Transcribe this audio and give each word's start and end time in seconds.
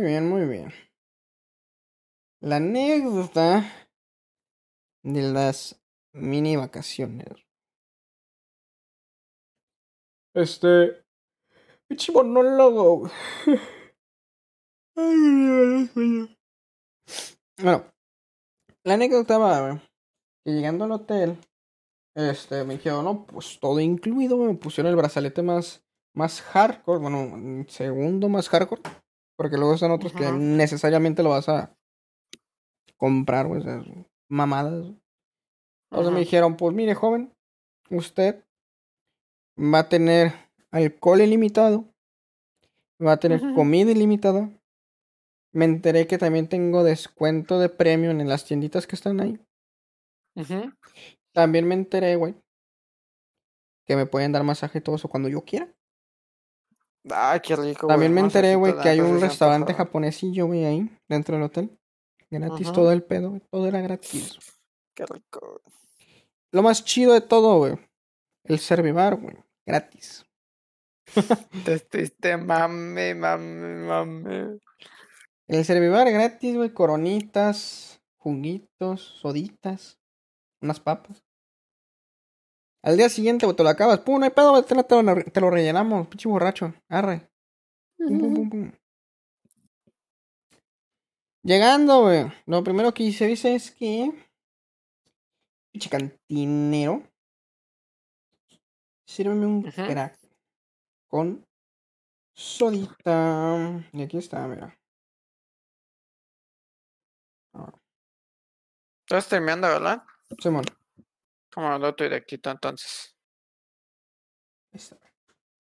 Muy 0.00 0.08
bien, 0.08 0.28
muy 0.30 0.46
bien. 0.46 0.72
La 2.40 2.56
anécdota 2.56 3.70
de 5.02 5.20
las 5.20 5.78
mini 6.14 6.56
vacaciones. 6.56 7.28
Este. 10.32 11.04
Pinche 11.86 12.12
monólogo. 12.12 13.10
Bueno, 17.62 17.84
la 18.84 18.94
anécdota 18.94 19.36
va, 19.36 19.82
que 20.42 20.52
llegando 20.52 20.84
al 20.84 20.92
hotel, 20.92 21.36
este, 22.14 22.64
me 22.64 22.76
dijeron, 22.76 23.04
no, 23.04 23.26
pues 23.26 23.60
todo 23.60 23.80
incluido, 23.80 24.38
me 24.38 24.54
pusieron 24.54 24.90
el 24.90 24.96
brazalete 24.96 25.42
más, 25.42 25.84
más 26.14 26.40
hardcore, 26.40 27.00
bueno, 27.00 27.66
segundo 27.68 28.30
más 28.30 28.48
hardcore, 28.48 28.80
porque 29.40 29.56
luego 29.56 29.72
están 29.72 29.90
otros 29.90 30.12
que 30.12 30.30
necesariamente 30.32 31.22
lo 31.22 31.30
vas 31.30 31.48
a 31.48 31.74
comprar, 32.98 33.46
güey, 33.46 33.62
mamadas. 34.28 34.92
Entonces 35.90 36.12
me 36.12 36.20
dijeron, 36.20 36.58
pues 36.58 36.74
mire, 36.74 36.94
joven, 36.94 37.32
usted 37.88 38.44
va 39.58 39.78
a 39.78 39.88
tener 39.88 40.34
alcohol 40.70 41.22
ilimitado, 41.22 41.86
va 43.02 43.12
a 43.12 43.16
tener 43.16 43.40
comida 43.54 43.90
ilimitada. 43.90 44.50
Me 45.54 45.64
enteré 45.64 46.06
que 46.06 46.18
también 46.18 46.46
tengo 46.46 46.84
descuento 46.84 47.58
de 47.58 47.70
premio 47.70 48.10
en 48.10 48.28
las 48.28 48.44
tienditas 48.44 48.86
que 48.86 48.94
están 48.94 49.22
ahí. 49.22 49.40
También 51.32 51.66
me 51.66 51.76
enteré, 51.76 52.14
güey, 52.16 52.34
que 53.86 53.96
me 53.96 54.04
pueden 54.04 54.32
dar 54.32 54.44
masaje 54.44 54.80
y 54.80 54.82
todo 54.82 54.96
eso 54.96 55.08
cuando 55.08 55.30
yo 55.30 55.40
quiera. 55.46 55.74
Ay, 57.08 57.40
qué 57.40 57.56
rico. 57.56 57.86
También 57.86 58.12
me 58.12 58.20
enteré, 58.20 58.56
güey, 58.56 58.76
que 58.78 58.88
hay 58.88 59.00
un 59.00 59.20
restaurante 59.20 59.74
japonesillo, 59.74 60.46
güey, 60.46 60.64
ahí, 60.64 60.90
dentro 61.08 61.36
del 61.36 61.44
hotel. 61.44 61.78
Gratis 62.30 62.72
todo 62.72 62.92
el 62.92 63.02
pedo, 63.02 63.40
todo 63.50 63.66
era 63.66 63.80
gratis. 63.80 64.38
Qué 64.94 65.04
rico. 65.06 65.62
Lo 66.52 66.62
más 66.62 66.84
chido 66.84 67.12
de 67.12 67.20
todo, 67.20 67.58
güey. 67.58 67.78
El 68.44 68.58
servivar, 68.58 69.16
güey. 69.16 69.36
Gratis. 69.66 70.24
Te 71.64 71.74
estuviste 71.74 72.36
mame, 72.36 73.14
mame, 73.14 73.84
mame. 73.84 74.58
El 75.48 75.64
servivar 75.64 76.10
gratis, 76.10 76.56
güey. 76.56 76.72
Coronitas, 76.72 78.00
juguitos, 78.16 79.00
soditas, 79.20 79.98
unas 80.62 80.78
papas. 80.78 81.24
Al 82.82 82.96
día 82.96 83.08
siguiente, 83.08 83.46
güey, 83.46 83.56
te 83.56 83.62
lo 83.62 83.68
acabas. 83.68 84.00
Pum, 84.00 84.18
no 84.18 84.24
hay 84.24 84.30
pedo, 84.30 84.62
te, 84.64 84.74
lo, 84.74 84.84
te 84.84 85.40
lo 85.40 85.50
rellenamos, 85.50 86.08
pinche 86.08 86.28
borracho. 86.28 86.74
Arre. 86.88 87.30
Pum, 87.98 88.18
pum, 88.18 88.34
pum, 88.34 88.50
pum. 88.50 88.72
Llegando, 91.42 92.02
güey. 92.02 92.26
Lo 92.46 92.62
primero 92.64 92.92
que 92.92 93.12
se 93.12 93.26
dice 93.26 93.54
es 93.54 93.70
que. 93.70 94.10
Pinche 95.72 95.90
cantinero. 95.90 97.02
Sírveme 99.06 99.46
un 99.46 99.62
crack. 99.62 100.18
Con 101.08 101.46
sodita. 102.34 103.84
Y 103.92 104.02
aquí 104.02 104.18
está, 104.18 104.46
mira. 104.46 104.76
Estás 109.02 109.28
terminando, 109.28 109.66
¿verdad? 109.66 110.04
Simón. 110.38 110.64
Como 111.60 111.78
lo 111.78 111.92
directito 111.92 112.50
entonces. 112.50 113.14
Ahí 114.72 114.78
está. 114.78 114.96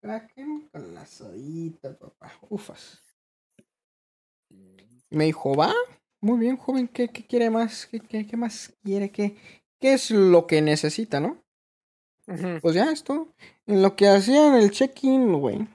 Kraken 0.01 0.69
con 0.69 0.95
la 0.95 1.05
sodita, 1.05 1.99
papá. 1.99 2.33
Ufas. 2.51 3.03
Me 5.11 5.25
dijo, 5.25 5.57
va, 5.57 5.75
muy 6.21 6.39
bien, 6.39 6.57
joven, 6.57 6.87
¿qué, 6.87 7.09
qué 7.09 7.27
quiere 7.27 7.51
más? 7.51 7.87
¿Qué, 7.87 7.99
qué, 7.99 8.25
qué 8.25 8.37
más 8.37 8.73
quiere? 8.85 9.11
¿Qué, 9.11 9.37
¿Qué 9.81 9.95
es 9.95 10.13
lo 10.13 10.47
que 10.47 10.63
necesita, 10.63 11.19
no? 11.19 11.43
Pues 12.27 12.77
ya 12.77 12.93
esto. 12.93 13.35
En 13.67 13.83
lo 13.83 13.97
que 13.97 14.07
hacían 14.07 14.55
el 14.55 14.71
check-in, 14.71 15.33
güey. 15.33 15.67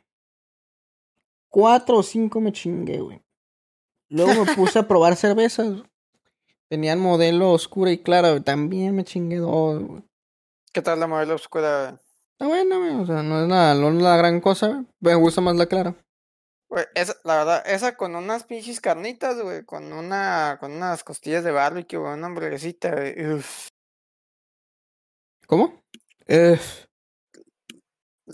Cuatro 1.49 1.97
o 1.97 2.03
cinco 2.03 2.39
me 2.39 2.53
chingué, 2.53 3.01
güey. 3.01 3.21
Luego 4.07 4.45
me 4.45 4.55
puse 4.55 4.79
a 4.79 4.87
probar 4.87 5.17
cervezas. 5.17 5.83
Tenían 6.69 6.99
modelo 6.99 7.51
oscura 7.51 7.91
y 7.91 7.99
clara, 7.99 8.41
También 8.41 8.95
me 8.95 9.03
chingué 9.03 9.37
dos, 9.37 9.83
güey. 9.83 10.03
¿Qué 10.73 10.81
tal 10.81 10.99
la 10.99 11.07
modelo 11.07 11.35
oscura? 11.35 11.99
Está 12.33 12.47
buena, 12.47 12.77
güey. 12.77 12.95
O 12.95 13.05
sea, 13.05 13.23
no 13.23 13.41
es 13.41 13.47
nada, 13.47 13.73
no 13.73 13.89
es 13.89 13.95
la 13.95 14.17
gran 14.17 14.41
cosa, 14.41 14.67
güey. 14.67 14.85
Me 14.99 15.15
gusta 15.15 15.41
más 15.41 15.55
la 15.55 15.65
clara. 15.65 15.95
Güey, 16.69 16.85
esa, 16.95 17.15
la 17.23 17.37
verdad, 17.37 17.63
esa 17.65 17.95
con 17.95 18.15
unas 18.15 18.43
pinches 18.43 18.81
carnitas, 18.81 19.41
güey, 19.41 19.63
con 19.63 19.93
una, 19.93 20.57
con 20.59 20.73
unas 20.73 21.03
costillas 21.03 21.45
de 21.45 21.51
barbecue, 21.51 21.97
güey, 21.97 22.13
una 22.13 22.27
hamburguesita, 22.27 22.91
güey, 22.91 23.33
uff. 23.33 23.69
¿Cómo? 25.47 25.81
Uff. 26.27 26.85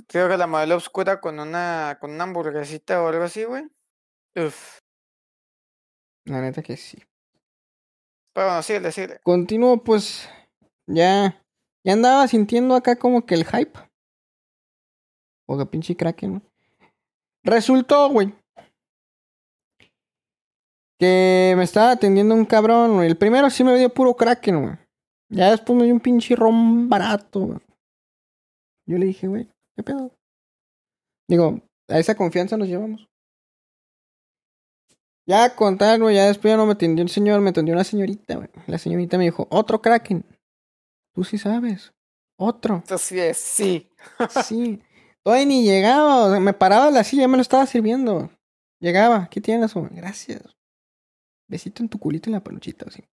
Creo 0.07 0.27
que 0.27 0.37
la 0.37 0.47
modelo 0.47 0.77
oscura 0.77 1.21
con 1.21 1.39
una, 1.39 1.99
con 2.01 2.11
una 2.11 2.23
hamburguesita 2.23 3.03
o 3.03 3.07
algo 3.07 3.23
así, 3.23 3.43
güey. 3.43 3.67
Uff. 4.35 4.79
La 6.25 6.41
neta 6.41 6.63
que 6.63 6.75
sí. 6.75 7.03
Pero 8.33 8.47
bueno, 8.47 8.63
síguele, 8.63 8.91
síguele. 8.91 9.19
Continúo, 9.23 9.83
pues, 9.83 10.29
ya, 10.87 11.41
ya 11.85 11.93
andaba 11.93 12.27
sintiendo 12.27 12.75
acá 12.75 12.95
como 12.95 13.25
que 13.25 13.35
el 13.35 13.45
hype. 13.45 13.79
O 15.47 15.57
que 15.57 15.65
pinche 15.65 15.95
Kraken, 15.95 16.35
¿no? 16.35 16.41
Resultó, 17.43 18.09
güey. 18.09 18.33
Que 20.97 21.53
me 21.57 21.63
estaba 21.63 21.91
atendiendo 21.91 22.33
un 22.33 22.45
cabrón, 22.45 22.95
güey. 22.95 23.09
El 23.09 23.17
primero 23.17 23.49
sí 23.49 23.63
me 23.63 23.77
dio 23.77 23.93
puro 23.93 24.15
kraken, 24.15 24.61
güey. 24.61 24.77
Ya 25.29 25.51
después 25.51 25.77
me 25.77 25.85
dio 25.85 25.93
un 25.93 25.99
pinche 25.99 26.35
ron 26.35 26.87
barato, 26.87 27.39
güey. 27.41 27.59
Yo 28.87 28.97
le 28.97 29.07
dije, 29.07 29.27
güey, 29.27 29.49
¿qué 29.75 29.83
pedo? 29.83 30.11
Digo, 31.27 31.59
a 31.89 31.99
esa 31.99 32.15
confianza 32.15 32.55
nos 32.55 32.67
llevamos. 32.67 33.09
Ya 35.25 35.55
contar, 35.55 35.99
güey, 35.99 36.15
ya 36.15 36.25
después 36.25 36.51
ya 36.51 36.57
no 36.57 36.65
me 36.65 36.73
atendió 36.73 37.03
el 37.03 37.09
señor, 37.09 37.39
me 37.39 37.51
atendió 37.51 37.73
una 37.73 37.83
señorita, 37.83 38.35
güey. 38.35 38.49
La 38.67 38.77
señorita 38.77 39.17
me 39.17 39.25
dijo, 39.25 39.47
otro 39.49 39.81
kraken. 39.81 40.25
Tú 41.13 41.23
sí 41.23 41.37
sabes. 41.37 41.93
Otro. 42.37 42.75
Entonces, 42.75 43.37
sí. 43.37 43.89
Sí. 44.45 44.81
Todavía 45.23 45.45
ni 45.45 45.63
llegaba, 45.63 46.25
o 46.25 46.31
sea, 46.31 46.39
me 46.41 46.51
paraba 46.51 46.91
la 46.91 47.05
silla, 47.05 47.21
ya 47.21 47.27
me 47.29 47.37
lo 47.37 47.41
estaba 47.41 47.65
sirviendo. 47.65 48.29
Llegaba, 48.81 49.29
¿qué 49.29 49.39
tienes, 49.39 49.73
güey? 49.73 49.87
Gracias. 49.91 50.41
Besito 51.47 51.81
en 51.81 51.87
tu 51.87 51.97
culito 51.97 52.29
y 52.29 52.33
la 52.33 52.43
paluchita, 52.43 52.85
así. 52.89 53.05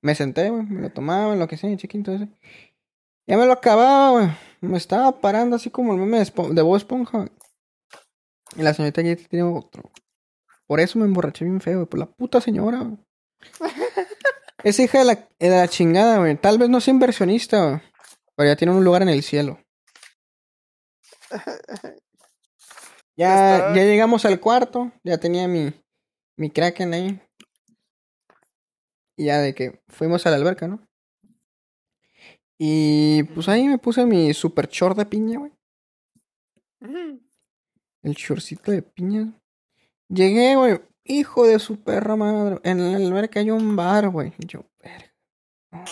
Me 0.00 0.16
senté, 0.16 0.50
güey, 0.50 0.64
me 0.64 0.80
lo 0.80 0.90
tomaba, 0.90 1.36
lo 1.36 1.46
que 1.46 1.56
sea, 1.56 1.76
chiquito 1.76 2.12
ese. 2.12 2.28
Ya 3.28 3.36
me 3.36 3.46
lo 3.46 3.52
acababa, 3.52 4.10
güey. 4.10 4.28
Me 4.60 4.78
estaba 4.78 5.20
parando 5.20 5.54
así 5.54 5.70
como 5.70 5.92
el 5.92 6.00
meme 6.00 6.16
de, 6.16 6.24
Espo 6.24 6.48
de 6.48 6.62
Bob 6.62 6.76
Esponja. 6.76 7.26
Y 8.56 8.62
la 8.62 8.74
señorita 8.74 9.02
ya 9.02 9.14
tiene 9.14 9.44
otro. 9.44 9.92
Por 10.68 10.80
eso 10.80 10.98
me 10.98 11.06
emborraché 11.06 11.44
bien 11.44 11.60
feo, 11.60 11.78
güey. 11.78 11.88
Por 11.88 11.98
la 11.98 12.06
puta 12.06 12.40
señora, 12.40 12.80
güey. 12.80 12.98
Es 14.62 14.78
hija 14.78 14.98
de 14.98 15.04
la, 15.04 15.28
de 15.38 15.48
la 15.48 15.66
chingada, 15.66 16.18
güey. 16.18 16.36
Tal 16.36 16.58
vez 16.58 16.68
no 16.68 16.80
sea 16.80 16.92
inversionista, 16.92 17.64
güey. 17.64 17.80
Pero 18.36 18.50
ya 18.50 18.56
tiene 18.56 18.74
un 18.74 18.84
lugar 18.84 19.02
en 19.02 19.08
el 19.08 19.22
cielo. 19.22 19.58
Ya, 23.16 23.74
ya 23.74 23.84
llegamos 23.84 24.24
al 24.24 24.38
cuarto. 24.38 24.92
Ya 25.02 25.18
tenía 25.18 25.48
mi, 25.48 25.72
mi 26.36 26.50
Kraken 26.50 26.92
ahí. 26.92 27.20
Y 29.16 29.24
ya 29.24 29.38
de 29.38 29.54
que 29.54 29.80
fuimos 29.88 30.26
a 30.26 30.30
la 30.30 30.36
alberca, 30.36 30.68
¿no? 30.68 30.86
Y 32.60 33.22
pues 33.34 33.48
ahí 33.48 33.66
me 33.66 33.78
puse 33.78 34.04
mi 34.04 34.34
super 34.34 34.68
short 34.68 34.98
de 34.98 35.06
piña, 35.06 35.38
güey. 35.38 35.52
El 38.02 38.14
shortcito 38.14 38.70
de 38.70 38.82
piña. 38.82 39.32
Llegué, 40.08 40.56
güey. 40.56 40.80
Hijo 41.04 41.46
de 41.46 41.58
su 41.58 41.80
perra 41.82 42.16
madre. 42.16 42.58
En 42.64 42.92
la 42.92 42.98
alberca 42.98 43.40
hay 43.40 43.50
un 43.50 43.76
bar, 43.76 44.08
güey. 44.10 44.32
Y 44.38 44.46
yo, 44.46 44.64
verga. 44.82 45.14
No. 45.70 45.84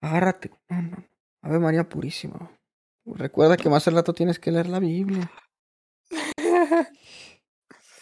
Agárrate. 0.00 0.50
No, 0.68 0.82
no. 0.82 1.04
Ave 1.42 1.58
María 1.58 1.88
Purísima. 1.88 2.50
Recuerda 3.04 3.56
que 3.56 3.68
más 3.68 3.86
al 3.88 3.94
rato 3.94 4.12
tienes 4.12 4.38
que 4.38 4.52
leer 4.52 4.68
la 4.68 4.78
Biblia. 4.78 5.30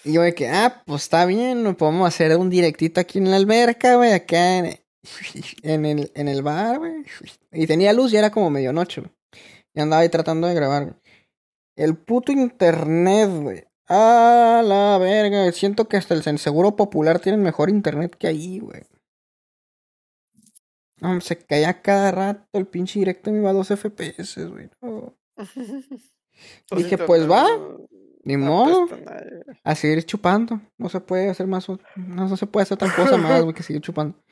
Y 0.02 0.14
yo 0.14 0.22
de 0.22 0.34
que, 0.34 0.48
ah, 0.48 0.82
pues 0.86 1.02
está 1.02 1.26
bien, 1.26 1.74
podemos 1.74 2.08
hacer 2.08 2.34
un 2.38 2.48
directito 2.48 3.00
aquí 3.00 3.18
en 3.18 3.30
la 3.30 3.36
alberca, 3.36 3.96
güey, 3.96 4.12
acá 4.12 4.56
en, 4.56 4.80
en, 5.62 5.84
el, 5.84 6.12
en 6.14 6.28
el 6.28 6.42
bar, 6.42 6.78
güey. 6.78 7.04
Y 7.52 7.66
tenía 7.66 7.92
luz 7.92 8.12
y 8.12 8.16
era 8.16 8.30
como 8.30 8.48
medianoche, 8.48 9.02
güey. 9.02 9.12
Y 9.74 9.80
andaba 9.80 10.00
ahí 10.02 10.08
tratando 10.08 10.46
de 10.46 10.54
grabar, 10.54 10.84
güey. 10.84 10.94
El 11.76 11.96
puto 11.96 12.32
internet, 12.32 13.30
güey. 13.30 13.64
A 13.92 14.62
la 14.64 14.98
verga, 14.98 15.50
siento 15.50 15.88
que 15.88 15.96
hasta 15.96 16.14
el 16.14 16.38
Seguro 16.38 16.76
Popular 16.76 17.18
tienen 17.18 17.42
mejor 17.42 17.70
internet 17.70 18.14
que 18.16 18.28
ahí, 18.28 18.60
güey. 18.60 18.82
No, 21.00 21.20
se 21.20 21.36
caía 21.36 21.82
cada 21.82 22.12
rato 22.12 22.46
el 22.52 22.68
pinche 22.68 23.00
directo 23.00 23.32
me 23.32 23.38
iba 23.38 23.50
a 23.50 23.54
2 23.54 23.68
FPS, 23.68 24.46
güey. 24.48 24.70
No. 24.80 25.16
Dije, 26.76 26.98
pues 26.98 27.28
va. 27.28 27.46
Ni 28.22 28.36
No 28.36 28.46
modo. 28.46 28.88
A 29.64 29.74
seguir 29.74 30.04
chupando. 30.04 30.60
No 30.78 30.88
se 30.88 31.00
puede 31.00 31.28
hacer 31.28 31.48
más. 31.48 31.68
No, 31.68 31.78
no 31.96 32.36
se 32.36 32.46
puede 32.46 32.62
hacer 32.62 32.76
otra 32.76 32.94
cosa 32.94 33.16
más, 33.16 33.42
güey, 33.42 33.54
que 33.54 33.64
seguir 33.64 33.82
chupando. 33.82 34.22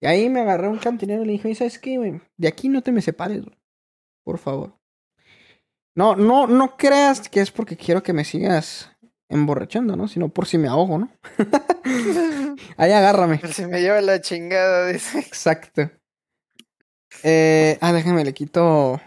Y 0.00 0.06
ahí 0.06 0.28
me 0.28 0.40
agarré 0.40 0.68
un 0.68 0.78
cantinero 0.78 1.22
y 1.22 1.26
le 1.26 1.32
dije, 1.32 1.46
"Oye, 1.46 1.54
¿sabes 1.54 1.78
qué, 1.78 1.96
güey? 1.98 2.20
De 2.36 2.48
aquí 2.48 2.68
no 2.68 2.82
te 2.82 2.90
me 2.90 3.02
separes, 3.02 3.44
güey. 3.44 3.56
Por 4.24 4.38
favor. 4.38 4.76
No, 5.94 6.14
no, 6.14 6.46
no 6.46 6.76
creas 6.76 7.28
que 7.28 7.40
es 7.40 7.50
porque 7.50 7.76
quiero 7.76 8.02
que 8.02 8.12
me 8.12 8.24
sigas 8.24 8.90
emborrachando, 9.28 9.96
¿no? 9.96 10.08
Sino 10.08 10.28
por 10.28 10.46
si 10.46 10.58
me 10.58 10.68
ahogo, 10.68 10.98
¿no? 10.98 11.10
Ahí 12.76 12.92
agárrame. 12.92 13.38
Pero 13.40 13.52
si 13.52 13.66
me 13.66 13.80
lleva 13.80 14.00
la 14.00 14.20
chingada, 14.20 14.86
dice. 14.86 15.18
Exacto. 15.18 15.90
Eh, 17.22 17.78
ah, 17.80 17.92
déjame, 17.92 18.24
le 18.24 18.34
quito. 18.34 19.00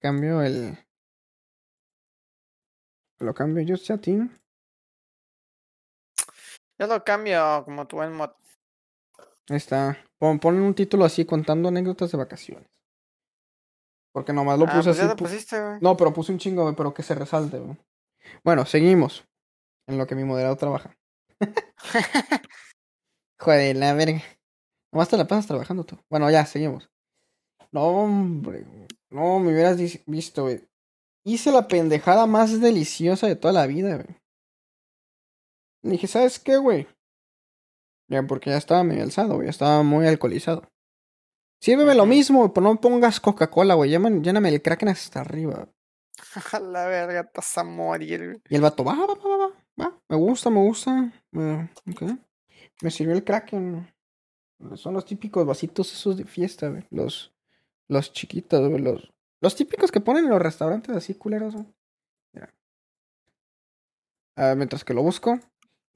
Cambio 0.00 0.42
el. 0.42 0.78
Lo 3.18 3.34
cambio 3.34 3.62
yo 3.62 3.98
ti. 3.98 4.18
Yo 6.78 6.86
lo 6.86 7.02
cambio 7.02 7.62
como 7.64 7.86
tu 7.86 7.96
buen 7.96 8.12
mod. 8.12 8.30
Ahí 9.48 9.56
está. 9.56 9.96
Pon, 10.18 10.38
pon 10.38 10.60
un 10.60 10.74
título 10.74 11.04
así 11.04 11.24
contando 11.24 11.68
anécdotas 11.68 12.10
de 12.12 12.18
vacaciones. 12.18 12.68
Porque 14.12 14.32
nomás 14.32 14.58
lo 14.58 14.66
ah, 14.66 14.72
puse 14.72 14.84
pues 14.84 14.96
ya 14.96 15.02
así. 15.04 15.08
lo 15.08 15.16
pu- 15.16 15.18
pusiste, 15.18 15.60
güey. 15.60 15.78
No, 15.80 15.96
pero 15.96 16.12
puse 16.12 16.32
un 16.32 16.38
chingo, 16.38 16.62
güey, 16.62 16.74
pero 16.74 16.92
que 16.92 17.02
se 17.02 17.14
resalte, 17.14 17.58
güey. 17.58 17.76
Bueno, 18.44 18.66
seguimos. 18.66 19.24
En 19.86 19.98
lo 19.98 20.06
que 20.06 20.14
mi 20.14 20.24
moderador 20.24 20.56
trabaja. 20.56 20.96
Joder, 23.38 23.76
la 23.76 23.94
verga. 23.94 24.22
Nomás 24.92 25.08
te 25.08 25.16
la 25.16 25.26
pasas 25.26 25.46
trabajando 25.46 25.84
tú. 25.84 25.98
Bueno, 26.10 26.30
ya, 26.30 26.46
seguimos. 26.46 26.90
No, 27.70 27.84
hombre. 27.88 28.66
No, 29.10 29.38
me 29.38 29.52
hubieras 29.52 29.78
visto, 30.06 30.44
güey. 30.44 30.66
Hice 31.24 31.52
la 31.52 31.68
pendejada 31.68 32.26
más 32.26 32.60
deliciosa 32.60 33.26
de 33.26 33.36
toda 33.36 33.52
la 33.52 33.66
vida, 33.66 33.96
güey. 33.96 34.16
Dije, 35.82 36.06
¿sabes 36.06 36.38
qué, 36.38 36.56
güey? 36.56 36.88
Ya, 38.08 38.22
porque 38.22 38.50
ya 38.50 38.56
estaba 38.56 38.84
medio 38.84 39.02
alzado, 39.02 39.34
güey. 39.34 39.46
Ya 39.46 39.50
estaba 39.50 39.82
muy 39.82 40.06
alcoholizado. 40.06 40.68
Sírveme 41.60 41.94
lo 41.94 42.06
mismo, 42.06 42.52
pero 42.52 42.66
no 42.66 42.80
pongas 42.80 43.20
Coca-Cola, 43.20 43.74
güey. 43.74 43.90
Lléname, 43.90 44.48
el 44.48 44.62
Kraken 44.62 44.88
hasta 44.88 45.20
arriba. 45.20 45.68
La 46.60 46.86
verga, 46.86 47.30
vas 47.34 47.58
a 47.58 47.64
morir, 47.64 48.24
güey. 48.24 48.40
Y 48.48 48.54
el 48.56 48.62
vato, 48.62 48.84
va, 48.84 48.94
va, 48.94 49.06
va, 49.06 49.36
va, 49.36 49.65
va, 49.80 49.98
me 50.08 50.16
gusta, 50.16 50.50
me 50.50 50.60
gusta. 50.62 51.12
Me, 51.30 51.70
ok. 51.90 52.02
Me 52.82 52.90
sirvió 52.90 53.14
el 53.14 53.24
Kraken. 53.24 53.92
Son 54.74 54.94
los 54.94 55.04
típicos 55.04 55.46
vasitos 55.46 55.92
esos 55.92 56.16
de 56.16 56.24
fiesta, 56.24 56.68
güey. 56.68 56.84
Los, 56.90 57.34
los 57.88 58.12
chiquitos, 58.12 58.68
güey. 58.68 58.82
Los, 58.82 59.12
los 59.40 59.54
típicos 59.54 59.90
que 59.90 60.00
ponen 60.00 60.24
en 60.24 60.30
los 60.30 60.42
restaurantes 60.42 60.96
así 60.96 61.14
culeros. 61.14 61.54
Mira. 62.32 62.54
Ah, 64.36 64.54
mientras 64.56 64.84
que 64.84 64.94
lo 64.94 65.02
busco. 65.02 65.38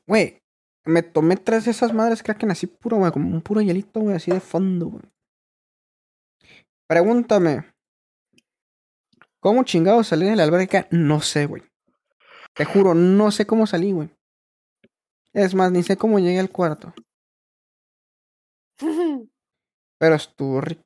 Güey, 0.06 0.42
me 0.84 1.02
tomé 1.02 1.36
tres 1.36 1.64
de 1.64 1.70
esas 1.70 1.92
madres 1.92 2.22
Kraken 2.22 2.50
así 2.50 2.66
puro, 2.66 2.98
güey. 2.98 3.12
Como 3.12 3.28
un 3.28 3.42
puro 3.42 3.60
hielito, 3.60 4.00
güey, 4.00 4.16
así 4.16 4.30
de 4.30 4.40
fondo, 4.40 4.86
güey. 4.86 5.04
Pregúntame. 6.86 7.64
¿Cómo 9.40 9.64
chingado 9.64 10.04
salí 10.04 10.26
de 10.26 10.36
la 10.36 10.42
alberca? 10.44 10.86
No 10.90 11.20
sé, 11.20 11.46
güey. 11.46 11.62
Te 12.54 12.64
juro, 12.64 12.94
no 12.94 13.30
sé 13.30 13.46
cómo 13.46 13.66
salí, 13.66 13.92
güey. 13.92 14.10
Es 15.32 15.54
más, 15.54 15.70
ni 15.70 15.82
sé 15.82 15.96
cómo 15.96 16.18
llegué 16.18 16.40
al 16.40 16.50
cuarto. 16.50 16.92
Pero 19.98 20.14
estuvo 20.14 20.60
rico. 20.60 20.82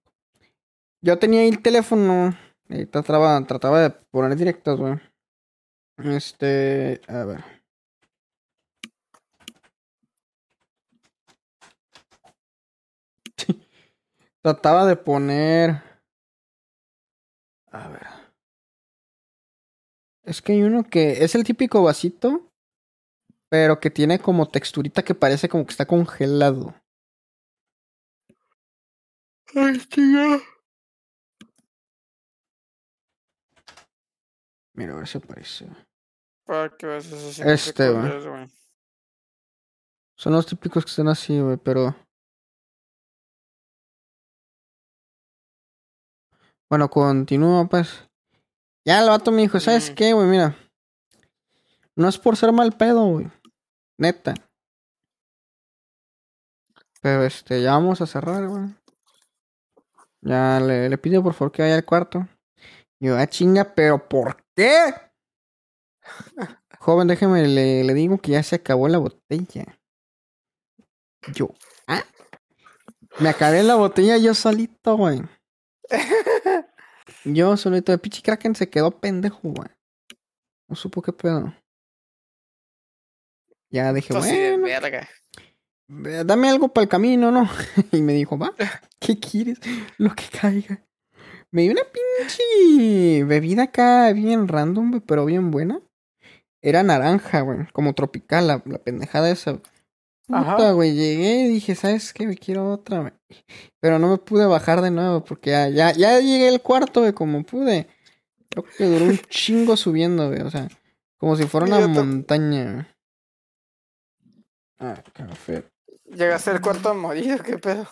Yo 1.02 1.18
tenía 1.18 1.40
ahí 1.40 1.48
el 1.48 1.62
teléfono. 1.62 2.36
Y 2.68 2.86
trataba, 2.86 3.44
trataba 3.46 3.80
de 3.80 3.90
poner 3.90 4.36
directos, 4.36 4.80
güey. 4.80 4.98
Este. 5.98 7.00
A 7.08 7.24
ver. 7.24 7.44
trataba 14.42 14.86
de 14.86 14.96
poner. 14.96 15.82
A 17.70 17.88
ver. 17.88 18.23
Es 20.24 20.40
que 20.40 20.52
hay 20.52 20.62
uno 20.62 20.84
que 20.84 21.22
es 21.24 21.34
el 21.34 21.44
típico 21.44 21.82
vasito, 21.82 22.50
pero 23.50 23.78
que 23.78 23.90
tiene 23.90 24.18
como 24.18 24.48
texturita 24.48 25.02
que 25.02 25.14
parece 25.14 25.48
como 25.48 25.66
que 25.66 25.72
está 25.72 25.86
congelado. 25.86 26.74
Ay, 29.54 29.78
tío. 29.78 30.40
Mira, 34.74 34.94
a 34.94 34.96
ver 34.96 35.06
si 35.06 35.18
aparece. 35.18 35.68
¿Para 36.46 36.74
qué 36.76 36.86
vas 36.86 37.12
a 37.12 37.16
hacer 37.16 37.48
Este, 37.48 37.90
güey. 37.90 38.26
güey? 38.26 38.48
Son 40.16 40.32
los 40.32 40.46
típicos 40.46 40.84
que 40.84 40.90
están 40.90 41.08
así, 41.08 41.38
güey, 41.38 41.58
pero. 41.58 41.94
Bueno, 46.68 46.88
continúa, 46.88 47.68
pues. 47.68 48.08
Ya 48.84 49.00
el 49.00 49.08
vato 49.08 49.32
me 49.32 49.42
dijo, 49.42 49.58
¿sabes 49.60 49.90
qué, 49.90 50.12
güey? 50.12 50.26
Mira. 50.26 50.56
No 51.96 52.08
es 52.08 52.18
por 52.18 52.36
ser 52.36 52.52
mal 52.52 52.72
pedo, 52.72 53.06
güey. 53.06 53.30
Neta. 53.98 54.34
Pero 57.00 57.24
este, 57.24 57.62
ya 57.62 57.72
vamos 57.72 58.00
a 58.00 58.06
cerrar, 58.06 58.46
güey. 58.48 58.74
Ya 60.20 60.60
le, 60.60 60.88
le 60.88 60.98
pido 60.98 61.22
por 61.22 61.34
favor 61.34 61.52
que 61.52 61.62
vaya 61.62 61.76
al 61.76 61.84
cuarto. 61.84 62.26
Yo, 63.00 63.16
ah, 63.16 63.26
chinga, 63.26 63.74
pero 63.74 64.08
¿por 64.08 64.42
qué? 64.56 64.94
Joven, 66.78 67.08
déjeme, 67.08 67.46
le, 67.46 67.84
le 67.84 67.94
digo 67.94 68.18
que 68.18 68.32
ya 68.32 68.42
se 68.42 68.56
acabó 68.56 68.88
la 68.88 68.98
botella. 68.98 69.78
Yo, 71.32 71.48
¿ah? 71.86 72.02
Me 73.20 73.28
acabé 73.28 73.62
la 73.62 73.76
botella 73.76 74.18
yo 74.18 74.34
solito, 74.34 74.96
güey. 74.96 75.22
Yo 77.24 77.56
solito. 77.56 77.92
El 77.92 78.00
pinche 78.00 78.22
Kraken 78.22 78.54
se 78.54 78.68
quedó 78.68 78.90
pendejo, 78.90 79.40
güey. 79.42 79.68
No 80.68 80.76
supo 80.76 81.02
qué 81.02 81.12
pedo. 81.12 81.54
Ya 83.70 83.92
dije, 83.92 84.14
de 84.14 84.20
bueno, 84.20 84.66
verga. 84.66 85.08
dame 85.88 86.48
algo 86.48 86.68
para 86.68 86.84
el 86.84 86.88
camino, 86.88 87.32
¿no? 87.32 87.48
y 87.92 88.02
me 88.02 88.12
dijo, 88.12 88.38
va, 88.38 88.52
¿qué 89.00 89.18
quieres? 89.18 89.58
Lo 89.98 90.14
que 90.14 90.24
caiga. 90.28 90.84
Me 91.50 91.62
dio 91.62 91.72
una 91.72 91.82
pinche 91.82 93.24
bebida 93.24 93.64
acá 93.64 94.12
bien 94.12 94.48
random, 94.48 94.90
güey, 94.90 95.02
pero 95.04 95.24
bien 95.24 95.50
buena. 95.50 95.80
Era 96.62 96.82
naranja, 96.82 97.40
güey, 97.40 97.66
como 97.72 97.94
tropical, 97.94 98.46
la, 98.46 98.62
la 98.64 98.78
pendejada 98.78 99.30
esa. 99.30 99.60
Puta, 100.26 100.72
güey, 100.72 100.94
llegué 100.94 101.40
y 101.42 101.48
dije, 101.48 101.74
¿sabes 101.74 102.12
qué? 102.14 102.26
Me 102.26 102.36
quiero 102.36 102.70
otra, 102.70 103.00
güey. 103.00 103.12
Pero 103.80 103.98
no 103.98 104.08
me 104.08 104.16
pude 104.18 104.46
bajar 104.46 104.80
de 104.80 104.90
nuevo 104.90 105.22
porque 105.24 105.50
ya, 105.50 105.68
ya, 105.68 105.92
ya 105.92 106.18
llegué 106.20 106.48
al 106.48 106.62
cuarto, 106.62 107.00
güey, 107.00 107.12
como 107.12 107.42
pude. 107.44 107.88
Creo 108.48 108.64
que 108.64 108.84
duró 108.86 109.04
un 109.06 109.18
chingo 109.28 109.76
subiendo, 109.76 110.28
güey, 110.28 110.40
o 110.40 110.50
sea, 110.50 110.68
como 111.18 111.36
si 111.36 111.44
fuera 111.44 111.66
una 111.66 111.86
montaña, 111.88 112.72
güey. 112.72 112.86
Ah, 114.78 115.02
café. 115.12 115.68
Llegaste 116.06 116.50
al 116.50 116.60
cuarto 116.60 116.88
a 116.90 116.94
morir, 116.94 117.42
¿qué 117.42 117.58
pedo? 117.58 117.86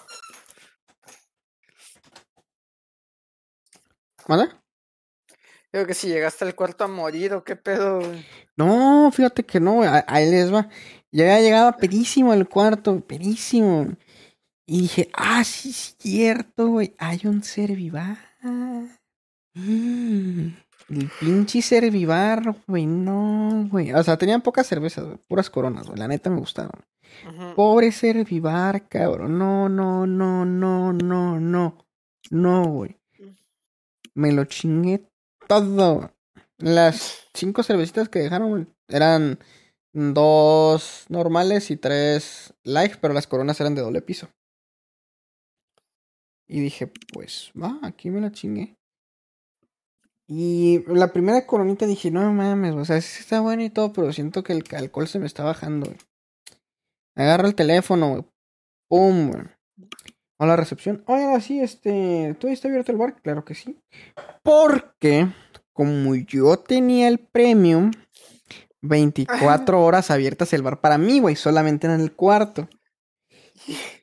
¿Vale? 4.27 4.49
Digo 5.73 5.87
que 5.87 5.95
si 5.95 6.09
llegaste 6.09 6.45
al 6.45 6.55
cuarto 6.55 6.85
a 6.85 6.89
morir, 6.89 7.35
¿o 7.35 7.45
qué 7.45 7.57
pedo? 7.57 8.01
güey? 8.01 8.25
No, 8.57 9.11
fíjate 9.13 9.45
que 9.45 9.59
no, 9.59 9.75
güey. 9.75 9.89
a- 9.89 10.05
Ahí 10.07 10.31
les 10.31 10.53
va. 10.53 10.69
Ya 11.13 11.25
había 11.25 11.41
llegado 11.41 11.77
pedísimo 11.77 12.33
al 12.33 12.49
cuarto, 12.49 13.01
pedísimo. 13.01 13.95
Y 14.67 14.83
dije, 14.83 15.11
ah, 15.13 15.45
sí, 15.45 15.71
es 15.71 15.97
cierto, 15.99 16.69
güey. 16.69 16.95
Hay 16.99 17.21
un 17.25 17.43
servivar. 17.43 18.19
Mm, 18.43 18.87
El 20.89 21.11
pinche 21.21 21.63
servivar, 21.63 22.57
güey. 22.67 22.87
No, 22.87 23.69
güey. 23.71 23.93
O 23.93 24.03
sea, 24.03 24.17
tenían 24.17 24.41
pocas 24.41 24.67
cervezas, 24.67 25.05
güey, 25.05 25.19
puras 25.29 25.49
coronas, 25.49 25.87
güey. 25.87 25.99
La 25.99 26.09
neta 26.09 26.31
me 26.31 26.41
gustaron. 26.41 26.85
Ujú. 27.29 27.55
Pobre 27.55 27.93
servivar, 27.93 28.89
cabrón. 28.89 29.39
No, 29.39 29.69
no, 29.69 30.07
no, 30.07 30.45
no, 30.45 30.93
no, 30.93 31.41
no. 31.41 31.79
No, 32.31 32.65
güey. 32.65 32.97
Me 34.15 34.33
lo 34.33 34.45
chingué 34.45 35.07
todo. 35.47 36.13
Las 36.59 37.29
cinco 37.35 37.63
cervecitas 37.63 38.09
que 38.09 38.21
dejaron 38.21 38.51
güey, 38.51 38.67
eran 38.89 39.39
dos 39.93 41.07
normales 41.09 41.71
y 41.71 41.77
tres 41.77 42.55
light, 42.65 42.97
pero 43.01 43.15
las 43.15 43.27
coronas 43.27 43.61
eran 43.61 43.75
de 43.75 43.83
doble 43.83 44.03
piso. 44.03 44.29
Y 46.49 46.61
dije, 46.61 46.93
pues 47.13 47.53
va, 47.61 47.79
aquí 47.83 48.11
me 48.11 48.21
la 48.21 48.31
chingué. 48.31 48.77
Y 50.29 50.83
la 50.87 51.13
primera 51.13 51.47
coronita 51.47 51.87
dije, 51.87 52.11
no 52.11 52.33
mames, 52.33 52.75
o 52.75 52.85
sea, 52.85 53.01
sí 53.01 53.21
está 53.21 53.41
bueno 53.41 53.63
y 53.63 53.71
todo, 53.71 53.93
pero 53.93 54.13
siento 54.13 54.43
que 54.43 54.53
el 54.53 54.65
alcohol 54.75 55.09
se 55.09 55.19
me 55.19 55.27
está 55.27 55.45
bajando, 55.45 55.87
güey. 55.87 55.99
Agarro 57.15 57.47
el 57.47 57.55
teléfono. 57.55 58.27
Pum, 58.89 59.31
güey. 59.31 59.45
Hola, 60.39 60.57
recepción. 60.57 61.05
Oiga, 61.07 61.41
sí, 61.41 61.61
este. 61.61 62.35
¿Todavía 62.39 62.55
está 62.55 62.69
abierto 62.69 62.93
el 62.93 62.99
bar? 62.99 63.21
Claro 63.23 63.45
que 63.45 63.55
sí. 63.55 63.79
Porque, 64.43 65.29
como 65.73 66.15
yo 66.15 66.57
tenía 66.57 67.09
el 67.09 67.19
premium, 67.19 67.93
24 68.83 69.81
horas 69.85 70.11
abiertas 70.11 70.53
el 70.53 70.63
bar 70.63 70.81
para 70.81 70.99
mí, 70.99 71.21
güey, 71.21 71.37
solamente 71.37 71.87
en 71.87 72.01
el 72.01 72.13
cuarto. 72.13 72.69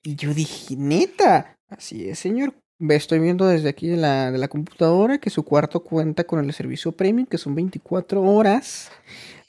Y 0.04 0.16
yo 0.16 0.34
dije, 0.34 0.76
neta, 0.78 1.58
así 1.68 2.10
es, 2.10 2.20
señor. 2.20 2.54
Estoy 2.90 3.20
viendo 3.20 3.46
desde 3.46 3.68
aquí 3.68 3.88
de 3.90 3.98
la, 3.98 4.32
de 4.32 4.38
la 4.38 4.48
computadora 4.48 5.18
que 5.18 5.30
su 5.30 5.44
cuarto 5.44 5.84
cuenta 5.84 6.24
con 6.24 6.40
el 6.44 6.54
servicio 6.54 6.94
premium, 6.94 7.28
que 7.28 7.38
son 7.38 7.54
24 7.54 8.22
horas 8.24 8.90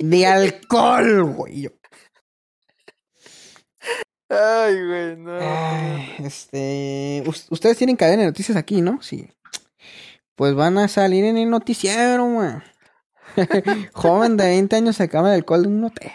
de 0.00 0.26
alcohol, 0.26 1.22
güey. 1.34 1.70
Ay, 4.28 4.75
güey, 4.87 5.16
no. 5.16 5.38
Ay, 5.40 6.14
este. 6.25 7.22
us- 7.26 7.46
Ustedes 7.50 7.76
tienen 7.76 7.96
cadena 7.96 8.22
de 8.22 8.28
noticias 8.28 8.56
aquí, 8.56 8.80
¿no? 8.80 9.00
Sí. 9.02 9.28
Pues 10.37 10.54
van 10.54 10.78
a 10.78 10.88
salir 10.88 11.25
en 11.25 11.37
el 11.37 11.50
noticiero, 11.50 12.25
güey. 12.32 12.50
Joven 13.94 14.37
de 14.37 14.44
20 14.44 14.76
años 14.76 14.96
se 14.96 15.04
acaba 15.04 15.30
de 15.30 15.37
alcohol 15.37 15.62
de 15.62 15.68
un 15.68 15.84
hotel. 15.84 16.12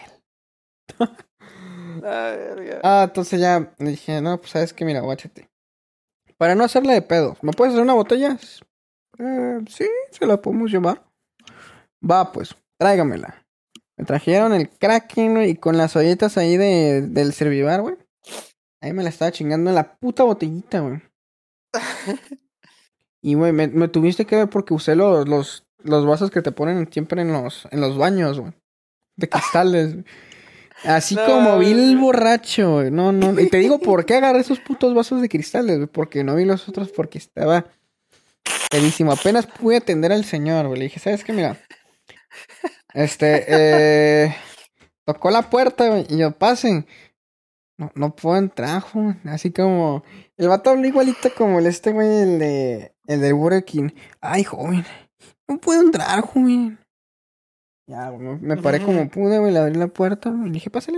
Verga. 2.02 2.80
Ah, 2.84 3.04
entonces 3.06 3.40
ya 3.40 3.74
dije, 3.80 4.22
no, 4.22 4.38
pues 4.38 4.52
sabes 4.52 4.74
que, 4.74 4.86
mira, 4.86 5.02
guáchate. 5.02 5.50
Para 6.38 6.56
no 6.56 6.64
hacerle 6.64 6.94
de 6.94 7.02
pedo, 7.02 7.38
¿me 7.42 7.54
puedes 7.54 7.74
hacer 7.74 7.84
una 7.84 7.94
botella? 7.94 8.38
Eh, 9.18 9.60
sí, 9.70 9.88
se 10.12 10.26
la 10.26 10.42
podemos 10.42 10.72
llevar. 10.72 11.04
Va, 12.10 12.32
pues, 12.32 12.56
tráigamela. 12.78 13.46
Me 13.98 14.06
trajeron 14.06 14.54
el 14.54 14.70
Kraken, 14.70 15.36
güey, 15.36 15.52
y 15.52 15.56
con 15.56 15.78
las 15.78 15.96
ollitas 15.96 16.38
ahí 16.38 16.58
de, 16.58 17.02
del 17.02 17.34
servivar, 17.34 17.82
güey. 17.82 17.96
Ahí 18.82 18.92
me 18.94 19.04
la 19.04 19.10
estaba 19.10 19.32
chingando 19.32 19.70
en 19.70 19.76
la 19.76 19.96
puta 19.98 20.24
botellita, 20.24 20.80
güey. 20.82 21.02
Y, 23.22 23.34
güey, 23.34 23.52
me, 23.52 23.68
me 23.68 23.88
tuviste 23.88 24.28
que 24.28 24.36
ver 24.36 24.50
porque 24.52 24.76
usé 24.76 24.96
los, 24.96 25.28
los, 25.28 25.65
los 25.86 26.06
vasos 26.06 26.32
que 26.32 26.42
te 26.42 26.52
ponen 26.52 26.92
siempre 26.92 27.22
en 27.22 27.32
los, 27.32 27.68
en 27.72 27.82
los 27.82 27.98
baños, 27.98 28.40
güey. 28.40 28.54
De 29.16 29.30
cristales. 29.30 29.96
Así 30.84 31.16
No, 31.16 31.26
como 31.26 31.58
vi 31.60 31.72
el 31.72 31.98
borracho, 31.98 32.74
güey. 32.74 32.92
No, 32.92 33.12
no. 33.12 33.40
Y 33.40 33.50
te 33.50 33.58
digo 33.58 33.80
por 33.80 34.06
qué 34.06 34.16
agarré 34.16 34.40
esos 34.40 34.60
putos 34.60 34.94
vasos 34.94 35.22
de 35.22 35.30
cristales, 35.30 35.78
güey. 35.78 35.88
Porque 35.88 36.24
no 36.24 36.36
vi 36.36 36.46
los 36.46 36.68
otros 36.68 36.90
porque 36.90 37.18
estaba 37.18 37.66
pedísimo. 38.70 39.12
Apenas 39.12 39.48
pude 39.48 39.78
atender 39.78 40.12
al 40.12 40.26
señor, 40.26 40.68
güey. 40.68 40.80
Le 40.80 40.86
dije, 40.86 41.00
¿sabes 41.00 41.24
qué? 41.24 41.34
Mira. 41.34 41.58
Este, 42.94 43.46
eh. 43.48 44.36
Tocó 45.06 45.30
la 45.32 45.50
puerta, 45.50 45.88
güey. 45.90 46.06
Y 46.10 46.18
yo, 46.18 46.32
pasen. 46.32 46.88
No, 47.78 47.92
no 47.96 48.16
puedo 48.16 48.38
entrar, 48.38 48.84
güey. 48.94 49.16
Así 49.26 49.52
como. 49.52 50.04
El 50.38 50.50
vato 50.50 50.72
habló 50.72 50.86
igualito 50.88 51.30
como 51.36 51.60
el 51.60 51.68
este, 51.68 51.92
güey, 51.92 52.08
el 52.08 52.40
de. 52.40 52.96
El 53.08 53.22
del 53.22 53.34
Burger 53.34 53.64
King. 53.64 53.90
Ay, 54.20 54.44
joven. 54.44 54.86
No 55.48 55.58
puedo 55.60 55.82
entrar, 55.82 56.22
joven. 56.22 56.80
Ya, 57.88 58.10
güey, 58.10 58.40
me- 58.42 58.58
paré 58.58 58.80
como 58.84 59.10
pude, 59.10 59.38
güey, 59.40 59.52
le 59.54 59.60
abrí 59.60 59.76
la 59.76 59.88
puerta, 59.88 60.30
güey, 60.32 60.44
y 60.44 60.48
le 60.48 60.52
dije, 60.54 60.70
pásale. 60.72 60.98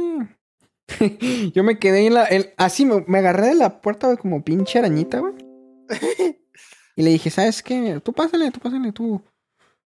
Yo 1.54 1.64
me 1.64 1.78
quedé 1.80 2.08
en 2.08 2.14
la, 2.14 2.26
en- 2.28 2.50
así, 2.58 2.86
me, 2.86 3.04
me 3.08 3.18
agarré 3.20 3.48
de 3.48 3.56
la 3.56 3.82
puerta, 3.82 4.08
güey, 4.08 4.18
como 4.18 4.44
pinche 4.44 4.80
arañita, 4.80 5.20
güey. 5.20 5.34
Y 6.96 7.04
le 7.04 7.10
dije, 7.12 7.30
¿sabes 7.30 7.62
qué? 7.62 8.00
Tú 8.04 8.14
pásale, 8.14 8.50
tú 8.52 8.60
pásale, 8.60 8.92
tú. 8.92 9.22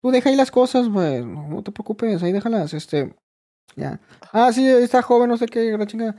Tú 0.02 0.10
deja 0.10 0.28
ahí 0.30 0.36
las 0.36 0.50
cosas, 0.50 0.88
güey. 0.88 1.24
No, 1.24 1.48
no 1.48 1.62
te 1.62 1.72
preocupes, 1.72 2.22
ahí 2.22 2.32
déjalas, 2.32 2.74
este. 2.74 3.14
Ya. 3.74 4.00
Ah, 4.32 4.52
sí, 4.52 4.66
ahí 4.66 4.82
está 4.82 5.00
joven, 5.02 5.28
no 5.30 5.36
sé 5.38 5.46
qué, 5.46 5.76
la 5.78 5.86
chinga. 5.86 6.14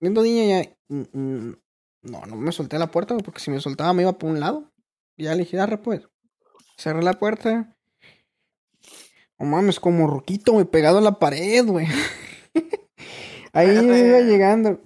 Viendo 0.00 0.22
niña 0.22 0.62
ya. 0.62 0.70
mm, 0.88 1.02
mm, 1.12 1.56
No, 2.02 2.26
no 2.26 2.36
me 2.36 2.52
solté 2.52 2.78
la 2.78 2.90
puerta, 2.90 3.14
güey, 3.14 3.24
porque 3.24 3.40
si 3.40 3.50
me 3.50 3.58
soltaba 3.60 3.92
me 3.92 4.02
iba 4.02 4.12
por 4.16 4.30
un 4.30 4.38
lado. 4.40 4.70
Y 5.16 5.24
ya 5.24 5.32
le 5.32 5.40
dije, 5.40 5.58
arre, 5.58 5.78
pues. 5.78 6.02
Cerré 6.78 7.02
la 7.02 7.14
puerta. 7.14 7.76
No 9.38 9.46
mames, 9.46 9.80
como 9.80 10.06
roquito, 10.06 10.52
güey, 10.52 10.64
pegado 10.64 10.98
a 10.98 11.00
la 11.00 11.18
pared, 11.18 11.66
güey. 11.66 11.86
Ahí 13.52 13.70
iba 13.70 14.20
llegando. 14.20 14.80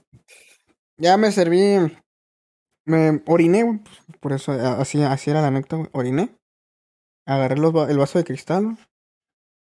Ya 0.97 1.17
me 1.19 1.31
serví. 1.33 1.77
Me 2.87 3.23
oriné, 3.27 3.63
güey. 3.63 3.79
pues, 3.79 4.19
Por 4.21 4.33
eso, 4.33 4.53
así, 4.53 5.03
así 5.03 5.31
era 5.31 5.43
la 5.43 5.49
anécdota, 5.49 5.77
güey. 5.77 5.91
Oriné. 5.93 6.35
Agarré 7.27 7.57
los 7.57 7.89
el 7.89 7.99
vaso 7.99 8.19
de 8.19 8.25
cristal, 8.25 8.77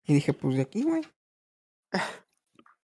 Y 0.05 0.13
dije, 0.13 0.33
pues 0.33 0.55
de 0.55 0.61
aquí, 0.61 0.83
güey. 0.83 1.01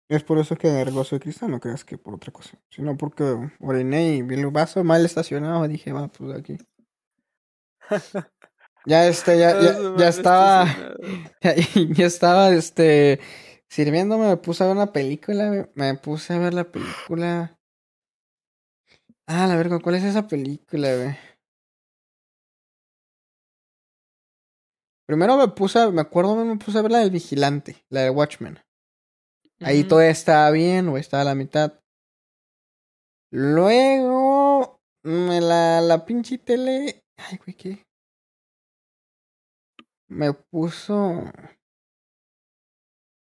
Es 0.08 0.24
por 0.24 0.38
eso 0.38 0.56
que 0.56 0.68
agarré 0.68 0.90
el 0.90 0.96
vaso 0.96 1.14
de 1.14 1.20
cristal, 1.20 1.50
no 1.50 1.60
creas 1.60 1.84
que 1.84 1.96
por 1.96 2.14
otra 2.14 2.32
cosa. 2.32 2.58
Sino 2.70 2.96
porque 2.96 3.50
oriné 3.60 4.16
y 4.16 4.22
vi 4.22 4.34
el 4.34 4.46
vaso 4.48 4.82
mal 4.82 5.04
estacionado. 5.04 5.66
Dije, 5.68 5.92
va, 5.92 6.08
pues 6.08 6.32
de 6.32 6.38
aquí. 6.38 6.58
Ya 8.86 9.06
este, 9.06 9.38
ya, 9.38 9.60
ya, 9.60 9.78
ya 9.96 10.08
estaba. 10.08 10.66
Ya, 11.40 11.54
ya 11.54 12.06
estaba, 12.06 12.50
este, 12.50 13.20
sirviéndome, 13.68 14.26
me 14.26 14.36
puse 14.38 14.64
a 14.64 14.66
ver 14.66 14.74
una 14.76 14.92
película, 14.92 15.68
me 15.74 15.94
puse 15.94 16.32
a 16.34 16.38
ver 16.38 16.52
la 16.52 16.64
película. 16.64 17.56
Ah, 19.28 19.46
la 19.46 19.54
verga, 19.56 19.78
¿cuál 19.78 19.94
es 19.94 20.02
esa 20.02 20.26
película, 20.26 20.92
güey? 20.96 21.16
Primero 25.06 25.36
me 25.36 25.48
puse, 25.48 25.78
a- 25.78 25.90
me 25.90 26.00
acuerdo, 26.00 26.34
me 26.44 26.56
puse 26.56 26.78
a 26.78 26.82
ver 26.82 26.90
la 26.90 26.98
del 26.98 27.10
Vigilante, 27.10 27.84
la 27.88 28.02
de 28.02 28.10
Watchmen. 28.10 28.58
Ahí 29.60 29.80
Ujú. 29.80 29.88
todo 29.88 30.00
estaba 30.02 30.50
bien, 30.50 30.88
o 30.88 30.98
estaba 30.98 31.22
a 31.22 31.26
la 31.26 31.34
mitad. 31.34 31.80
Luego, 33.30 34.80
me 35.04 35.40
la, 35.40 35.80
la 35.80 36.04
pinche 36.04 36.38
tele. 36.38 37.04
Ay, 37.16 37.38
güey, 37.38 37.54
¿qué? 37.56 37.87
Me 40.08 40.32
puso. 40.32 41.24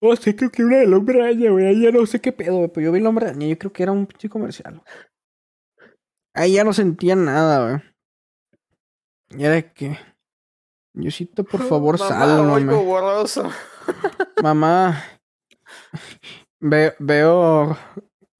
Oh, 0.02 0.16
sí, 0.16 0.34
creo 0.34 0.50
que 0.50 0.64
una 0.64 0.78
del 0.78 0.94
hombre 0.94 1.20
araña, 1.22 1.50
güey. 1.50 1.66
Ahí 1.66 1.82
ya 1.82 1.90
no 1.90 2.06
sé 2.06 2.20
qué 2.20 2.32
pedo, 2.32 2.56
güey. 2.56 2.70
Pero 2.72 2.87
yo 2.87 2.92
vi 2.92 3.00
el 3.00 3.06
hombre 3.06 3.26
araña, 3.26 3.46
yo 3.46 3.58
creo 3.58 3.72
que 3.72 3.82
era 3.82 3.92
un 3.92 4.06
pinche 4.06 4.28
comercial. 4.30 4.82
Ahí 6.34 6.54
ya 6.54 6.64
no 6.64 6.72
sentía 6.72 7.16
nada, 7.16 7.68
güey. 7.68 7.82
Y 9.40 9.44
era 9.44 9.60
que. 9.72 9.99
Diosito, 10.94 11.44
por 11.44 11.62
favor, 11.68 11.99
Mamá, 11.99 12.08
sálvame. 12.08 12.72
borroso. 12.75 13.50
Mamá, 14.42 15.04
veo, 16.60 16.92
veo, 16.99 17.76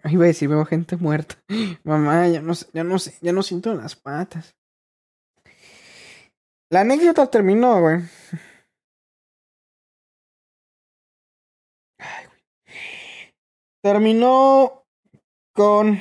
iba 0.05 0.25
a 0.25 0.27
decir, 0.29 0.49
veo 0.49 0.65
gente 0.65 0.97
muerta. 0.97 1.37
Mamá, 1.85 2.27
ya 2.29 2.41
no, 2.41 2.55
sé- 2.55 2.69
ya 2.73 2.85
no 2.85 2.99
sé, 2.99 3.19
ya 3.21 3.33
no 3.33 3.43
siento 3.43 3.75
las 3.75 3.97
patas. 3.97 4.57
La 6.73 6.83
anécdota 6.83 7.29
terminó, 7.29 7.81
güey. 7.81 7.99
Ay, 11.99 12.27
güey. 12.27 13.35
Terminó 13.83 14.87
con 15.53 16.01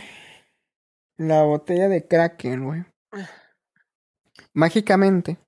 la 1.17 1.41
botella 1.41 1.89
de 1.89 2.07
Kraken, 2.07 2.65
güey. 2.65 2.85
Mágicamente. 4.53 5.39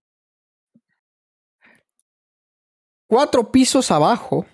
Cuatro 3.08 3.52
pisos 3.52 3.92
abajo 3.92 4.48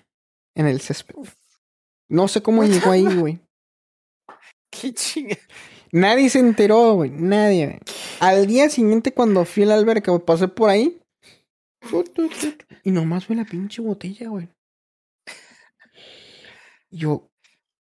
en 0.54 0.66
el 0.66 0.82
césped. 0.82 1.14
No 2.10 2.28
sé 2.28 2.42
cómo 2.42 2.62
llegó 2.62 2.90
ahí, 2.90 3.06
güey. 3.18 3.40
Qué 4.70 4.92
chinga. 4.92 5.36
Nadie 5.92 6.30
se 6.30 6.38
enteró, 6.40 6.94
güey. 6.94 7.10
Nadie. 7.10 7.66
güey. 7.66 7.80
Al 8.20 8.46
día 8.46 8.68
siguiente, 8.68 9.12
cuando 9.12 9.44
fui 9.44 9.62
a 9.62 9.66
la 9.66 9.74
alberca, 9.74 10.10
güey, 10.10 10.24
pasé 10.24 10.48
por 10.48 10.70
ahí. 10.70 11.00
Y 12.84 12.90
nomás 12.90 13.28
ve 13.28 13.34
la 13.34 13.44
pinche 13.44 13.80
botella, 13.82 14.28
güey. 14.28 14.48
Y 16.90 16.98
Yo, 16.98 17.28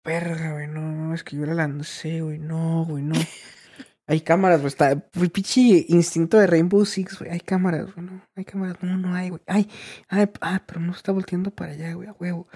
verga, 0.04 0.52
güey, 0.52 0.68
no, 0.68 0.80
no, 0.80 1.14
es 1.14 1.24
que 1.24 1.36
yo 1.36 1.44
la 1.44 1.54
lancé, 1.54 2.20
güey, 2.20 2.38
no, 2.38 2.84
güey, 2.84 3.02
no. 3.02 3.14
Hay 4.06 4.20
cámaras, 4.20 4.60
güey, 4.60 4.68
está, 4.68 4.90
el 4.90 5.30
pinche 5.30 5.86
instinto 5.88 6.38
de 6.38 6.46
Rainbow 6.46 6.84
Six, 6.84 7.20
güey, 7.20 7.30
hay 7.30 7.40
cámaras, 7.40 7.94
güey, 7.94 8.04
no, 8.04 8.20
hay 8.34 8.44
cámaras, 8.44 8.82
no, 8.82 8.98
no 8.98 9.14
hay, 9.14 9.30
güey, 9.30 9.40
ay, 9.46 9.70
ay, 10.08 10.28
ah, 10.40 10.62
pero 10.66 10.80
no 10.80 10.92
está 10.92 11.12
volteando 11.12 11.50
para 11.52 11.72
allá, 11.72 11.94
güey, 11.94 12.08
a 12.08 12.12
huevo. 12.12 12.48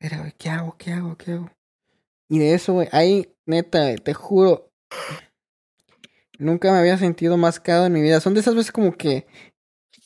Espera, 0.00 0.20
güey, 0.20 0.32
¿qué 0.38 0.48
hago, 0.48 0.76
qué 0.78 0.92
hago, 0.92 1.16
qué 1.16 1.32
hago? 1.32 1.50
Y 2.28 2.38
de 2.38 2.54
eso, 2.54 2.74
güey, 2.74 2.88
ahí, 2.92 3.34
neta, 3.46 3.94
te 3.96 4.14
juro, 4.14 4.70
nunca 6.38 6.72
me 6.72 6.78
había 6.78 6.98
sentido 6.98 7.36
más 7.36 7.60
cagado 7.60 7.86
en 7.86 7.92
mi 7.92 8.02
vida. 8.02 8.20
Son 8.20 8.34
de 8.34 8.40
esas 8.40 8.54
veces 8.54 8.72
como 8.72 8.96
que 8.96 9.26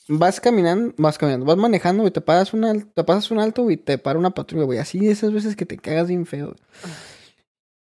vas 0.07 0.39
caminando, 0.39 0.93
vas 0.97 1.17
caminando, 1.17 1.45
vas 1.45 1.57
manejando, 1.57 2.03
güey, 2.03 2.11
te 2.13 2.21
paras 2.21 2.53
un 2.53 2.65
alto, 2.65 2.91
te 2.93 3.03
pasas 3.03 3.31
un 3.31 3.39
alto, 3.39 3.63
güey, 3.63 3.77
te 3.77 3.97
para 3.97 4.19
una 4.19 4.31
patrulla, 4.31 4.65
güey. 4.65 4.79
Así 4.79 4.99
de 4.99 5.11
esas 5.11 5.33
veces 5.33 5.55
que 5.55 5.65
te 5.65 5.77
cagas 5.77 6.07
bien 6.07 6.25
feo. 6.25 6.55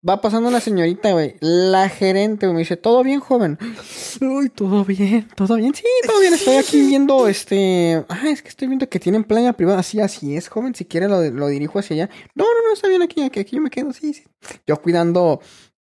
Va 0.07 0.21
pasando 0.21 0.50
una 0.50 0.59
señorita, 0.59 1.13
güey, 1.13 1.35
la 1.39 1.89
gerente, 1.89 2.45
güey, 2.45 2.53
me 2.53 2.59
dice, 2.59 2.77
¿todo 2.77 3.01
bien, 3.01 3.19
joven? 3.19 3.57
Uy, 4.21 4.50
todo 4.50 4.85
bien, 4.85 5.27
todo 5.35 5.55
bien, 5.55 5.74
sí, 5.74 5.83
todo 6.05 6.19
bien, 6.19 6.35
estoy 6.35 6.57
aquí 6.57 6.79
viendo, 6.88 7.27
este, 7.27 8.05
ah, 8.07 8.29
es 8.29 8.43
que 8.43 8.50
estoy 8.50 8.67
viendo 8.67 8.88
que 8.88 9.00
tienen 9.00 9.24
playa 9.24 9.53
privada, 9.53 9.81
sí, 9.81 10.00
así 10.00 10.35
es, 10.35 10.47
joven, 10.47 10.75
si 10.75 10.85
quiere 10.85 11.07
lo, 11.07 11.24
lo 11.31 11.47
dirijo 11.47 11.79
hacia 11.79 11.95
allá. 11.95 12.09
No, 12.35 12.43
no, 12.43 12.67
no, 12.67 12.74
está 12.74 12.88
bien 12.88 13.01
aquí, 13.01 13.24
aquí, 13.24 13.39
aquí 13.39 13.55
yo 13.55 13.63
me 13.63 13.71
quedo, 13.71 13.93
sí, 13.93 14.13
sí. 14.13 14.24
Yo 14.67 14.79
cuidando 14.79 15.41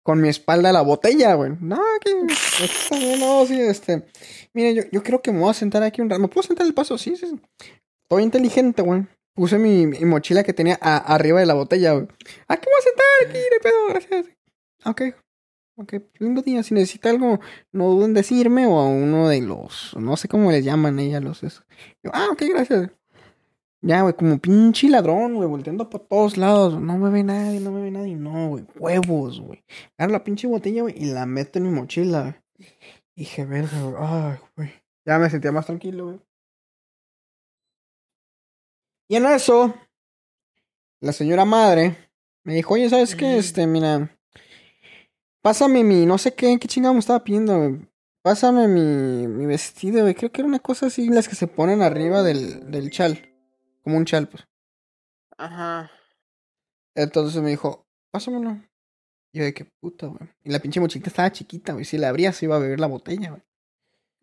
con 0.01 0.21
mi 0.21 0.29
espalda 0.29 0.71
la 0.71 0.81
botella, 0.81 1.35
güey. 1.35 1.51
No, 1.59 1.79
que 2.01 2.33
está 2.63 2.97
bien, 2.97 3.19
no, 3.19 3.45
sí, 3.45 3.61
este. 3.61 4.07
Mire, 4.53 4.73
yo, 4.73 4.83
yo 4.91 5.03
creo 5.03 5.21
que 5.21 5.31
me 5.31 5.39
voy 5.39 5.51
a 5.51 5.53
sentar 5.53 5.83
aquí 5.83 6.01
un 6.01 6.09
rato. 6.09 6.19
¿Me 6.19 6.27
puedo 6.27 6.47
sentar 6.47 6.65
el 6.65 6.73
paso? 6.73 6.97
Sí, 6.97 7.15
sí. 7.15 7.27
sí. 7.27 7.39
Estoy 8.03 8.23
inteligente, 8.23 8.81
güey. 8.81 9.05
Puse 9.33 9.57
mi, 9.57 9.87
mochila 10.05 10.43
que 10.43 10.53
tenía 10.53 10.75
arriba 10.75 11.39
de 11.39 11.45
la 11.45 11.53
botella, 11.53 11.93
güey. 11.93 12.07
Ah, 12.47 12.57
¿qué 12.57 12.67
voy 12.67 12.79
a 12.79 12.83
sentar 12.83 13.05
aquí? 13.27 13.39
No 13.51 13.61
pedo, 13.61 13.87
gracias. 13.89 14.37
Ok. 14.85 15.01
Ok, 15.79 15.93
lindo. 16.19 16.43
Si 16.43 16.73
necesita 16.73 17.09
algo, 17.09 17.39
no 17.71 17.85
duden 17.85 18.09
en 18.09 18.13
decirme 18.15 18.67
o 18.67 18.79
a 18.79 18.85
uno 18.85 19.29
de 19.29 19.41
los, 19.41 19.95
no 19.97 20.17
sé 20.17 20.27
cómo 20.27 20.51
les 20.51 20.65
llaman 20.65 20.99
ella, 20.99 21.21
los 21.21 21.41
eso. 21.41 21.63
Yo, 22.03 22.11
ah, 22.13 22.27
ok, 22.33 22.43
gracias. 22.49 22.91
Ya, 23.81 24.01
güey, 24.01 24.13
como 24.13 24.39
pinche 24.39 24.89
ladrón, 24.89 25.35
güey, 25.35 25.47
volteando 25.47 25.89
por 25.89 26.01
todos 26.01 26.35
lados. 26.35 26.81
No 26.81 26.97
me 26.97 27.09
ve 27.09 27.23
nadie, 27.23 27.61
no 27.61 27.71
me 27.71 27.81
ve 27.81 27.91
nadie. 27.91 28.15
No, 28.17 28.49
güey, 28.49 28.65
huevos, 28.77 29.39
güey. 29.39 29.63
Agarro 29.97 30.13
la 30.13 30.23
pinche 30.25 30.47
botella, 30.47 30.81
güey, 30.81 30.95
y 30.97 31.05
la 31.05 31.25
meto 31.25 31.59
en 31.59 31.65
mi 31.65 31.71
mochila, 31.71 32.21
güey. 32.21 32.69
Dije, 33.15 33.45
verga, 33.45 33.81
güey. 33.81 33.95
Ay, 33.99 34.37
güey. 34.57 34.71
Ya 35.05 35.17
me 35.17 35.29
sentía 35.29 35.53
más 35.53 35.65
tranquilo, 35.65 36.05
güey. 36.07 36.19
Y 39.09 39.15
en 39.15 39.25
eso, 39.25 39.73
la 41.01 41.11
señora 41.13 41.43
madre 41.43 42.11
me 42.43 42.53
dijo, 42.53 42.75
oye, 42.75 42.87
¿sabes 42.89 43.15
qué? 43.15 43.39
Este, 43.39 43.65
mira, 43.65 44.15
pásame 45.41 45.83
mi, 45.83 46.05
no 46.05 46.19
sé 46.19 46.35
qué, 46.35 46.59
qué 46.59 46.67
chingado 46.67 46.93
me 46.93 46.99
estaba 46.99 47.23
pidiendo, 47.23 47.57
güey. 47.57 47.89
Pásame 48.21 48.67
mi, 48.67 49.27
mi 49.27 49.47
vestido, 49.47 50.01
güey. 50.03 50.13
Creo 50.13 50.31
que 50.31 50.41
era 50.41 50.47
una 50.47 50.59
cosa 50.59 50.85
así, 50.85 51.09
las 51.09 51.27
que 51.27 51.33
se 51.33 51.47
ponen 51.47 51.81
arriba 51.81 52.21
del, 52.21 52.69
del 52.69 52.91
chal. 52.91 53.33
Como 53.83 53.97
un 53.97 54.05
chal, 54.05 54.29
pues. 54.29 54.47
Ajá. 55.37 55.89
Entonces 56.93 57.41
me 57.41 57.49
dijo, 57.49 57.87
pásamelo. 58.11 58.61
Y 59.31 59.39
yo 59.39 59.43
de 59.45 59.55
qué 59.55 59.65
puta, 59.65 60.05
güey. 60.05 60.29
Y 60.43 60.51
la 60.51 60.59
pinche 60.59 60.79
mochilita 60.79 61.09
estaba 61.09 61.31
chiquita, 61.31 61.73
güey. 61.73 61.85
Si 61.85 61.97
la 61.97 62.09
abría 62.09 62.31
se 62.31 62.45
iba 62.45 62.57
a 62.57 62.59
beber 62.59 62.79
la 62.79 62.87
botella, 62.87 63.31
güey. 63.31 63.41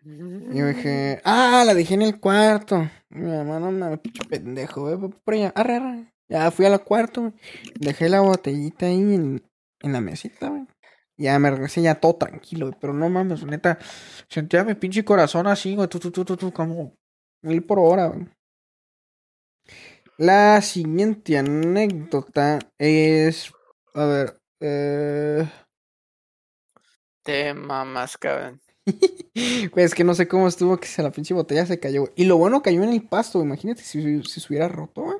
Y 0.09 0.59
yo 0.59 0.67
dije, 0.69 1.21
ah, 1.25 1.65
la 1.67 1.75
dejé 1.75 1.95
en 1.95 2.03
el 2.03 2.21
cuarto. 2.21 2.89
Mi 3.09 3.29
hermano, 3.29 3.73
me 3.73 3.99
pinche 3.99 4.25
pendejo, 4.29 4.97
güey. 4.97 5.11
Por 5.25 5.35
allá, 5.35 5.53
arre, 5.57 5.77
arre. 5.77 6.13
Ya 6.29 6.49
fui 6.53 6.65
al 6.65 6.85
cuarto, 6.85 7.23
güey. 7.23 7.33
Dejé 7.75 8.09
la 8.09 8.21
botellita 8.21 8.87
ahí 8.87 9.01
en, 9.01 9.43
en 9.81 9.93
la 9.93 10.01
mesita, 10.01 10.49
güey. 10.49 10.65
Ya 11.17 11.37
me 11.41 11.51
regresé 11.51 11.83
ya 11.83 11.97
todo 11.97 12.15
tranquilo, 12.15 12.67
güey. 12.67 12.79
Pero 12.81 12.93
no 12.93 13.09
mames, 13.09 13.45
neta. 13.45 13.79
Sentía 14.29 14.63
mi 14.63 14.75
pinche 14.75 15.05
corazón 15.05 15.49
así, 15.49 15.75
güey. 15.75 15.89
Como 16.53 16.95
mil 17.43 17.65
por 17.65 17.81
hora, 17.81 18.07
güey. 18.07 18.29
La 20.19 20.63
siguiente 20.63 21.37
anécdota 21.37 22.61
es. 22.79 23.53
A 23.93 24.05
ver. 24.05 24.41
Eh. 24.61 25.51
Te 27.25 27.53
mamas, 27.55 28.17
cabrón. 28.17 28.61
Güey, 29.73 29.85
es 29.85 29.95
que 29.95 30.05
no 30.05 30.15
sé 30.15 30.29
cómo 30.29 30.49
estuvo 30.49 30.79
que 30.79 30.87
se 30.87 31.03
la 31.03 31.11
pinche 31.11 31.35
botella 31.35 31.67
se 31.67 31.79
cayó. 31.79 32.11
Y 32.17 32.25
lo 32.25 32.39
bueno 32.39 32.63
cayó 32.63 32.83
en 32.83 32.91
el 32.91 33.03
pasto. 33.03 33.43
Imagínate 33.43 33.83
si, 33.83 34.23
si 34.23 34.41
se 34.41 34.47
hubiera 34.49 34.69
roto, 34.69 35.03
güey. 35.03 35.19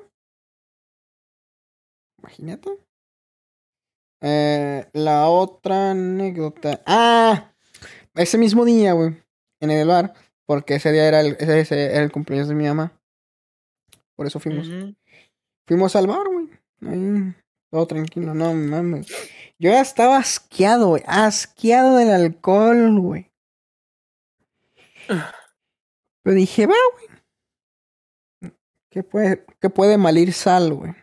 Imagínate. 2.19 2.79
Eh, 4.21 4.87
la 4.93 5.29
otra 5.29 5.91
anécdota. 5.91 6.81
¡Ah! 6.85 7.53
Ese 8.15 8.37
mismo 8.37 8.65
día, 8.65 8.93
güey. 8.93 9.15
En 9.59 9.69
el 9.69 9.87
bar. 9.87 10.13
Porque 10.47 10.75
ese 10.75 10.91
día 10.91 11.07
era 11.07 11.21
el, 11.21 11.37
ese, 11.39 11.59
ese 11.59 11.85
era 11.85 12.03
el 12.03 12.11
cumpleaños 12.11 12.47
de 12.47 12.55
mi 12.55 12.65
mamá. 12.65 12.99
Por 14.15 14.25
eso 14.25 14.39
fuimos. 14.39 14.67
Fuimos 15.67 15.95
al 15.95 16.07
bar, 16.07 16.25
güey. 16.27 16.49
Ahí, 16.81 17.35
todo 17.69 17.85
tranquilo, 17.85 18.33
no 18.33 18.53
mames. 18.53 19.07
Yo 19.59 19.71
ya 19.71 19.81
estaba 19.81 20.17
asqueado, 20.17 20.89
güey. 20.89 21.03
Asqueado 21.05 21.97
del 21.97 22.09
alcohol, 22.09 22.99
güey. 22.99 23.31
Pero 26.23 26.35
dije, 26.35 26.67
va, 26.67 26.75
güey. 26.93 28.53
¿Qué 28.89 29.03
puede, 29.03 29.45
qué 29.59 29.69
puede 29.69 29.97
malir 29.97 30.33
sal, 30.33 30.73
güey? 30.73 30.93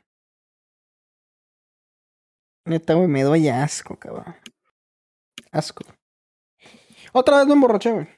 Neta, 2.67 2.95
güey, 2.95 3.09
me 3.09 3.23
doy 3.23 3.49
asco, 3.49 3.97
cabrón. 3.99 4.35
Asco. 5.53 5.85
Otra 7.13 7.39
vez 7.39 7.47
me 7.47 7.53
emborraché, 7.53 7.93
güey. 7.93 8.09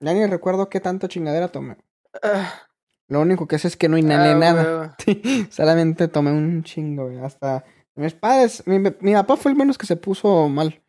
Ya 0.00 0.12
ni 0.12 0.26
recuerdo 0.26 0.68
qué 0.68 0.80
tanta 0.80 1.08
chingadera 1.08 1.48
tomé. 1.48 1.76
Ah, 2.22 2.68
Lo 3.08 3.20
único 3.20 3.46
que 3.46 3.58
sé 3.58 3.68
es 3.68 3.76
que 3.76 3.88
no 3.88 3.96
inhalé 3.96 4.30
ah, 4.30 4.34
nada. 4.34 4.96
Solamente 5.50 6.08
tomé 6.08 6.32
un 6.32 6.62
chingo, 6.62 7.06
güey. 7.06 7.18
Hasta 7.20 7.64
mis 7.94 8.14
padres, 8.14 8.66
mi, 8.66 8.78
mi 8.78 9.12
papá 9.14 9.36
fue 9.36 9.52
el 9.52 9.56
menos 9.56 9.78
que 9.78 9.86
se 9.86 9.96
puso 9.96 10.48
mal. 10.48 10.82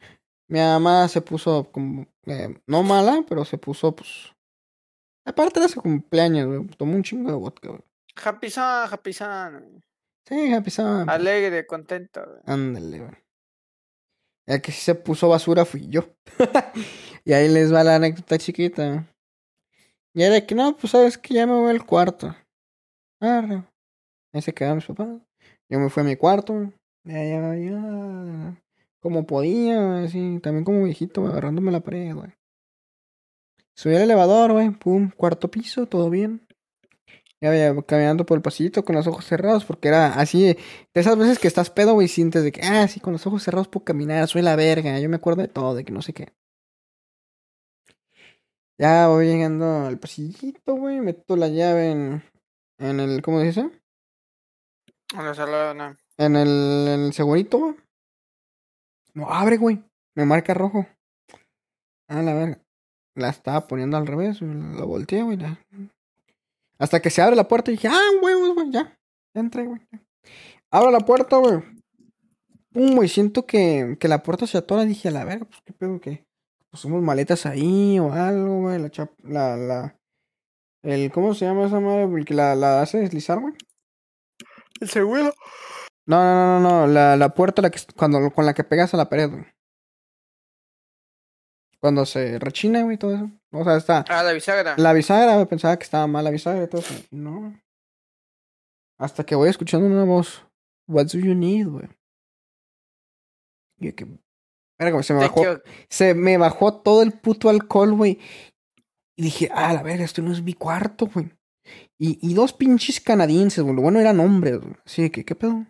Mi 0.48 0.60
mamá 0.60 1.08
se 1.08 1.22
puso 1.22 1.72
como, 1.72 2.08
eh, 2.26 2.60
no 2.68 2.84
mala, 2.84 3.24
pero 3.28 3.46
se 3.46 3.58
puso, 3.58 3.96
pues. 3.96 4.35
Aparte 5.26 5.60
de 5.60 5.68
su 5.68 5.82
cumpleaños, 5.82 6.48
güey. 6.48 6.68
Tomó 6.78 6.96
un 6.96 7.04
chingo 7.04 7.32
de 7.32 7.36
vodka, 7.38 7.70
güey. 7.70 7.82
Happy 8.24 8.50
son, 8.50 8.88
happy 8.90 9.14
son. 9.14 9.84
Sí, 10.28 10.54
happy 10.54 10.72
Sam. 10.72 11.08
Alegre, 11.08 11.68
contento. 11.68 12.26
güey. 12.26 12.42
Ándale, 12.46 13.00
güey. 13.00 13.12
El 14.48 14.62
que 14.62 14.72
sí 14.72 14.82
se 14.82 14.96
puso 14.96 15.30
basura 15.30 15.66
fui 15.66 15.88
yo. 15.88 16.16
y 17.26 17.34
ahí 17.34 17.48
les 17.48 17.74
va 17.74 17.84
la 17.84 17.96
anécdota 17.96 18.38
chiquita. 18.38 19.08
Y 20.14 20.24
era 20.24 20.36
de 20.36 20.46
que 20.46 20.56
no, 20.56 20.78
pues 20.78 20.92
sabes 20.92 21.18
que 21.18 21.34
ya 21.34 21.46
me 21.46 21.54
voy 21.54 21.70
al 21.70 21.86
cuarto. 21.86 22.36
Arre. 23.20 23.64
Ahí 24.34 24.42
se 24.42 24.54
quedaron 24.54 24.78
mis 24.78 24.86
papás. 24.86 25.10
Yo 25.70 25.80
me 25.80 25.90
fui 25.90 26.02
a 26.02 26.06
mi 26.06 26.16
cuarto. 26.16 26.72
Ya, 27.04 27.24
ya, 27.24 27.56
ya. 27.56 28.62
Como 29.00 29.26
podía, 29.26 30.04
así. 30.04 30.40
También 30.42 30.64
como 30.64 30.84
viejito, 30.84 31.26
agarrándome 31.28 31.72
la 31.72 31.82
pared, 31.82 32.14
güey. 32.14 32.32
Subí 33.76 33.96
al 33.96 34.04
elevador, 34.04 34.54
güey. 34.54 34.72
Pum, 34.72 35.12
cuarto 35.12 35.52
piso, 35.52 35.86
todo 35.86 36.10
bien. 36.10 36.46
Ya 37.42 37.50
vaya 37.50 37.76
caminando 37.86 38.26
por 38.26 38.38
el 38.38 38.42
pasillito 38.42 38.86
con 38.86 38.96
los 38.96 39.08
ojos 39.08 39.26
cerrados, 39.26 39.66
porque 39.66 39.90
era 39.90 40.14
así, 40.14 40.44
de 40.44 40.58
esas 40.94 41.18
veces 41.18 41.38
que 41.38 41.48
estás 41.48 41.70
pedo, 41.70 41.94
güey, 41.94 42.08
sientes 42.08 42.44
de 42.44 42.52
que, 42.52 42.62
ah, 42.62 42.88
sí, 42.88 43.00
con 43.02 43.14
los 43.14 43.28
ojos 43.28 43.44
cerrados 43.44 43.68
puedo 43.68 43.84
caminar, 43.84 44.28
soy 44.28 44.42
la 44.42 44.56
verga, 44.56 45.00
yo 45.00 45.10
me 45.10 45.18
acuerdo 45.18 45.42
de 45.42 45.50
todo, 45.50 45.76
de 45.76 45.84
que 45.84 45.92
no 45.92 46.02
sé 46.02 46.14
qué. 46.14 46.34
Ya 48.78 49.08
voy 49.10 49.28
llegando 49.28 49.86
al 49.86 50.00
pasillito, 50.00 50.76
güey, 50.76 51.02
meto 51.02 51.36
la 51.36 51.50
llave 51.50 51.92
en, 51.92 52.24
en 52.80 53.00
el, 53.00 53.22
¿cómo 53.22 53.42
dice? 53.42 53.70
En 55.14 55.26
la 55.26 55.34
sala, 55.34 55.74
no. 55.74 55.96
En 56.18 56.36
el, 56.38 56.88
en 56.88 57.00
el 57.06 57.14
segurito, 57.14 57.60
güey. 57.60 57.76
No 59.14 59.30
abre, 59.30 59.58
güey, 59.58 59.84
me 60.16 60.26
marca 60.26 60.54
rojo. 60.54 60.88
Ah, 62.08 62.22
la 62.22 62.34
verga. 62.34 62.65
La 63.16 63.30
estaba 63.30 63.68
poniendo 63.68 63.98
al 63.98 64.08
revés, 64.08 64.42
la 64.42 64.84
volteé, 64.84 65.24
güey, 65.24 65.38
la- 65.38 65.60
hasta 66.78 67.02
que 67.02 67.10
se 67.10 67.22
abre 67.22 67.36
la 67.36 67.48
puerta 67.48 67.72
y 67.72 67.76
dije, 67.76 67.88
ah, 67.88 68.10
huevos, 68.22 68.54
güey, 68.54 68.72
ya. 68.72 68.98
Ya 69.34 69.42
entré, 69.42 69.66
güey. 69.66 69.80
Abro 70.72 70.92
la 70.92 71.00
puerta, 71.00 71.38
güey. 71.38 71.62
Pum, 72.74 72.96
güey, 72.96 73.08
siento 73.08 73.46
que, 73.46 73.96
que 74.00 74.08
la 74.10 74.22
puerta 74.22 74.46
se 74.46 74.58
atora. 74.58 74.84
Dije, 74.84 75.08
a 75.08 75.12
la 75.12 75.24
verga, 75.24 75.46
pues 75.46 75.62
qué 75.64 75.72
pedo, 75.72 76.00
que 76.02 76.26
pusimos 76.70 77.02
maletas 77.02 77.46
ahí 77.46 77.98
o 78.00 78.12
algo, 78.12 78.62
güey. 78.62 78.80
La 78.82 78.90
chap, 78.90 79.12
la, 79.24 79.56
la, 79.56 79.96
el, 80.84 81.10
¿cómo 81.12 81.34
se 81.34 81.46
llama 81.46 81.68
esa 81.68 81.80
madre? 81.80 82.04
El 82.04 82.26
que 82.26 82.34
la, 82.34 82.56
la 82.56 82.82
hace 82.82 82.98
deslizar, 82.98 83.40
güey. 83.40 83.54
El 84.82 84.90
seguro. 84.90 85.34
No, 86.06 86.22
no, 86.22 86.60
no, 86.60 86.60
no, 86.60 86.82
no, 86.82 86.88
la, 86.88 87.16
la 87.16 87.34
puerta 87.34 87.62
la 87.62 87.70
que, 87.70 87.80
cuando, 87.96 88.30
con 88.32 88.46
la 88.46 88.54
que 88.54 88.66
pegas 88.66 88.94
a 88.94 88.98
la 88.98 89.08
pared, 89.10 89.30
güey. 89.32 89.46
Cuando 91.86 92.04
se 92.08 92.40
rechina, 92.40 92.82
güey, 92.82 92.98
todo 92.98 93.14
eso. 93.14 93.30
O 93.52 93.64
sea, 93.64 93.78
está. 93.78 94.04
Ah, 94.10 94.24
la 94.24 94.34
bisagra. 94.34 94.74
La 94.76 94.92
bisagra, 94.92 95.36
güey, 95.36 95.46
pensaba 95.46 95.78
que 95.78 95.84
estaba 95.84 96.08
mal 96.08 96.24
la 96.24 96.32
bisagra 96.32 96.64
y 96.64 96.68
todo 96.68 96.82
eso. 96.82 96.96
No. 97.12 97.62
Hasta 98.98 99.24
que 99.24 99.36
voy 99.36 99.50
escuchando 99.50 99.86
una 99.86 100.04
voz. 100.04 100.48
What 100.88 101.12
do 101.14 101.20
you 101.20 101.36
need, 101.36 101.68
güey? 101.68 101.88
Y 103.78 103.92
que. 103.92 104.06
Güey, 104.80 105.04
se 105.04 105.14
me 105.14 105.20
bajó. 105.20 105.44
Se 105.88 106.16
me 106.16 106.40
bajó 106.40 106.82
todo 106.82 107.04
el 107.04 107.12
puto 107.12 107.50
alcohol, 107.50 107.94
güey. 107.94 108.20
Y 109.16 109.22
dije, 109.22 109.52
ah, 109.54 109.72
la 109.72 109.84
verga, 109.84 110.06
esto 110.06 110.24
no 110.24 110.32
es 110.32 110.42
mi 110.42 110.56
cuarto, 110.56 111.06
güey. 111.06 111.32
Y, 112.00 112.18
y 112.28 112.34
dos 112.34 112.52
pinches 112.52 113.00
canadienses, 113.00 113.64
güey. 113.64 113.76
Lo 113.76 113.84
bueno 113.84 114.00
eran 114.00 114.20
hombres, 114.20 114.60
güey. 114.60 114.76
Así 114.84 115.12
que, 115.12 115.24
¿qué 115.24 115.36
pedo? 115.36 115.68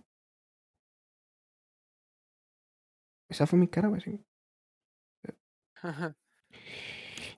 Esa 3.29 3.45
fue 3.45 3.59
mi 3.59 3.67
cara, 3.67 3.89
güey. 3.89 3.99
sí. 3.99 4.25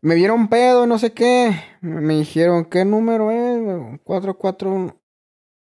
Me 0.01 0.15
vieron 0.15 0.47
pedo, 0.47 0.85
no 0.85 0.99
sé 0.99 1.11
qué. 1.11 1.55
Me 1.81 2.15
dijeron, 2.15 2.65
¿qué 2.65 2.85
número 2.85 3.31
es? 3.31 3.61
güey? 3.61 3.99
441. 4.03 5.01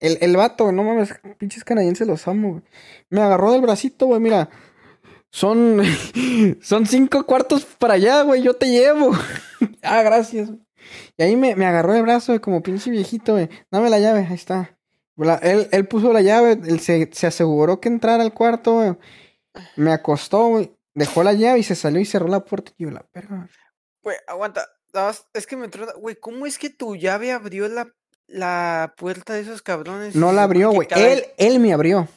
El, 0.01 0.19
el 0.21 0.37
vato, 0.37 0.73
no 0.73 0.83
mames, 0.83 1.15
pinches 1.39 1.65
canadienses 1.65 2.09
los 2.09 2.27
amo, 2.27 2.51
güey. 2.51 2.63
Me 3.09 3.21
agarró 3.21 3.53
del 3.53 3.61
bracito, 3.61 4.07
güey, 4.07 4.21
mira. 4.21 4.51
Son, 5.31 5.81
son 6.61 6.87
cinco 6.87 7.25
cuartos 7.25 7.65
para 7.65 7.95
allá, 7.95 8.23
güey, 8.23 8.43
yo 8.43 8.55
te 8.55 8.69
llevo. 8.69 9.13
ah, 9.83 10.03
gracias. 10.03 10.51
Y 11.17 11.23
ahí 11.23 11.37
me, 11.37 11.55
me 11.57 11.67
agarró 11.67 11.95
el 11.95 12.03
brazo, 12.03 12.33
güey, 12.33 12.41
como 12.41 12.63
pinche 12.63 12.91
viejito, 12.91 13.35
güey. 13.35 13.49
Dame 13.71 13.91
la 13.91 14.01
llave, 14.01 14.27
ahí 14.29 14.35
está. 14.35 14.77
Él, 15.43 15.69
él 15.71 15.87
puso 15.87 16.13
la 16.13 16.23
llave, 16.23 16.53
él 16.53 16.81
se, 16.81 17.09
se 17.13 17.27
aseguró 17.27 17.81
que 17.81 17.89
entrara 17.89 18.23
al 18.23 18.35
cuarto, 18.35 18.75
güey. 18.75 18.97
Me 19.77 19.93
acostó, 19.93 20.49
güey. 20.49 20.73
Dejó 20.95 21.23
la 21.23 21.33
llave 21.33 21.61
y 21.61 21.63
se 21.63 21.75
salió 21.75 22.01
y 22.01 22.05
cerró 22.05 22.29
la 22.29 22.45
puerta. 22.45 22.73
Y 22.77 22.85
yo, 22.85 22.91
la 22.91 23.07
verga. 23.15 23.49
Güey, 24.03 24.17
aguanta. 24.27 24.69
Es 25.33 25.47
que 25.47 25.57
me 25.57 25.65
entró. 25.67 25.87
Güey, 25.99 26.17
¿cómo 26.17 26.45
es 26.47 26.59
que 26.59 26.69
tu 26.71 26.97
llave 26.97 27.33
abrió 27.33 27.69
la 27.69 27.89
la 28.33 28.95
puerta 28.97 29.35
de 29.35 29.41
esos 29.41 29.63
cabrones. 29.63 30.15
No 30.17 30.33
la 30.33 30.45
abrió, 30.45 30.71
güey. 30.71 30.89
cada- 30.89 31.07
Él, 31.07 31.25
él 31.37 31.61
me 31.61 31.73
abrió. 31.73 32.09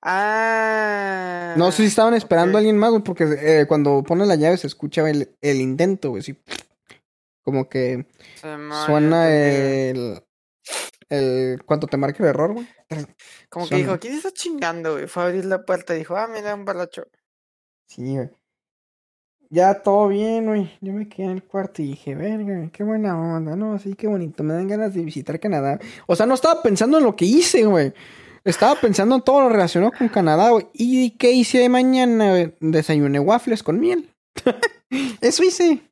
Ah. 0.00 1.54
No 1.56 1.70
sé 1.70 1.78
si 1.82 1.88
estaban 1.88 2.14
esperando 2.14 2.56
a 2.56 2.60
alguien 2.60 2.76
más, 2.78 2.90
güey, 2.90 3.02
porque 3.02 3.24
eh, 3.38 3.66
cuando 3.66 4.02
pone 4.02 4.26
la 4.26 4.34
llave 4.36 4.56
se 4.56 4.66
escucha 4.66 5.08
el, 5.08 5.36
el 5.40 5.60
intento, 5.60 6.10
güey. 6.10 6.22
Sí. 6.22 6.40
Como 7.42 7.68
que 7.68 8.06
suena 8.86 9.30
el. 9.32 10.22
el 11.08 11.62
cuando 11.64 11.86
te 11.86 11.96
marca 11.96 12.22
el 12.22 12.28
error, 12.28 12.52
güey. 12.54 12.66
Como 13.48 13.68
que 13.68 13.76
dijo, 13.76 13.98
¿quién 13.98 14.14
está 14.14 14.32
chingando, 14.32 14.92
güey? 14.92 15.06
Fue 15.08 15.22
a 15.22 15.26
abrir 15.26 15.44
la 15.44 15.64
puerta 15.64 15.94
y 15.94 15.98
dijo, 15.98 16.16
ah, 16.16 16.28
mira, 16.28 16.54
un 16.54 16.64
borracho. 16.64 17.06
Sí, 17.94 18.16
güey. 18.16 18.30
Ya 19.50 19.82
todo 19.82 20.08
bien, 20.08 20.46
güey. 20.46 20.70
Yo 20.80 20.94
me 20.94 21.10
quedé 21.10 21.26
en 21.26 21.32
el 21.32 21.44
cuarto 21.44 21.82
y 21.82 21.88
dije, 21.88 22.14
verga, 22.14 22.70
qué 22.72 22.84
buena 22.84 23.18
onda, 23.18 23.54
¿no? 23.54 23.78
Sí, 23.78 23.94
qué 23.94 24.06
bonito. 24.06 24.42
Me 24.42 24.54
dan 24.54 24.66
ganas 24.66 24.94
de 24.94 25.04
visitar 25.04 25.38
Canadá. 25.38 25.78
O 26.06 26.16
sea, 26.16 26.24
no 26.24 26.32
estaba 26.32 26.62
pensando 26.62 26.96
en 26.96 27.04
lo 27.04 27.14
que 27.16 27.26
hice, 27.26 27.66
güey. 27.66 27.92
Estaba 28.44 28.80
pensando 28.80 29.14
en 29.14 29.20
todo 29.20 29.42
lo 29.42 29.50
relacionado 29.50 29.92
con 29.92 30.08
Canadá, 30.08 30.48
güey. 30.50 30.68
¿Y 30.72 31.10
qué 31.18 31.32
hice 31.32 31.58
de 31.58 31.68
mañana? 31.68 32.50
Desayuné 32.60 33.20
waffles 33.20 33.62
con 33.62 33.78
miel. 33.78 34.08
Eso 35.20 35.44
hice. 35.44 35.82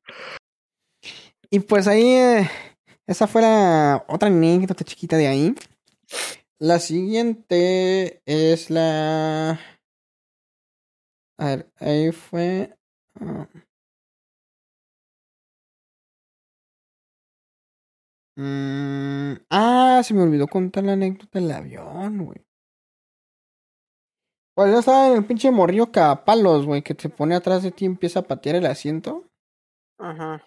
Y 1.50 1.60
pues 1.60 1.86
ahí, 1.86 2.14
eh, 2.14 2.50
esa 3.06 3.26
fue 3.26 3.42
la 3.42 4.06
otra 4.08 4.28
anécdota 4.28 4.84
chiquita 4.84 5.18
de 5.18 5.26
ahí. 5.26 5.54
La 6.58 6.78
siguiente 6.78 8.22
es 8.24 8.70
la... 8.70 9.60
A 11.40 11.46
ver, 11.46 11.72
ahí 11.78 12.12
fue... 12.12 12.76
ah. 13.18 13.48
Mm, 18.36 19.36
ah, 19.50 20.02
se 20.04 20.12
me 20.14 20.22
olvidó 20.22 20.46
contar 20.48 20.84
la 20.84 20.92
anécdota 20.92 21.38
del 21.38 21.50
avión, 21.50 22.24
güey. 22.26 22.46
Pues 24.54 24.70
yo 24.70 24.80
estaba 24.80 25.08
en 25.08 25.16
el 25.16 25.24
pinche 25.24 25.50
morrillo 25.50 25.90
cagapalos, 25.90 26.66
güey, 26.66 26.82
que 26.82 26.94
se 26.98 27.08
pone 27.08 27.34
atrás 27.34 27.62
de 27.62 27.70
ti 27.70 27.84
y 27.84 27.88
empieza 27.88 28.20
a 28.20 28.24
patear 28.24 28.56
el 28.56 28.66
asiento. 28.66 29.30
Ajá. 29.98 30.42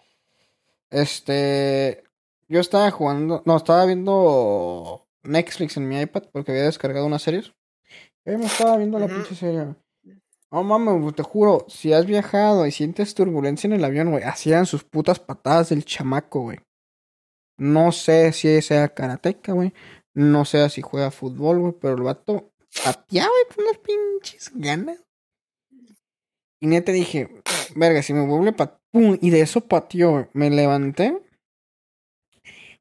Este. 0.91 2.03
Yo 2.47 2.60
estaba 2.60 2.91
jugando. 2.91 3.41
No, 3.47 3.58
estaba 3.58 3.86
viendo 3.86 5.08
Netflix 5.23 5.77
en 5.77 5.88
mi 5.88 5.99
iPad 5.99 6.25
porque 6.32 6.51
había 6.51 6.65
descargado 6.65 7.08
unas 7.08 7.23
series. 7.23 7.53
Yo 8.25 8.38
me 8.38 8.45
estaba 8.45 8.77
viendo 8.77 8.99
la 8.99 9.08
pinche 9.08 9.34
serie. 9.34 9.75
No 10.53 10.63
mames, 10.63 11.15
te 11.15 11.23
juro, 11.23 11.65
si 11.67 11.93
has 11.93 12.05
viajado 12.05 12.67
y 12.67 12.71
sientes 12.71 13.15
turbulencia 13.15 13.67
en 13.67 13.73
el 13.73 13.83
avión, 13.83 14.11
güey, 14.11 14.23
hacían 14.23 14.67
sus 14.67 14.83
putas 14.83 15.19
patadas 15.19 15.69
del 15.69 15.83
chamaco, 15.83 16.41
güey. 16.41 16.59
No 17.57 17.91
sé 17.91 18.31
si 18.33 18.61
sea 18.61 18.89
karateca, 18.89 19.53
güey. 19.53 19.73
No 20.13 20.45
sé 20.45 20.69
si 20.69 20.83
juega 20.83 21.09
fútbol, 21.09 21.57
güey, 21.57 21.73
pero 21.81 21.95
el 21.95 22.03
vato 22.03 22.51
pateaba, 22.83 23.29
güey, 23.29 23.55
con 23.55 23.65
unas 23.65 23.79
pinches 23.79 24.51
ganas. 24.53 25.03
Y 26.61 26.67
neta 26.67 26.91
dije, 26.91 27.41
verga, 27.75 28.03
si 28.03 28.13
me 28.13 28.27
vuelve 28.27 28.53
pat... 28.53 28.77
¡Pum! 28.91 29.17
Y 29.19 29.31
de 29.31 29.41
eso 29.41 29.61
pateó, 29.61 30.11
güey. 30.11 30.27
Me 30.33 30.51
levanté. 30.51 31.19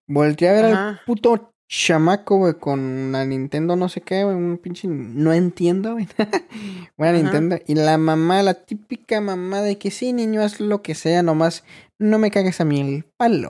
Volteé 0.07 0.51
a 0.51 0.53
ver 0.53 0.65
al 0.67 1.01
puto 1.07 1.52
chamaco, 1.73 2.37
güey, 2.37 2.55
con 2.55 3.13
la 3.13 3.25
Nintendo 3.25 3.77
no 3.77 3.89
sé 3.89 4.03
qué, 4.03 4.25
güey, 4.25 4.37
un 4.37 4.59
pinche... 4.59 4.87
No 4.89 5.33
entiendo, 5.33 5.95
güey. 5.95 6.07
Buena 6.99 7.15
Ajá. 7.15 7.23
Nintendo. 7.23 7.57
Y 7.67 7.75
la 7.77 7.97
mamá, 7.97 8.43
la 8.43 8.53
típica 8.53 9.23
mamá 9.23 9.63
de 9.63 9.79
que 9.79 9.91
sí, 9.91 10.13
niño, 10.13 10.43
haz 10.43 10.61
lo 10.61 10.83
que 10.83 10.95
sea, 10.95 11.23
nomás 11.23 11.65
no 11.99 12.19
me 12.19 12.31
cagues 12.31 12.61
a 12.61 12.67
mí 12.67 12.79
el 12.79 13.05
palo. 13.17 13.49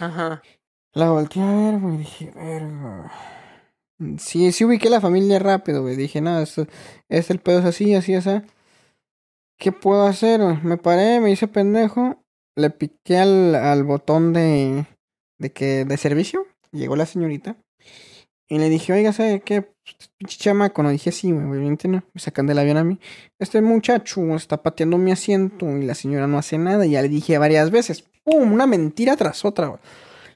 Ajá. 0.00 0.42
La 0.94 1.10
volteé 1.10 1.42
a 1.42 1.52
ver, 1.52 1.78
güey, 1.78 1.98
dije, 1.98 2.32
verga. 2.34 3.12
Sí, 4.18 4.50
sí 4.50 4.64
ubiqué 4.64 4.90
la 4.90 5.00
familia 5.00 5.38
rápido, 5.38 5.82
güey. 5.82 5.94
Dije, 5.94 6.20
nada, 6.20 6.42
esto, 6.42 6.66
es 7.08 7.30
el 7.30 7.38
pedo 7.38 7.60
es 7.60 7.66
así, 7.66 7.94
así, 7.94 8.16
así. 8.16 8.30
¿Qué 9.58 9.70
puedo 9.70 10.06
hacer? 10.06 10.40
Me 10.64 10.76
paré, 10.76 11.20
me 11.20 11.30
hice 11.30 11.46
pendejo. 11.46 12.24
Le 12.56 12.70
piqué 12.70 13.18
al, 13.18 13.54
al 13.54 13.84
botón 13.84 14.32
de, 14.32 14.86
de 15.38 15.52
que, 15.52 15.84
de 15.84 15.96
servicio. 15.96 16.46
Llegó 16.72 16.96
la 16.96 17.06
señorita. 17.06 17.56
Y 18.48 18.58
le 18.58 18.68
dije, 18.68 18.92
oiga, 18.92 19.12
¿sabe 19.12 19.40
qué? 19.40 19.70
Pinche 20.16 20.38
chamaco, 20.38 20.82
no 20.82 20.90
dije 20.90 21.12
sí, 21.12 21.32
obviamente 21.32 21.86
no. 21.86 22.02
Me 22.14 22.20
sacan 22.20 22.46
del 22.46 22.58
avión 22.58 22.78
a 22.78 22.84
mí. 22.84 22.98
Este 23.38 23.60
muchacho 23.60 24.22
está 24.36 24.62
pateando 24.62 24.96
mi 24.96 25.12
asiento 25.12 25.68
y 25.76 25.84
la 25.84 25.94
señora 25.94 26.26
no 26.26 26.38
hace 26.38 26.56
nada. 26.56 26.86
Y 26.86 26.92
ya 26.92 27.02
le 27.02 27.08
dije 27.08 27.36
varias 27.38 27.70
veces. 27.70 28.04
¡Pum! 28.24 28.52
Una 28.52 28.66
mentira 28.66 29.16
tras 29.16 29.44
otra, 29.44 29.68
güey. 29.68 29.80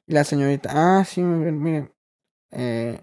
Y 0.07 0.13
la 0.13 0.25
señorita, 0.25 0.71
ah, 0.73 1.05
sí, 1.05 1.23
mire. 1.23 1.91
Eh, 2.51 3.01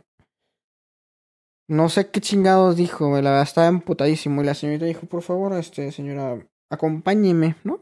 no 1.67 1.89
sé 1.89 2.09
qué 2.09 2.21
chingados 2.21 2.75
dijo. 2.75 3.09
La 3.21 3.31
verdad 3.31 3.43
estaba 3.43 3.67
emputadísimo. 3.67 4.41
Y 4.41 4.45
la 4.45 4.53
señorita 4.53 4.85
dijo, 4.85 5.07
por 5.07 5.23
favor, 5.23 5.53
este, 5.53 5.91
señora, 5.91 6.45
acompáñeme, 6.71 7.55
¿no? 7.63 7.81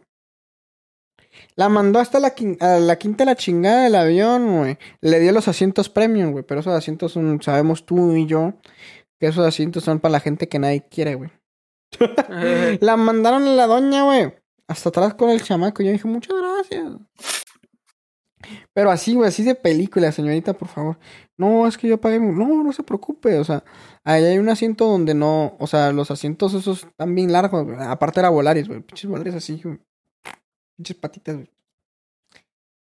La 1.56 1.70
mandó 1.70 2.00
hasta 2.00 2.20
la, 2.20 2.34
a 2.60 2.80
la 2.80 2.96
quinta 2.98 3.24
de 3.24 3.32
la 3.32 3.36
chingada 3.36 3.84
del 3.84 3.96
avión, 3.96 4.58
güey. 4.58 4.78
Le 5.02 5.20
dio 5.20 5.32
los 5.32 5.48
asientos 5.48 5.90
premium, 5.90 6.32
güey. 6.32 6.44
Pero 6.44 6.62
esos 6.62 6.74
asientos 6.74 7.14
son, 7.14 7.42
sabemos 7.42 7.86
tú 7.86 8.16
y 8.16 8.26
yo, 8.26 8.54
que 9.20 9.28
esos 9.28 9.46
asientos 9.46 9.84
son 9.84 10.00
para 10.00 10.14
la 10.14 10.20
gente 10.20 10.48
que 10.48 10.60
nadie 10.60 10.86
quiere, 10.90 11.16
güey. 11.16 11.32
La 12.82 12.98
mandaron 12.98 13.44
a 13.44 13.56
la 13.56 13.68
doña, 13.68 14.04
güey. 14.04 14.34
Hasta 14.68 14.90
atrás 14.90 15.14
con 15.14 15.30
el 15.30 15.42
chamaco. 15.42 15.82
Yo 15.82 15.92
dije, 15.92 16.08
muchas 16.08 16.36
gracias. 16.38 16.94
Pero 18.74 18.92
así, 18.92 19.16
güey, 19.16 19.28
así 19.28 19.44
de 19.44 19.56
película, 19.56 20.12
señorita, 20.12 20.54
por 20.54 20.68
favor. 20.68 20.98
No, 21.38 21.68
es 21.68 21.78
que 21.78 21.88
yo 21.88 22.00
pagué. 22.00 22.20
No, 22.20 22.64
no 22.64 22.72
se 22.72 22.84
preocupe. 22.84 23.38
O 23.40 23.44
sea, 23.44 23.64
ahí 24.04 24.24
hay 24.24 24.38
un 24.38 24.50
asiento 24.50 24.88
donde 24.88 25.14
no. 25.14 25.56
O 25.60 25.68
sea, 25.68 25.92
los 25.92 26.12
asientos 26.12 26.54
esos 26.54 26.84
están 26.84 27.16
bien 27.16 27.32
largos. 27.32 27.66
Aparte 27.80 28.20
era 28.20 28.30
Volaris, 28.30 28.68
güey. 28.68 28.82
Pinches 28.82 29.10
Volaris 29.10 29.36
así, 29.36 29.60
güey. 29.64 29.80
Pinches 30.78 30.98
patitas, 30.98 31.36
güey. 31.36 31.50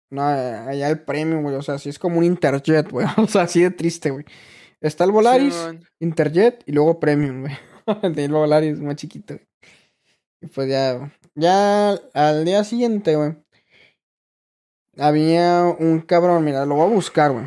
No, 0.10 0.22
allá 0.22 0.90
el 0.90 1.02
premium, 1.04 1.42
güey. 1.42 1.56
O 1.56 1.62
sea, 1.62 1.78
sí 1.80 1.90
es 1.90 2.00
como 2.00 2.20
un 2.20 2.24
Interjet, 2.24 2.90
güey. 2.90 3.08
O 3.18 3.28
sea, 3.28 3.44
así 3.44 3.62
de 3.62 3.72
triste, 3.72 4.12
güey. 4.12 4.26
Está 4.80 5.04
el 5.06 5.12
Volaris. 5.12 5.56
Interjet 6.00 6.64
y 6.66 6.72
luego 6.72 7.00
Premium, 7.00 7.42
güey. 7.42 7.58
De 8.14 8.28
Volaris 8.28 8.80
más 8.80 8.96
chiquito. 8.96 9.34
güey. 9.34 9.48
Y 10.42 10.48
pues 10.48 10.70
ya, 10.70 11.12
ya 11.34 11.92
al 12.14 12.46
día 12.46 12.64
siguiente, 12.64 13.16
güey. 13.16 13.36
Había 14.98 15.64
un 15.80 16.02
cabrón, 16.02 16.44
mira, 16.44 16.66
lo 16.66 16.76
voy 16.76 16.86
a 16.92 16.94
buscar, 16.94 17.32
güey. 17.32 17.46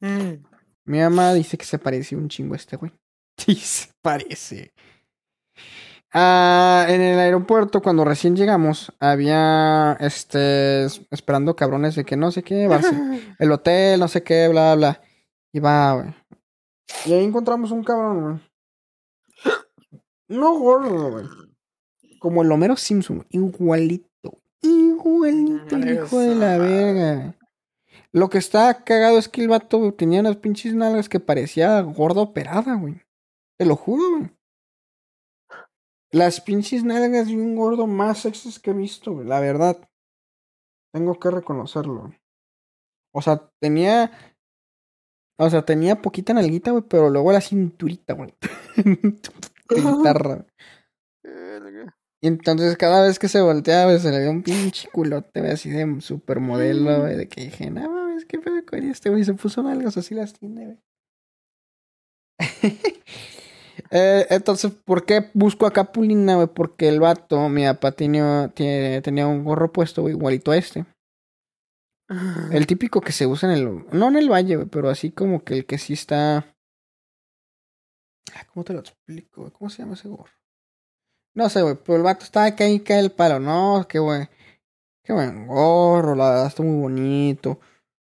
Mm. 0.00 0.44
Mi 0.84 0.98
mamá 0.98 1.32
dice 1.32 1.56
que 1.56 1.64
se 1.64 1.78
parece 1.78 2.16
un 2.16 2.28
chingo 2.28 2.54
a 2.54 2.56
este, 2.56 2.76
güey. 2.76 2.92
Sí, 3.38 3.54
se 3.56 3.88
parece. 4.02 4.72
Ah, 6.14 6.84
en 6.88 7.00
el 7.00 7.18
aeropuerto, 7.18 7.80
cuando 7.80 8.04
recién 8.04 8.36
llegamos, 8.36 8.92
había, 9.00 9.96
este, 10.00 10.84
es- 10.84 11.00
esperando 11.10 11.56
cabrones 11.56 11.94
de 11.94 12.04
que 12.04 12.16
no 12.16 12.30
sé 12.30 12.42
qué, 12.42 12.68
ser 12.82 12.94
el 13.38 13.52
hotel, 13.52 13.98
no 14.00 14.08
sé 14.08 14.22
qué, 14.22 14.48
bla, 14.48 14.74
bla. 14.74 15.00
Y 15.52 15.60
va, 15.60 15.94
güey. 15.94 16.14
Y 17.06 17.12
ahí 17.14 17.24
encontramos 17.24 17.70
un 17.70 17.82
cabrón, 17.84 18.20
güey. 18.22 18.40
No 20.28 20.58
gordo, 20.58 21.10
güey. 21.12 21.26
Como 22.20 22.42
el 22.42 22.52
Homero 22.52 22.76
Simpson, 22.76 23.26
igualito. 23.30 24.38
Igualito 24.62 25.76
el 25.76 25.92
hijo 25.94 26.18
de 26.20 26.34
la 26.34 26.58
verga. 26.58 27.34
Lo 28.12 28.28
que 28.30 28.38
estaba 28.38 28.84
cagado 28.84 29.18
es 29.18 29.28
que 29.28 29.40
el 29.42 29.48
vato 29.48 29.78
güey, 29.78 29.92
tenía 29.92 30.20
unas 30.20 30.36
pinches 30.36 30.74
nalgas 30.74 31.08
que 31.08 31.20
parecía 31.20 31.80
gordo 31.80 32.20
operada, 32.22 32.74
güey. 32.74 33.00
Te 33.58 33.64
lo 33.66 33.76
juro, 33.76 34.18
güey. 34.18 34.30
Las 36.12 36.42
pinches 36.42 36.84
nalgas 36.84 37.28
de 37.28 37.36
un 37.36 37.56
gordo 37.56 37.86
más 37.86 38.18
sexys 38.18 38.58
que 38.58 38.70
he 38.70 38.74
visto, 38.74 39.12
güey. 39.12 39.26
La 39.26 39.40
verdad. 39.40 39.88
Tengo 40.92 41.18
que 41.18 41.30
reconocerlo. 41.30 42.14
O 43.14 43.22
sea, 43.22 43.50
tenía. 43.60 44.12
O 45.38 45.48
sea, 45.48 45.64
tenía 45.64 46.02
poquita 46.02 46.34
nalguita, 46.34 46.70
güey, 46.70 46.84
pero 46.88 47.08
luego 47.08 47.32
la 47.32 47.40
cinturita, 47.40 48.12
güey. 48.12 48.34
de 48.76 49.80
guitarra. 49.80 50.46
Y 52.20 52.28
entonces 52.28 52.76
cada 52.76 53.02
vez 53.02 53.18
que 53.18 53.28
se 53.28 53.40
volteaba, 53.40 53.86
güey, 53.86 53.98
se 53.98 54.10
le 54.10 54.18
veía 54.18 54.30
un 54.30 54.42
pinche 54.42 54.88
culote, 54.92 55.40
güey, 55.40 55.52
así 55.52 55.70
de 55.70 56.00
supermodelo, 56.00 57.00
güey, 57.00 57.16
de 57.16 57.28
que 57.28 57.46
dije, 57.46 57.68
no 57.70 57.90
mames, 57.90 58.26
qué 58.26 58.38
pedo 58.38 58.64
con 58.64 58.84
este, 58.84 59.10
güey, 59.10 59.24
se 59.24 59.34
puso 59.34 59.62
nalgas 59.62 59.96
así 59.96 60.14
las 60.14 60.32
tiene, 60.32 60.66
güey. 60.66 60.78
Eh, 63.94 64.26
entonces, 64.30 64.72
¿por 64.72 65.04
qué 65.04 65.30
busco 65.34 65.66
a 65.66 65.70
Capulina, 65.72 66.36
güey? 66.36 66.46
Porque 66.48 66.88
el 66.88 66.98
vato, 67.00 67.48
mi 67.50 67.64
papá 67.64 67.92
tenía, 67.92 68.50
tiene- 68.54 69.02
tenía 69.02 69.26
un 69.26 69.44
gorro 69.44 69.70
puesto, 69.70 70.00
güey, 70.02 70.14
igualito 70.14 70.50
a 70.50 70.56
este. 70.56 70.86
El 72.50 72.66
típico 72.66 73.00
que 73.00 73.12
se 73.12 73.26
usa 73.26 73.52
en 73.52 73.58
el... 73.58 73.86
No 73.92 74.08
en 74.08 74.16
el 74.16 74.30
valle, 74.30 74.56
güey, 74.56 74.68
pero 74.68 74.88
así 74.88 75.10
como 75.12 75.44
que 75.44 75.54
el 75.54 75.66
que 75.66 75.78
sí 75.78 75.92
está... 75.92 76.54
Ah, 78.34 78.46
¿Cómo 78.52 78.64
te 78.64 78.72
lo 78.72 78.80
explico, 78.80 79.42
güey? 79.42 79.52
¿Cómo 79.52 79.70
se 79.70 79.82
llama 79.82 79.94
ese 79.94 80.08
gorro? 80.08 80.32
No 81.34 81.48
sé, 81.48 81.62
güey, 81.62 81.76
pero 81.84 81.96
el 81.96 82.02
vato 82.02 82.24
estaba 82.24 82.46
acá 82.46 82.68
y 82.68 82.80
cae 82.80 83.00
el 83.00 83.12
palo. 83.12 83.40
No, 83.40 83.86
que 83.88 83.98
güey. 83.98 84.28
Qué 85.04 85.12
buen 85.12 85.46
gorro, 85.46 86.14
la 86.14 86.30
verdad 86.30 86.46
está 86.46 86.62
muy 86.62 86.80
bonito. 86.80 87.58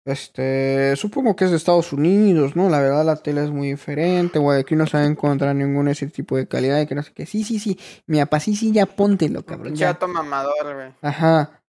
Este, 0.05 0.97
supongo 0.97 1.35
que 1.35 1.47
es 1.47 1.51
de 1.51 1.57
Estados 1.57 1.93
Unidos, 1.95 2.57
¿no? 2.57 2.69
La 2.69 2.81
verdad 2.81 3.07
la 3.07 3.17
tela 3.17 3.43
es 3.43 3.51
muy 3.51 3.71
diferente, 3.71 4.38
güey. 4.38 4.61
Aquí 4.61 4.77
no 4.77 4.87
se 4.87 4.99
va 4.99 5.05
a 5.05 5.07
encontrar 5.07 5.57
ningún 5.57 5.88
ese 5.88 6.09
tipo 6.09 6.37
de 6.37 6.47
calidad 6.47 6.81
y 6.81 6.87
que 6.87 6.95
no 6.95 7.03
sé 7.03 7.12
qué. 7.14 7.25
Sí, 7.25 7.43
sí, 7.43 7.59
sí. 7.59 7.79
Mi 8.07 8.19
papá, 8.19 8.38
sí, 8.38 8.55
sí, 8.55 8.71
ya 8.71 8.85
póntelo, 8.85 9.45
cabrón. 9.47 9.75
Ya. 9.75 9.93
Chato 9.93 10.07
mamador, 10.07 10.75
güey. 10.75 10.93
Ajá. 11.01 11.62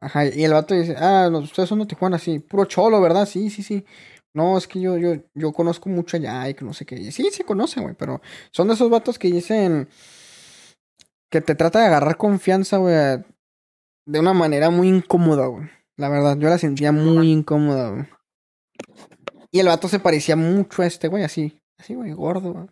Ajá. 0.00 0.26
Y 0.26 0.42
el 0.42 0.52
vato 0.52 0.74
dice, 0.74 0.96
ah, 0.98 1.28
no, 1.30 1.38
ustedes 1.38 1.68
son 1.68 1.78
de 1.78 1.86
Tijuana, 1.86 2.18
sí. 2.18 2.40
Puro 2.40 2.64
cholo, 2.64 3.00
¿verdad? 3.00 3.26
Sí, 3.26 3.48
sí, 3.48 3.62
sí. 3.62 3.84
No, 4.34 4.58
es 4.58 4.66
que 4.66 4.80
yo, 4.80 4.96
yo, 4.96 5.14
yo 5.34 5.52
conozco 5.52 5.88
mucho 5.88 6.16
allá 6.16 6.48
y 6.48 6.54
que 6.54 6.64
no 6.64 6.72
sé 6.72 6.84
qué. 6.84 7.12
Sí, 7.12 7.30
se 7.30 7.44
conoce, 7.44 7.80
güey, 7.80 7.94
pero 7.94 8.20
son 8.50 8.68
de 8.68 8.74
esos 8.74 8.90
vatos 8.90 9.18
que 9.18 9.28
dicen 9.28 9.88
que 11.30 11.40
te 11.40 11.54
trata 11.54 11.80
de 11.80 11.86
agarrar 11.86 12.16
confianza, 12.16 12.78
güey, 12.78 12.94
de 14.06 14.20
una 14.20 14.32
manera 14.32 14.70
muy 14.70 14.88
incómoda, 14.88 15.46
güey. 15.46 15.68
La 16.02 16.08
verdad, 16.08 16.36
yo 16.36 16.48
la 16.48 16.58
sentía 16.58 16.90
muy 16.90 17.30
incómoda, 17.30 17.90
güey. 17.90 18.06
Y 19.52 19.60
el 19.60 19.68
vato 19.68 19.86
se 19.86 20.00
parecía 20.00 20.34
mucho 20.34 20.82
a 20.82 20.86
este, 20.86 21.06
güey, 21.06 21.22
así. 21.22 21.62
Así, 21.78 21.94
güey, 21.94 22.10
gordo, 22.12 22.52
güey. 22.52 22.66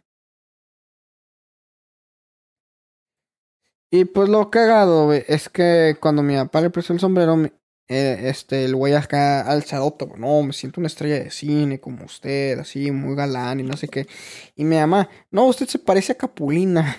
Y 3.92 4.04
pues 4.06 4.28
lo 4.28 4.50
cagado, 4.50 5.04
güey, 5.04 5.22
es 5.28 5.48
que 5.48 5.96
cuando 6.00 6.24
mi 6.24 6.34
papá 6.34 6.60
le 6.60 6.70
prestó 6.70 6.92
el 6.92 6.98
sombrero, 6.98 7.36
me- 7.36 7.52
eh, 7.88 8.18
este, 8.28 8.64
el 8.64 8.74
güey 8.74 8.94
acá 8.94 9.42
alzadote, 9.42 10.06
güey, 10.06 10.20
no, 10.20 10.42
me 10.42 10.52
siento 10.52 10.80
una 10.80 10.88
estrella 10.88 11.22
de 11.22 11.30
cine 11.30 11.78
como 11.80 12.04
usted, 12.04 12.58
así, 12.58 12.90
muy 12.90 13.14
galán 13.14 13.60
y 13.60 13.62
no 13.62 13.76
sé 13.76 13.86
qué. 13.86 14.08
Y 14.56 14.64
mi 14.64 14.74
mamá, 14.76 15.08
no, 15.30 15.46
usted 15.46 15.66
se 15.68 15.78
parece 15.78 16.12
a 16.12 16.16
Capulina. 16.16 16.96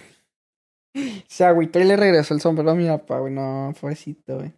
Se 1.27 1.43
agüitó 1.45 1.79
y 1.79 1.85
le 1.85 1.97
regresó 1.97 2.33
el 2.33 2.41
sombrero 2.41 2.71
a 2.71 2.75
mi 2.75 2.87
papá, 2.87 3.19
güey, 3.19 3.33
no, 3.33 3.73
pobrecito, 3.79 4.37
güey. 4.37 4.53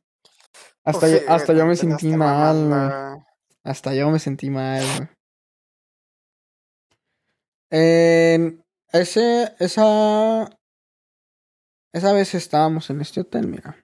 Hasta, 0.85 0.99
Pues 0.99 1.11
yo, 1.11 1.17
sí, 1.19 1.23
güey, 1.25 1.35
hasta 1.35 1.53
yo 1.53 1.65
me 1.65 1.75
sentí 1.75 2.07
mal, 2.15 2.67
güey. 2.67 3.25
Hasta 3.63 3.93
yo 3.93 4.09
me 4.09 4.19
sentí 4.19 4.49
mal, 4.49 4.83
güey. 4.97 5.09
En 7.71 8.63
ese, 8.91 9.55
esa, 9.59 10.49
esa 11.93 12.13
vez 12.13 12.35
estábamos 12.35 12.89
en 12.89 13.01
este 13.01 13.21
hotel, 13.21 13.47
mira. 13.47 13.83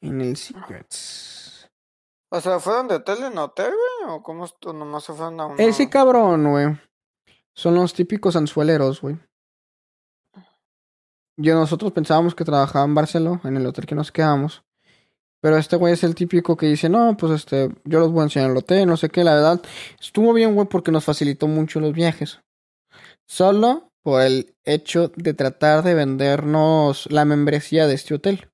En 0.00 0.20
el 0.20 0.36
Secrets. 0.36 1.68
O 2.30 2.40
sea, 2.40 2.58
¿fueron 2.60 2.88
de 2.88 2.94
hotel 2.94 3.24
en 3.24 3.36
hotel, 3.36 3.72
güey? 3.72 4.14
¿O 4.14 4.22
cómo? 4.22 4.46
Nomás 4.72 5.04
se 5.04 5.12
fueron 5.12 5.38
a 5.40 5.46
uno. 5.46 5.56
Ese 5.58 5.90
cabrón, 5.90 6.50
güey. 6.50 6.80
Son 7.54 7.74
los 7.74 7.92
típicos 7.92 8.36
anzueleros, 8.36 9.02
güey. 9.02 9.18
Yo 11.36 11.54
nosotros 11.54 11.92
pensábamos 11.92 12.34
que 12.34 12.44
trabajaba 12.44 12.84
en 12.86 12.94
Barcelona, 12.94 13.40
en 13.44 13.56
el 13.56 13.66
hotel 13.66 13.84
que 13.84 13.94
nos 13.94 14.10
quedamos. 14.10 14.64
Pero 15.42 15.58
este 15.58 15.74
güey 15.74 15.92
es 15.92 16.04
el 16.04 16.14
típico 16.14 16.56
que 16.56 16.66
dice, 16.66 16.88
no, 16.88 17.16
pues 17.16 17.32
este, 17.32 17.68
yo 17.84 17.98
los 17.98 18.12
voy 18.12 18.20
a 18.20 18.24
enseñar 18.24 18.52
el 18.52 18.56
hotel, 18.56 18.86
no 18.86 18.96
sé 18.96 19.08
qué, 19.08 19.24
la 19.24 19.34
verdad. 19.34 19.60
Estuvo 20.00 20.32
bien, 20.32 20.54
güey, 20.54 20.68
porque 20.68 20.92
nos 20.92 21.04
facilitó 21.04 21.48
mucho 21.48 21.80
los 21.80 21.92
viajes. 21.92 22.38
Solo 23.26 23.90
por 24.04 24.22
el 24.22 24.54
hecho 24.64 25.10
de 25.16 25.34
tratar 25.34 25.82
de 25.82 25.94
vendernos 25.94 27.10
la 27.10 27.24
membresía 27.24 27.88
de 27.88 27.94
este 27.94 28.14
hotel. 28.14 28.50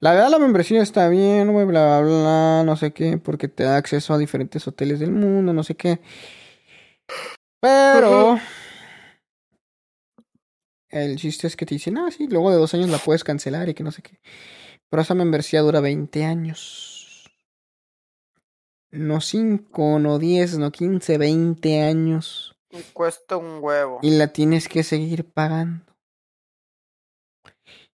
La 0.00 0.12
verdad, 0.12 0.30
la 0.30 0.38
membresía 0.38 0.80
está 0.80 1.10
bien, 1.10 1.52
güey, 1.52 1.66
bla, 1.66 2.00
bla, 2.00 2.08
bla, 2.08 2.62
no 2.64 2.76
sé 2.76 2.92
qué, 2.92 3.18
porque 3.18 3.48
te 3.48 3.64
da 3.64 3.76
acceso 3.76 4.14
a 4.14 4.18
diferentes 4.18 4.66
hoteles 4.66 4.98
del 4.98 5.12
mundo, 5.12 5.52
no 5.52 5.62
sé 5.62 5.74
qué. 5.74 6.00
Pero... 7.60 8.38
El 10.88 11.16
chiste 11.16 11.46
es 11.46 11.56
que 11.56 11.66
te 11.66 11.74
dicen, 11.74 11.98
ah, 11.98 12.10
sí, 12.10 12.28
luego 12.28 12.50
de 12.50 12.56
dos 12.56 12.72
años 12.72 12.88
la 12.88 12.96
puedes 12.96 13.24
cancelar 13.24 13.68
y 13.68 13.74
que 13.74 13.82
no 13.82 13.92
sé 13.92 14.00
qué. 14.00 14.20
Pero 14.88 15.02
esa 15.02 15.14
membresía 15.14 15.62
dura 15.62 15.80
20 15.80 16.24
años. 16.24 17.30
No 18.90 19.20
5, 19.20 19.98
no 19.98 20.18
10, 20.18 20.58
no 20.58 20.70
15, 20.70 21.18
20 21.18 21.82
años. 21.82 22.56
Y 22.70 22.80
cuesta 22.92 23.36
un 23.36 23.62
huevo. 23.62 23.98
Y 24.02 24.16
la 24.16 24.28
tienes 24.28 24.68
que 24.68 24.82
seguir 24.82 25.24
pagando. 25.24 25.84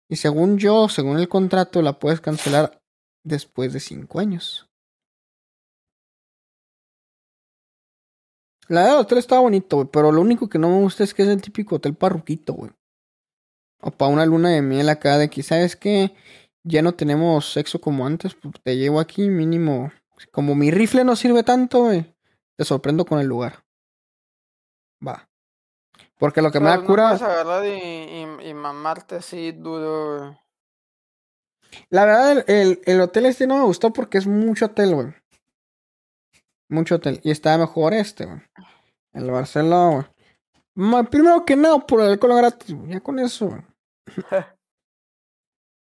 Y 0.08 0.16
según 0.16 0.58
yo, 0.58 0.88
según 0.88 1.18
el 1.18 1.28
contrato, 1.28 1.80
la 1.80 1.98
puedes 1.98 2.20
cancelar 2.20 2.82
después 3.24 3.72
de 3.72 3.80
5 3.80 4.20
años. 4.20 4.68
La 8.68 8.82
verdad, 8.82 8.96
el 8.98 9.04
hotel 9.04 9.18
estaba 9.18 9.40
bonito, 9.40 9.76
güey, 9.76 9.88
pero 9.92 10.12
lo 10.12 10.20
único 10.20 10.48
que 10.48 10.58
no 10.58 10.68
me 10.68 10.80
gusta 10.80 11.04
es 11.04 11.14
que 11.14 11.22
es 11.22 11.28
el 11.28 11.42
típico 11.42 11.76
hotel 11.76 11.94
parruquito, 11.94 12.52
güey. 12.52 12.70
O 13.80 13.90
para 13.90 14.10
una 14.10 14.24
luna 14.24 14.50
de 14.50 14.62
miel 14.62 14.88
acá 14.88 15.18
de 15.18 15.28
que, 15.28 15.42
¿sabes 15.42 15.76
qué? 15.76 16.14
Ya 16.64 16.82
no 16.82 16.92
tenemos 16.94 17.52
sexo 17.52 17.80
como 17.80 18.06
antes, 18.06 18.34
pues 18.34 18.54
te 18.62 18.76
llevo 18.76 19.00
aquí 19.00 19.28
mínimo. 19.28 19.92
Como 20.30 20.54
mi 20.54 20.70
rifle 20.70 21.04
no 21.04 21.16
sirve 21.16 21.42
tanto, 21.42 21.84
güey. 21.84 22.14
Te 22.56 22.64
sorprendo 22.64 23.04
con 23.04 23.18
el 23.18 23.26
lugar. 23.26 23.64
Va. 25.06 25.28
Porque 26.18 26.40
lo 26.42 26.52
que 26.52 26.60
me 26.60 26.66
Pero 26.66 26.76
da 26.76 26.80
no 26.82 26.86
cura. 26.86 27.04
puedes 27.08 27.22
agarrar 27.22 27.66
y, 27.66 27.70
y, 27.70 28.48
y 28.50 28.54
mamarte 28.54 29.16
así 29.16 29.50
duro, 29.52 30.18
güey. 30.18 30.38
La 31.90 32.04
verdad, 32.04 32.32
el, 32.32 32.44
el, 32.46 32.80
el 32.84 33.00
hotel 33.00 33.26
este 33.26 33.46
no 33.46 33.56
me 33.56 33.64
gustó 33.64 33.92
porque 33.92 34.18
es 34.18 34.26
mucho 34.26 34.66
hotel, 34.66 34.94
güey. 34.94 35.14
Mucho 36.68 36.96
hotel. 36.96 37.20
Y 37.24 37.30
está 37.30 37.56
mejor 37.58 37.94
este, 37.94 38.26
güey. 38.26 38.40
El 39.14 39.30
Barcelona, 39.30 40.06
güey. 40.76 41.04
Primero 41.06 41.44
que 41.44 41.56
nada, 41.56 41.78
por 41.80 42.00
el 42.00 42.10
alcohol 42.12 42.36
gratis, 42.36 42.74
güey. 42.74 42.92
Ya 42.92 43.00
con 43.00 43.18
eso, 43.18 43.48
güey. 43.48 43.62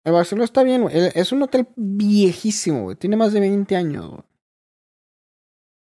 El 0.03 0.13
Barcelona 0.13 0.45
está 0.45 0.63
bien, 0.63 0.81
güey. 0.83 0.95
Es 1.13 1.31
un 1.31 1.43
hotel 1.43 1.67
viejísimo, 1.75 2.83
güey. 2.83 2.95
Tiene 2.95 3.17
más 3.17 3.33
de 3.33 3.39
20 3.39 3.75
años. 3.75 4.23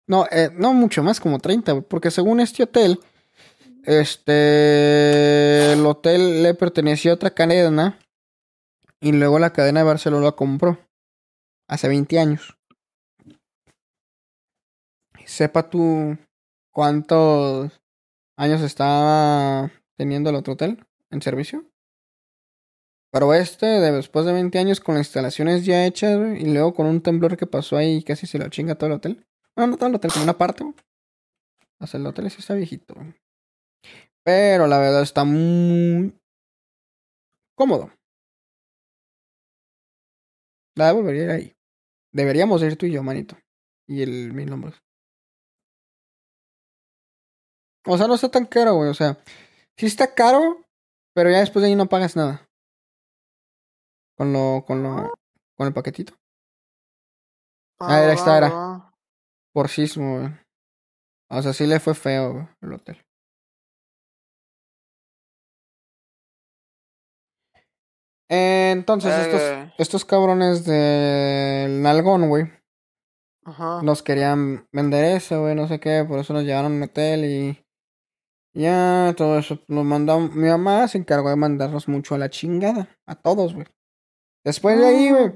No, 0.08 0.26
eh, 0.32 0.50
no 0.54 0.74
mucho 0.74 1.02
más, 1.04 1.20
como 1.20 1.40
30, 1.40 1.72
güey. 1.72 1.86
Porque 1.88 2.12
según 2.12 2.42
este 2.42 2.64
hotel, 2.64 3.00
este. 3.84 5.74
El 5.74 5.86
hotel 5.86 6.44
le 6.44 6.54
pertenecía 6.54 7.12
a 7.12 7.16
otra 7.16 7.32
cadena. 7.32 7.98
Y 9.00 9.14
luego 9.14 9.40
la 9.40 9.54
cadena 9.54 9.80
de 9.80 9.86
Barcelona 9.86 10.26
la 10.26 10.32
compró. 10.34 10.78
Hace 11.68 11.88
20 11.88 12.20
años. 12.20 12.58
Sepa 15.26 15.70
tú 15.70 16.18
cuántos 16.72 17.72
años 18.36 18.62
estaba 18.62 19.72
teniendo 19.96 20.30
el 20.30 20.36
otro 20.36 20.54
hotel 20.54 20.86
en 21.10 21.22
servicio. 21.22 21.71
Pero 23.12 23.34
este, 23.34 23.66
de- 23.66 23.92
después 23.92 24.26
de 24.26 24.34
20 24.34 24.58
años 24.60 24.80
con 24.80 24.96
las 24.96 25.08
instalaciones 25.08 25.66
ya 25.66 25.86
hechas, 25.86 26.18
y 26.40 26.46
luego 26.46 26.74
con 26.74 26.86
un 26.88 27.02
temblor 27.02 27.38
que 27.38 27.48
pasó 27.48 27.78
ahí, 27.78 28.04
casi 28.04 28.26
se 28.26 28.38
lo 28.40 28.48
chinga 28.50 28.76
todo 28.76 28.88
el 28.88 28.94
hotel. 28.94 29.26
Bueno, 29.56 29.72
no 29.72 29.78
todo 29.78 29.90
el 29.90 29.96
hotel, 29.96 30.12
como 30.12 30.24
una 30.24 30.38
parte, 30.38 30.64
sea, 31.88 32.00
el 32.00 32.06
hotel 32.08 32.30
sí 32.32 32.38
está 32.40 32.54
viejito. 32.54 32.96
Pero 34.24 34.68
la 34.68 34.78
verdad 34.78 35.02
está 35.02 35.24
muy 35.24 36.14
cómodo. 37.56 37.92
La 40.76 40.94
volvería 40.94 41.24
ir 41.24 41.30
ahí. 41.32 41.56
Deberíamos 42.14 42.62
ir 42.64 42.78
tú 42.78 42.86
y 42.86 42.92
yo, 42.92 43.04
manito. 43.04 43.38
Y 43.88 44.02
el 44.04 44.34
mil 44.34 44.50
nombres. 44.50 44.76
O 47.86 47.98
sea, 47.98 48.08
no 48.08 48.16
está 48.16 48.30
tan 48.30 48.46
caro, 48.46 48.76
güey. 48.76 48.90
O 48.90 48.94
sea, 48.94 49.18
sí 49.78 49.86
está 49.88 50.14
caro, 50.14 50.66
pero 51.16 51.30
ya 51.30 51.40
después 51.40 51.62
de 51.64 51.70
ahí 51.70 51.76
no 51.76 51.90
pagas 51.90 52.16
nada. 52.16 52.51
Con 54.18 54.34
lo, 54.34 54.64
con 54.66 54.84
lo, 54.84 55.14
con 55.58 55.68
el 55.68 55.74
paquetito. 55.74 56.14
Ah, 57.80 58.02
era, 58.02 58.14
esta 58.14 58.38
era. 58.38 58.94
Por 59.54 59.70
sismo, 59.70 60.20
güey. 60.20 60.32
O 61.30 61.42
sea, 61.42 61.54
sí 61.54 61.66
le 61.66 61.80
fue 61.80 61.96
feo, 61.96 62.34
güey, 62.34 62.48
el 62.62 62.74
hotel. 62.74 63.06
Entonces, 68.34 69.14
estos, 69.14 69.42
estos 69.78 70.06
cabrones 70.06 70.64
del 70.64 71.82
Nalgón, 71.82 72.30
güey, 72.30 72.50
Ajá. 73.44 73.82
nos 73.82 74.04
querían 74.04 74.68
vender 74.72 75.04
eso, 75.18 75.42
güey, 75.42 75.54
no 75.54 75.68
sé 75.68 75.82
qué, 75.82 76.06
por 76.08 76.20
eso 76.20 76.34
nos 76.34 76.44
llevaron 76.44 76.72
a 76.72 76.76
un 76.76 76.84
hotel 76.84 77.26
y 77.26 77.66
ya, 78.54 79.14
todo 79.18 79.38
eso. 79.38 79.60
Nos 79.68 79.84
mandamos, 79.84 80.34
mi 80.34 80.48
mamá 80.48 80.88
se 80.88 80.98
encargó 80.98 81.30
de 81.30 81.36
mandarnos 81.36 81.90
mucho 81.90 82.16
a 82.16 82.18
la 82.18 82.30
chingada, 82.30 82.88
a 83.06 83.16
todos, 83.16 83.54
güey. 83.54 83.68
Después 84.44 84.80
de 84.80 84.88
ahí, 84.88 85.12
güey, 85.12 85.34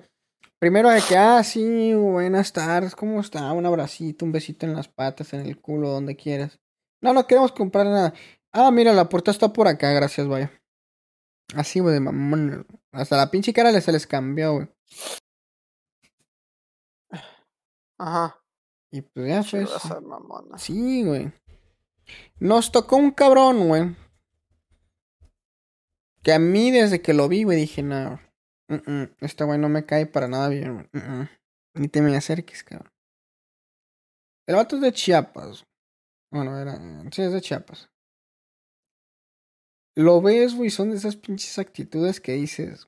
primero 0.60 0.89
de 0.89 1.02
que, 1.02 1.15
ah, 1.15 1.44
sí, 1.44 1.94
buenas 1.94 2.52
tardes, 2.54 2.96
¿cómo 2.96 3.20
está? 3.20 3.52
Un 3.52 3.65
abracito, 3.65 4.26
un 4.26 4.32
besito 4.32 4.65
en 4.65 4.74
las 4.74 4.88
patas, 4.88 5.34
en 5.34 5.41
el 5.41 5.60
culo, 5.62 5.89
donde 5.89 6.15
quieras. 6.15 6.60
No, 7.02 7.13
no 7.13 7.28
queremos 7.28 7.52
comprar 7.52 7.86
nada. 7.86 8.13
Ah, 8.52 8.72
mira, 8.72 8.94
la 8.94 9.10
puerta 9.10 9.32
está 9.32 9.54
por 9.54 9.68
acá, 9.68 9.91
gracias, 9.91 10.28
vaya. 10.28 10.52
Así, 11.54 11.80
güey, 11.80 11.94
de 11.94 12.00
mamón. 12.00 12.65
Hasta 12.91 13.18
la 13.18 13.30
pinche 13.30 13.54
cara 13.54 13.72
le 13.72 13.82
se 13.82 13.91
les 13.91 14.08
cambió, 14.08 14.54
güey. 14.54 14.68
Ajá. 17.98 18.41
Y 18.91 19.02
pues 19.02 19.28
ya 19.28 19.44
fue 19.44 19.63
eso. 19.63 20.02
mamona. 20.02 20.58
Sí, 20.58 21.04
güey. 21.04 21.32
Nos 22.39 22.72
tocó 22.72 22.96
un 22.96 23.12
cabrón, 23.12 23.68
güey. 23.68 23.96
Que 26.24 26.34
a 26.34 26.39
mí 26.39 26.72
desde 26.72 27.02
que 27.02 27.13
lo 27.13 27.28
vi, 27.28 27.44
güey, 27.44 27.58
dije, 27.58 27.84
no. 27.84 28.20
"Mm, 28.67 28.91
mm, 28.91 29.15
este 29.21 29.43
güey 29.43 29.60
no 29.60 29.69
me 29.69 29.86
cae 29.86 30.06
para 30.06 30.28
nada 30.28 30.49
bien, 30.49 30.89
mm. 30.91 31.28
Ni 31.75 31.88
te 31.88 32.01
me 32.01 32.15
acerques, 32.15 32.63
cabrón. 32.63 32.91
El 34.47 34.56
vato 34.56 34.75
es 34.75 34.82
de 34.82 34.93
Chiapas. 34.93 35.65
Bueno, 36.32 36.58
era. 36.60 36.78
Sí, 37.12 37.21
es 37.21 37.34
de 37.34 37.41
Chiapas. 37.41 37.89
Lo 39.97 40.21
ves, 40.21 40.56
güey, 40.56 40.69
son 40.69 40.91
de 40.91 40.97
esas 40.97 41.15
pinches 41.15 41.58
actitudes 41.58 42.19
que 42.19 42.34
dices. 42.34 42.88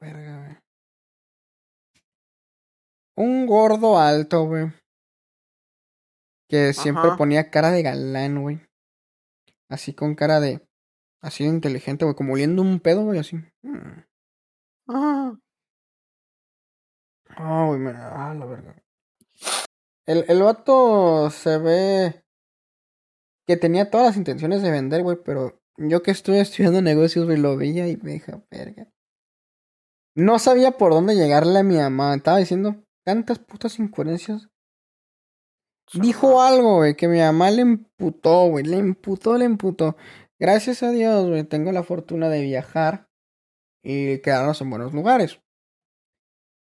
Verga, 0.00 0.38
güey. 0.44 0.58
Un 3.16 3.46
gordo 3.46 3.98
alto, 3.98 4.44
güey. 4.44 4.72
Que 6.48 6.72
siempre 6.74 7.08
Ajá. 7.08 7.16
ponía 7.16 7.50
cara 7.50 7.70
de 7.70 7.82
galán, 7.82 8.42
güey. 8.42 8.60
Así 9.70 9.94
con 9.94 10.14
cara 10.14 10.38
de. 10.38 10.60
Así 11.22 11.44
de 11.44 11.50
inteligente, 11.50 12.04
güey. 12.04 12.14
Como 12.14 12.34
oliendo 12.34 12.62
un 12.62 12.78
pedo, 12.78 13.04
güey, 13.04 13.18
así. 13.18 13.36
Mm. 13.62 14.04
Ah, 14.88 15.36
Ah, 17.36 17.66
güey, 17.66 17.78
me... 17.78 17.90
Ah, 17.90 18.34
la 18.34 18.46
verga. 18.46 18.82
El, 20.06 20.24
el 20.28 20.42
vato 20.42 21.30
se 21.30 21.58
ve 21.58 22.24
que 23.46 23.56
tenía 23.56 23.90
todas 23.90 24.08
las 24.08 24.16
intenciones 24.16 24.62
de 24.62 24.70
vender, 24.70 25.02
güey, 25.02 25.18
pero 25.22 25.60
yo 25.76 26.02
que 26.02 26.10
estuve 26.10 26.40
estudiando 26.40 26.80
negocios, 26.82 27.26
güey, 27.26 27.38
lo 27.38 27.56
veía 27.56 27.88
y 27.88 27.96
me 27.98 28.12
dije, 28.12 28.32
verga. 28.50 28.88
No 30.14 30.38
sabía 30.38 30.72
por 30.78 30.92
dónde 30.92 31.14
llegarle 31.14 31.58
a 31.58 31.62
mi 31.62 31.76
mamá. 31.76 32.14
Estaba 32.14 32.38
diciendo 32.38 32.82
tantas 33.04 33.38
putas 33.38 33.78
incoherencias. 33.78 34.48
Dijo 35.92 36.40
algo, 36.42 36.76
güey, 36.76 36.96
que 36.96 37.06
mi 37.06 37.18
mamá 37.18 37.50
le 37.50 37.62
emputó, 37.62 38.48
güey. 38.48 38.64
Le 38.64 38.78
emputó, 38.78 39.36
le 39.36 39.44
emputó. 39.44 39.96
Gracias 40.38 40.82
a 40.82 40.90
Dios, 40.90 41.28
güey, 41.28 41.44
tengo 41.44 41.70
la 41.70 41.82
fortuna 41.82 42.30
de 42.30 42.42
viajar 42.42 43.05
y 43.88 44.18
quedarnos 44.18 44.60
en 44.60 44.70
buenos 44.70 44.92
lugares. 44.92 45.40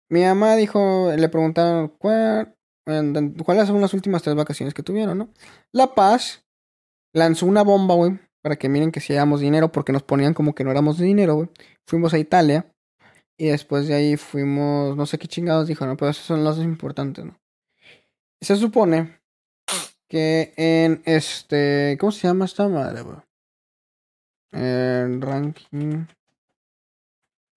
Mi 0.10 0.24
mamá 0.24 0.56
dijo, 0.56 1.12
le 1.16 1.30
preguntaron, 1.30 1.90
¿cuál, 2.00 2.58
en- 2.88 3.36
¿cuáles 3.36 3.68
son 3.68 3.80
las 3.80 3.94
últimas 3.94 4.24
tres 4.24 4.36
vacaciones 4.36 4.74
que 4.74 4.82
tuvieron, 4.82 5.20
no? 5.20 5.30
La 5.72 5.94
Paz 5.94 6.44
lanzó 7.14 7.46
una 7.46 7.62
bomba, 7.64 7.94
güey, 7.94 8.20
para 8.42 8.56
que 8.56 8.70
miren 8.70 8.92
que 8.92 9.02
si 9.02 9.14
éramos 9.14 9.40
dinero, 9.40 9.72
porque 9.72 9.94
nos 9.94 10.02
ponían 10.02 10.34
como 10.34 10.56
que 10.56 10.64
no 10.64 10.72
éramos 10.72 10.98
de 10.98 11.06
dinero, 11.06 11.36
güey. 11.36 11.50
Fuimos 11.88 12.14
a 12.16 12.18
Italia 12.18 12.74
y 13.38 13.50
después 13.50 13.88
de 13.88 13.94
ahí 13.94 14.18
fuimos, 14.18 14.98
no 14.98 15.06
sé 15.06 15.20
qué 15.20 15.28
chingados 15.28 15.68
dijo, 15.68 15.86
no, 15.86 15.96
pero 15.96 16.10
esos 16.10 16.26
son 16.26 16.44
los 16.44 16.58
importantes, 16.58 17.24
¿no? 17.24 17.40
Se 18.42 18.56
supone 18.56 19.22
que 20.10 20.54
en 20.58 21.04
este, 21.06 21.98
¿cómo 22.00 22.12
se 22.12 22.28
llama 22.28 22.46
esta 22.46 22.68
madre, 22.68 23.04
güey? 23.04 23.18
En 24.54 25.22
ranking 25.22 26.08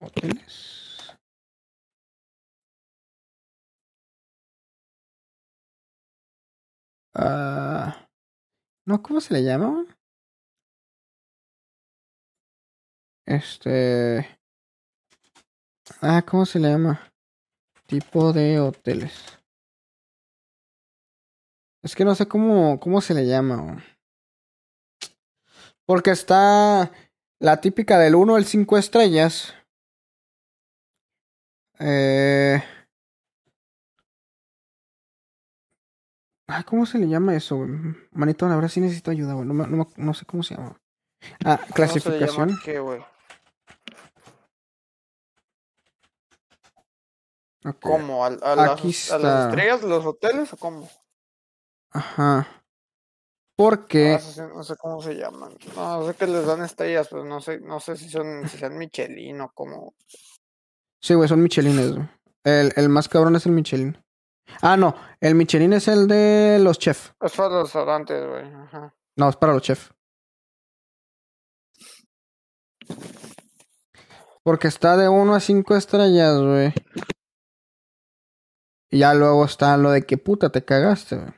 hoteles. 0.05 1.17
Ah, 7.13 8.07
no, 8.85 9.01
¿cómo 9.01 9.21
se 9.21 9.33
le 9.33 9.43
llama? 9.43 9.85
Este, 13.25 14.27
ah, 16.01 16.23
¿cómo 16.27 16.45
se 16.45 16.59
le 16.59 16.69
llama? 16.69 17.11
Tipo 17.87 18.33
de 18.33 18.59
hoteles. 18.59 19.39
Es 21.81 21.95
que 21.95 22.03
no 22.03 22.15
sé 22.15 22.27
cómo, 22.27 22.79
cómo 22.79 22.99
se 23.01 23.13
le 23.13 23.25
llama. 23.25 23.83
Porque 25.85 26.11
está 26.11 26.91
la 27.39 27.61
típica 27.61 27.99
del 27.99 28.15
1 28.15 28.35
al 28.35 28.45
5 28.45 28.77
estrellas. 28.77 29.53
Eh... 31.79 32.63
Ah, 36.47 36.63
¿cómo 36.63 36.85
se 36.85 36.99
le 36.99 37.07
llama 37.07 37.35
eso, 37.35 37.57
güey? 37.57 37.69
Manito, 38.11 38.47
la 38.47 38.55
verdad 38.55 38.69
sí 38.69 38.79
necesito 38.79 39.09
ayuda, 39.11 39.33
güey. 39.33 39.47
No, 39.47 39.53
me- 39.53 39.67
no, 39.67 39.77
me- 39.77 40.03
no 40.03 40.13
sé 40.13 40.25
cómo 40.25 40.43
se 40.43 40.55
llama. 40.55 40.79
Ah, 41.43 41.59
¿Cómo 41.75 41.97
se 41.99 42.09
le 42.11 42.19
llama 42.19 42.45
clasificación. 42.45 42.59
qué. 42.63 42.79
¿Cómo? 47.81 48.23
¿A, 48.23 48.27
a 48.27 48.55
las, 48.55 49.11
a 49.11 49.45
estrellas 49.47 49.81
los 49.81 50.05
hoteles 50.05 50.53
o 50.53 50.57
cómo? 50.57 50.87
Ajá. 51.91 52.47
No, 53.57 53.63
Porque 53.63 54.13
eso 54.15 54.31
sí, 54.31 54.41
no 54.53 54.63
sé 54.63 54.75
cómo 54.75 55.01
se 55.01 55.15
llaman. 55.15 55.57
No, 55.75 56.05
sé 56.05 56.13
que 56.13 56.27
les 56.27 56.45
dan 56.45 56.61
estrellas, 56.63 57.07
pero 57.09 57.23
no 57.23 57.41
sé, 57.41 57.59
no 57.61 57.79
sé 57.79 57.95
si 57.95 58.09
son, 58.09 58.47
si 58.49 58.57
sean 58.57 58.77
Michelin 58.77 59.41
o 59.41 59.51
cómo. 59.53 59.95
Sí, 61.05 61.13
güey, 61.13 61.29
son 61.29 61.43
Michelines, 61.43 61.93
güey. 61.93 62.09
El, 62.43 62.73
el 62.75 62.89
más 62.89 63.07
cabrón 63.07 63.35
es 63.35 63.45
el 63.45 63.51
Michelin. 63.51 63.95
Ah, 64.63 64.75
no, 64.75 64.95
el 65.19 65.35
Michelin 65.35 65.73
es 65.73 65.87
el 65.87 66.07
de 66.07 66.57
los 66.59 66.79
chefs. 66.79 67.13
Es 67.21 67.33
para 67.33 67.49
los 67.49 67.63
restaurantes, 67.65 68.27
güey. 68.27 68.51
Ajá. 68.51 68.95
No, 69.15 69.29
es 69.29 69.35
para 69.35 69.53
los 69.53 69.61
chefs. 69.61 69.93
Porque 74.41 74.67
está 74.67 74.97
de 74.97 75.07
1 75.07 75.35
a 75.35 75.39
5 75.39 75.75
estrellas, 75.75 76.41
güey. 76.41 76.73
Y 78.89 78.97
ya 78.97 79.13
luego 79.13 79.45
está 79.45 79.77
lo 79.77 79.91
de 79.91 80.07
que 80.07 80.17
puta 80.17 80.49
te 80.49 80.65
cagaste, 80.65 81.17
güey. 81.17 81.33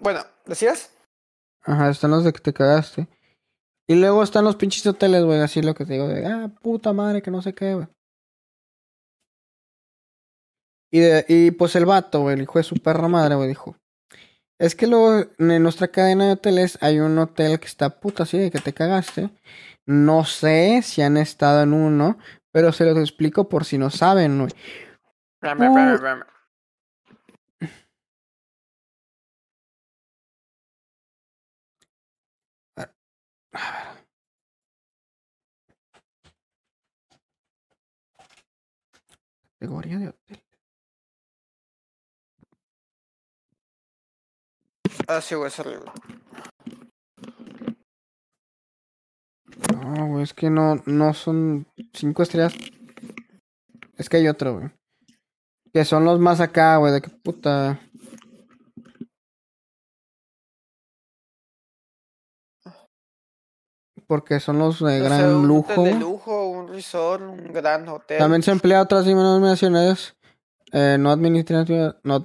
Bueno, 0.00 0.22
¿decías? 0.46 0.92
Ajá, 1.62 1.90
están 1.90 2.10
los 2.10 2.24
de 2.24 2.32
que 2.32 2.40
te 2.40 2.52
cagaste. 2.52 3.08
Y 3.86 3.96
luego 3.96 4.22
están 4.22 4.44
los 4.44 4.56
pinches 4.56 4.86
hoteles, 4.86 5.24
güey, 5.24 5.40
así 5.40 5.60
lo 5.60 5.74
que 5.74 5.84
te 5.84 5.94
digo, 5.94 6.08
de, 6.08 6.26
ah, 6.26 6.50
puta 6.62 6.92
madre, 6.92 7.20
que 7.20 7.30
no 7.30 7.42
sé 7.42 7.54
qué, 7.54 7.74
güey. 7.74 7.86
Y, 10.90 11.00
de, 11.00 11.24
y 11.28 11.50
pues 11.50 11.76
el 11.76 11.86
vato, 11.86 12.20
güey, 12.20 12.36
el 12.36 12.42
hijo 12.42 12.58
de 12.58 12.62
su 12.62 12.76
perra 12.76 13.08
madre, 13.08 13.34
güey, 13.34 13.48
dijo. 13.48 13.76
Es 14.58 14.74
que 14.74 14.86
luego 14.86 15.24
en 15.38 15.62
nuestra 15.62 15.88
cadena 15.88 16.26
de 16.26 16.32
hoteles 16.32 16.78
hay 16.80 17.00
un 17.00 17.18
hotel 17.18 17.58
que 17.58 17.66
está 17.66 17.90
puta 18.00 18.22
así 18.22 18.38
de 18.38 18.50
que 18.50 18.60
te 18.60 18.72
cagaste. 18.72 19.30
No 19.84 20.24
sé 20.24 20.80
si 20.82 21.02
han 21.02 21.16
estado 21.16 21.62
en 21.62 21.72
uno, 21.72 22.18
pero 22.52 22.72
se 22.72 22.84
los 22.84 22.96
explico 22.96 23.48
por 23.48 23.64
si 23.64 23.76
no 23.76 23.90
saben, 23.90 24.38
güey. 24.38 24.52
Espérame, 33.54 33.76
espérame. 33.76 34.04
Categoría 39.60 39.98
de 39.98 40.08
hotel. 40.08 40.44
Ah, 45.06 45.20
sí, 45.20 45.34
güey, 45.34 45.48
es 45.48 45.58
horrible. 45.60 45.90
No, 49.72 50.08
güey, 50.08 50.24
es 50.24 50.34
que 50.34 50.50
no, 50.50 50.82
no 50.86 51.14
son 51.14 51.66
cinco 51.92 52.22
estrellas. 52.22 52.54
Es 53.96 54.08
que 54.08 54.16
hay 54.16 54.28
otro, 54.28 54.58
güey. 54.58 54.70
Que 55.72 55.84
son 55.84 56.04
los 56.04 56.18
más 56.18 56.40
acá, 56.40 56.76
güey, 56.78 56.92
de 56.92 57.02
que 57.02 57.10
puta. 57.10 57.80
Porque 64.06 64.40
son 64.40 64.58
los 64.58 64.80
de 64.80 65.00
O 65.00 65.08
sea, 65.08 65.18
gran 65.18 65.34
un 65.36 65.48
lujo. 65.48 65.72
hotel 65.72 65.94
de 65.94 66.00
lujo, 66.00 66.48
un 66.48 66.68
resort, 66.68 67.22
un 67.22 67.52
gran 67.52 67.88
hotel. 67.88 68.18
También 68.18 68.42
se 68.42 68.50
emplea 68.50 68.82
otras 68.82 69.06
denominaciones 69.06 70.14
eh, 70.72 70.96
no, 70.98 71.10
administrativas, 71.10 71.96
no 72.02 72.22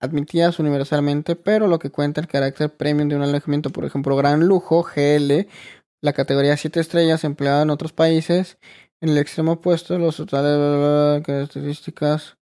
admitidas 0.00 0.58
universalmente, 0.58 1.34
pero 1.34 1.66
lo 1.66 1.78
que 1.78 1.90
cuenta 1.90 2.20
el 2.20 2.28
carácter 2.28 2.76
premium 2.76 3.08
de 3.08 3.16
un 3.16 3.22
alojamiento, 3.22 3.70
por 3.70 3.84
ejemplo, 3.84 4.16
gran 4.16 4.46
lujo, 4.46 4.82
GL, 4.84 5.48
la 6.00 6.12
categoría 6.12 6.56
7 6.56 6.80
estrellas 6.80 7.24
empleada 7.24 7.62
en 7.62 7.70
otros 7.70 7.92
países. 7.92 8.58
En 9.00 9.10
el 9.10 9.18
extremo 9.18 9.52
opuesto, 9.52 9.98
los 9.98 10.20
hoteles, 10.20 10.56
bla, 10.56 10.76
bla, 10.76 11.12
bla, 11.14 11.22
características. 11.24 12.36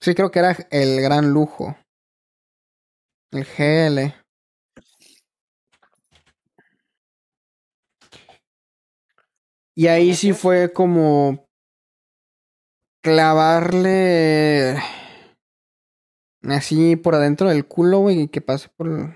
Sí, 0.00 0.14
creo 0.14 0.30
que 0.30 0.38
era 0.38 0.56
el 0.70 1.00
gran 1.00 1.30
lujo. 1.30 1.76
El 3.32 3.44
GL. 3.44 4.14
Y 9.74 9.86
ahí 9.86 10.14
sí 10.14 10.34
fue 10.34 10.70
como 10.72 11.48
clavarle 13.02 14.76
así 16.42 16.96
por 16.96 17.14
adentro 17.14 17.48
del 17.48 17.66
culo, 17.66 18.00
güey, 18.00 18.20
y 18.22 18.28
que 18.28 18.42
pase 18.42 18.68
por, 18.76 19.14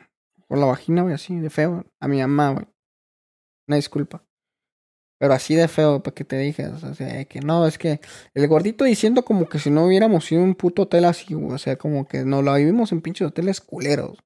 por 0.49 0.59
la 0.59 0.65
vagina, 0.65 1.03
güey, 1.03 1.15
así 1.15 1.39
de 1.39 1.51
feo, 1.51 1.85
a 2.01 2.09
mi 2.09 2.21
mamá, 2.21 2.53
güey. 2.53 2.67
Una 3.69 3.77
disculpa. 3.77 4.25
Pero 5.19 5.33
así 5.33 5.55
de 5.55 5.69
feo, 5.69 6.03
para 6.03 6.15
que 6.15 6.25
te 6.25 6.39
digas. 6.39 6.83
O 6.83 6.95
sea, 6.95 7.25
que 7.25 7.41
no, 7.41 7.67
es 7.67 7.79
que 7.79 8.01
el 8.35 8.49
gordito 8.49 8.85
diciendo 8.85 9.25
como 9.25 9.49
que 9.49 9.59
si 9.59 9.71
no 9.71 9.87
hubiéramos 9.87 10.31
ido 10.31 10.43
a 10.43 10.45
un 10.45 10.55
puto 10.55 10.83
hotel 10.83 11.07
así. 11.07 11.35
O 11.35 11.59
sea, 11.59 11.77
como 11.77 12.07
que 12.07 12.25
no 12.25 12.43
lo 12.43 12.55
vivimos 12.55 12.93
en 12.93 13.01
pinches 13.01 13.29
hoteles 13.29 13.61
culeros. 13.61 14.19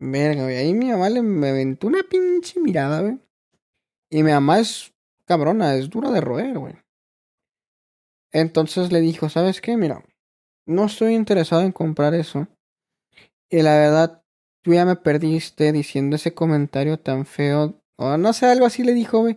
Verga, 0.00 0.42
güey. 0.44 0.56
Ahí 0.56 0.74
mi 0.74 0.90
mamá 0.90 1.08
le 1.08 1.22
me 1.22 1.50
aventó 1.50 1.86
una 1.86 2.02
pinche 2.02 2.60
mirada, 2.60 3.00
güey. 3.00 3.20
Y 4.10 4.22
mi 4.22 4.32
mamá 4.32 4.60
es 4.60 4.92
cabrona, 5.26 5.74
es 5.76 5.88
dura 5.88 6.10
de 6.10 6.20
roer, 6.20 6.58
güey. 6.58 6.74
Entonces 8.32 8.90
le 8.90 9.00
dijo, 9.00 9.28
¿sabes 9.28 9.60
qué? 9.60 9.76
Mira, 9.76 10.04
no 10.66 10.86
estoy 10.86 11.14
interesado 11.14 11.62
en 11.62 11.72
comprar 11.72 12.14
eso. 12.14 12.48
Y 13.48 13.62
la 13.62 13.76
verdad, 13.76 14.24
tú 14.62 14.74
ya 14.74 14.84
me 14.84 14.96
perdiste 14.96 15.70
diciendo 15.72 16.16
ese 16.16 16.34
comentario 16.34 16.98
tan 16.98 17.26
feo. 17.26 17.80
O 17.96 18.16
no 18.16 18.32
sé, 18.32 18.46
algo 18.46 18.66
así 18.66 18.82
le 18.82 18.92
dijo, 18.92 19.20
güey. 19.20 19.36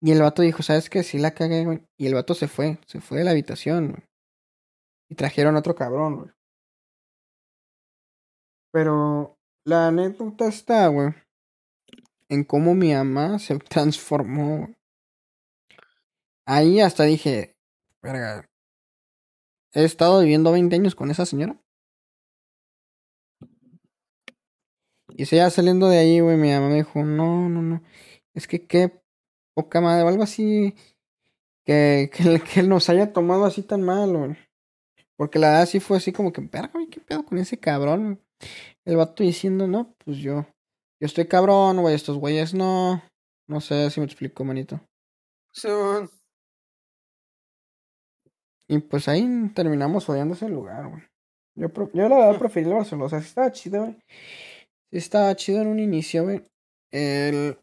Y 0.00 0.12
el 0.12 0.20
vato 0.20 0.42
dijo, 0.42 0.62
¿sabes 0.62 0.90
qué? 0.90 1.02
Sí 1.02 1.18
la 1.18 1.32
cagué, 1.32 1.64
güey. 1.64 1.82
Y 1.96 2.06
el 2.06 2.14
vato 2.14 2.34
se 2.34 2.48
fue, 2.48 2.78
se 2.86 3.00
fue 3.00 3.18
de 3.18 3.24
la 3.24 3.30
habitación, 3.30 3.92
güey. 3.92 4.02
Y 5.10 5.14
trajeron 5.14 5.56
otro 5.56 5.74
cabrón, 5.74 6.16
güey. 6.16 6.30
Pero 8.72 9.38
la 9.64 9.88
anécdota 9.88 10.46
está, 10.48 10.88
güey. 10.88 11.14
En 12.28 12.44
cómo 12.44 12.74
mi 12.74 12.92
mamá 12.92 13.38
se 13.38 13.58
transformó. 13.70 14.58
güey. 14.58 14.76
Ahí 16.46 16.80
hasta 16.80 17.04
dije, 17.04 17.56
verga. 18.02 18.46
He 19.72 19.84
estado 19.84 20.20
viviendo 20.20 20.52
20 20.52 20.76
años 20.76 20.94
con 20.94 21.10
esa 21.10 21.24
señora. 21.24 21.56
Y 25.16 25.26
se 25.26 25.36
ya 25.36 25.48
saliendo 25.48 25.88
de 25.88 25.98
ahí, 25.98 26.18
güey, 26.18 26.36
mi 26.36 26.50
mamá 26.50 26.68
me 26.68 26.74
dijo, 26.74 27.04
no, 27.04 27.48
no, 27.48 27.62
no. 27.62 27.82
Es 28.34 28.48
que 28.48 28.66
qué 28.66 29.00
poca 29.54 29.80
madre, 29.80 30.02
o 30.02 30.08
algo 30.08 30.24
así. 30.24 30.74
Que, 31.64 32.10
que, 32.12 32.40
que 32.40 32.62
nos 32.64 32.88
haya 32.90 33.12
tomado 33.12 33.44
así 33.44 33.62
tan 33.62 33.82
mal, 33.82 34.16
güey. 34.16 34.36
Porque 35.16 35.38
la 35.38 35.50
verdad 35.50 35.66
sí 35.66 35.78
fue 35.78 35.98
así 35.98 36.12
como 36.12 36.32
que, 36.32 36.40
verga, 36.40 36.70
güey, 36.72 36.88
qué 36.88 37.00
pedo 37.00 37.24
con 37.24 37.38
ese 37.38 37.58
cabrón. 37.58 38.04
güey?". 38.04 38.18
El 38.84 38.96
vato 38.96 39.22
diciendo, 39.22 39.68
no, 39.68 39.94
pues 40.04 40.16
yo, 40.18 40.46
yo 41.00 41.06
estoy 41.06 41.26
cabrón, 41.28 41.80
güey, 41.80 41.94
estos 41.94 42.18
güeyes 42.18 42.52
no. 42.52 43.00
No 43.46 43.60
sé 43.60 43.90
si 43.90 44.00
me 44.00 44.06
explico, 44.06 44.44
manito. 44.44 44.80
Sí, 45.52 45.68
weón. 45.68 46.10
Y 48.66 48.78
pues 48.78 49.06
ahí 49.06 49.24
terminamos 49.54 50.08
odiando 50.08 50.34
ese 50.34 50.48
lugar, 50.48 50.88
güey. 50.88 51.02
Yo, 51.54 51.68
yo 51.92 52.08
la 52.08 52.16
verdad 52.16 52.38
preferí 52.40 52.66
el 52.66 52.74
Barcelona. 52.74 53.06
O 53.06 53.08
sea, 53.08 53.20
sí 53.20 53.28
estaba 53.28 53.52
chido, 53.52 53.82
güey. 53.82 53.96
Estaba 54.94 55.34
chido 55.34 55.60
en 55.60 55.66
un 55.66 55.80
inicio, 55.80 56.22
güey. 56.22 56.44
El... 56.92 57.58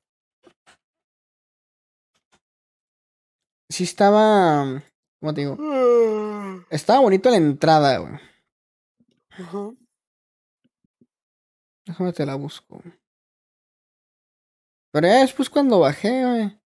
Sí 3.70 3.86
estaba... 3.86 4.84
¿Cómo 5.22 5.34
te 5.34 5.42
digo? 5.42 5.58
Estaba 6.70 7.00
bonito 7.00 7.30
la 7.30 7.38
entrada, 7.38 7.98
güey. 8.00 8.14
Ajá. 9.30 9.72
Déjame 11.86 12.12
te 12.12 12.26
la 12.26 12.36
busco. 12.36 12.82
Pero 14.92 15.08
ya 15.08 15.22
después 15.22 15.50
cuando 15.50 15.80
bajé, 15.80 16.26
güey. 16.26 16.60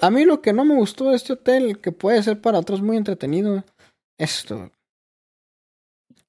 A, 0.00 0.10
mí 0.10 0.24
lo 0.24 0.40
que 0.40 0.52
no 0.54 0.64
me 0.64 0.74
gustó 0.76 1.10
de 1.10 1.16
este 1.16 1.34
hotel, 1.34 1.80
que 1.80 1.92
puede 1.92 2.22
ser 2.22 2.40
para 2.40 2.58
otros 2.58 2.80
muy 2.80 2.96
entretenido, 2.96 3.64
esto. 4.18 4.72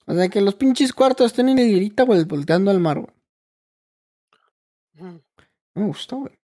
O 0.05 0.13
sea, 0.13 0.27
que 0.27 0.41
los 0.41 0.55
pinches 0.55 0.91
cuartos 0.91 1.27
estén 1.27 1.49
en 1.49 1.57
hilita 1.59 2.03
vol- 2.03 2.27
volteando 2.27 2.69
al 2.69 2.79
mar, 2.79 2.99
güey. 2.99 3.18
Me 5.75 5.85
gustó, 5.85 6.17
güey. 6.17 6.39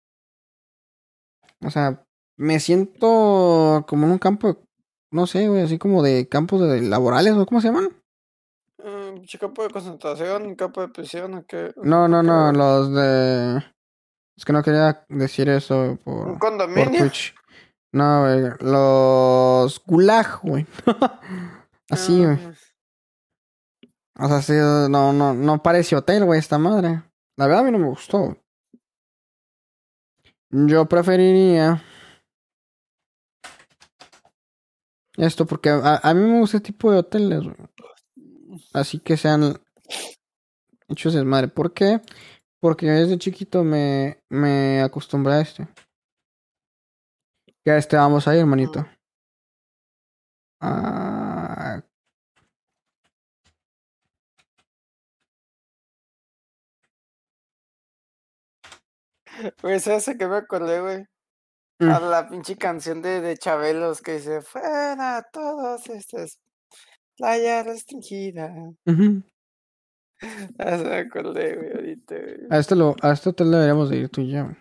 O 1.65 1.71
sea, 1.71 2.05
me 2.37 2.59
siento 2.61 3.85
como 3.87 4.07
en 4.07 4.13
un 4.13 4.19
campo, 4.19 4.59
no 5.11 5.27
sé, 5.27 5.49
güey, 5.49 5.63
así 5.63 5.79
como 5.79 6.03
de 6.03 6.29
campos 6.29 6.61
de 6.61 6.83
laborales, 6.83 7.35
o 7.35 7.47
cómo 7.47 7.61
se 7.61 7.69
llaman. 7.69 7.91
Eh, 8.85 9.13
pinche 9.15 9.39
campo 9.39 9.63
de 9.63 9.71
concentración, 9.71 10.55
campo 10.57 10.81
de 10.81 10.89
prisión, 10.89 11.35
¿o 11.35 11.47
qué? 11.47 11.73
No, 11.83 12.09
no, 12.09 12.21
¿Qué, 12.23 12.27
no, 12.27 12.53
los 12.53 12.93
de... 12.93 13.65
Es 14.37 14.45
que 14.45 14.53
no 14.53 14.63
quería 14.63 15.05
decir 15.09 15.49
eso 15.49 15.83
¿Un 15.83 15.99
por, 15.99 16.25
por 16.25 16.39
condominio? 16.39 17.01
Twitch. 17.01 17.35
No, 17.93 18.23
güey, 18.23 18.51
los 18.61 19.83
gulag, 19.85 20.41
güey. 20.43 20.67
Así, 21.91 22.25
Ah, 22.25 22.27
güey. 22.27 22.57
O 24.19 24.29
sea, 24.29 24.43
sí, 24.43 24.53
no, 24.55 25.13
no, 25.13 25.35
no 25.35 25.63
parece 25.63 25.97
hotel, 25.97 26.25
güey, 26.25 26.39
esta 26.39 26.59
madre. 26.59 27.03
La 27.37 27.47
verdad 27.47 27.61
a 27.61 27.65
mí 27.65 27.71
no 27.71 27.79
me 27.79 27.89
gustó. 27.89 28.37
Yo 30.53 30.87
preferiría 30.87 31.83
esto 35.17 35.47
porque 35.47 35.71
a, 35.71 36.01
a 36.03 36.15
mí 36.15 36.21
me 36.21 36.41
gusta 36.41 36.59
este 36.59 36.73
tipo 36.73 36.93
de 36.93 36.99
hoteles. 36.99 37.43
Así 38.73 38.99
que 39.01 39.17
sean 39.17 39.59
hechos 40.89 41.15
de 41.15 41.25
madre. 41.25 41.49
¿Por 41.49 41.73
qué? 41.73 42.01
Porque 42.61 42.87
yo 42.87 42.93
desde 42.93 43.19
chiquito 43.19 43.65
me, 43.65 44.23
me 44.29 44.83
acostumbré 44.83 45.35
a 45.35 45.41
este. 45.41 45.69
Que 47.65 47.71
a 47.71 47.79
este 47.79 47.97
vamos 47.97 48.29
a 48.29 48.35
ir, 48.35 48.41
hermanito. 48.41 48.87
Ah, 50.61 51.32
Güey, 59.63 59.81
¿sabes 59.81 60.09
a 60.09 60.15
qué 60.17 60.27
me 60.27 60.37
acordé, 60.37 60.81
güey? 60.81 61.05
Mm. 61.81 61.91
A 61.91 62.01
la 62.01 62.29
pinche 62.29 62.57
canción 62.57 63.03
de, 63.03 63.21
de 63.21 63.37
Chabelos 63.37 64.03
que 64.03 64.13
dice, 64.15 64.41
fuera 64.43 65.27
todos 65.33 65.89
estas 65.89 66.39
playa 67.17 67.63
restringida. 67.63 68.53
ujú. 68.87 69.23
Ah, 70.59 70.79
se 70.79 70.85
me 70.85 70.97
acordé, 70.99 71.57
güey, 71.57 71.73
ahorita, 71.73 72.15
güey. 72.15 72.37
A 72.49 72.59
este, 72.59 72.77
lo, 72.77 72.95
a 73.03 73.11
este 73.11 73.31
hotel 73.31 73.51
deberíamos 73.51 73.91
de 73.91 73.97
ir 73.97 74.09
tú 74.09 74.21
y 74.21 74.31
yo. 74.31 74.45
güey. 74.45 74.57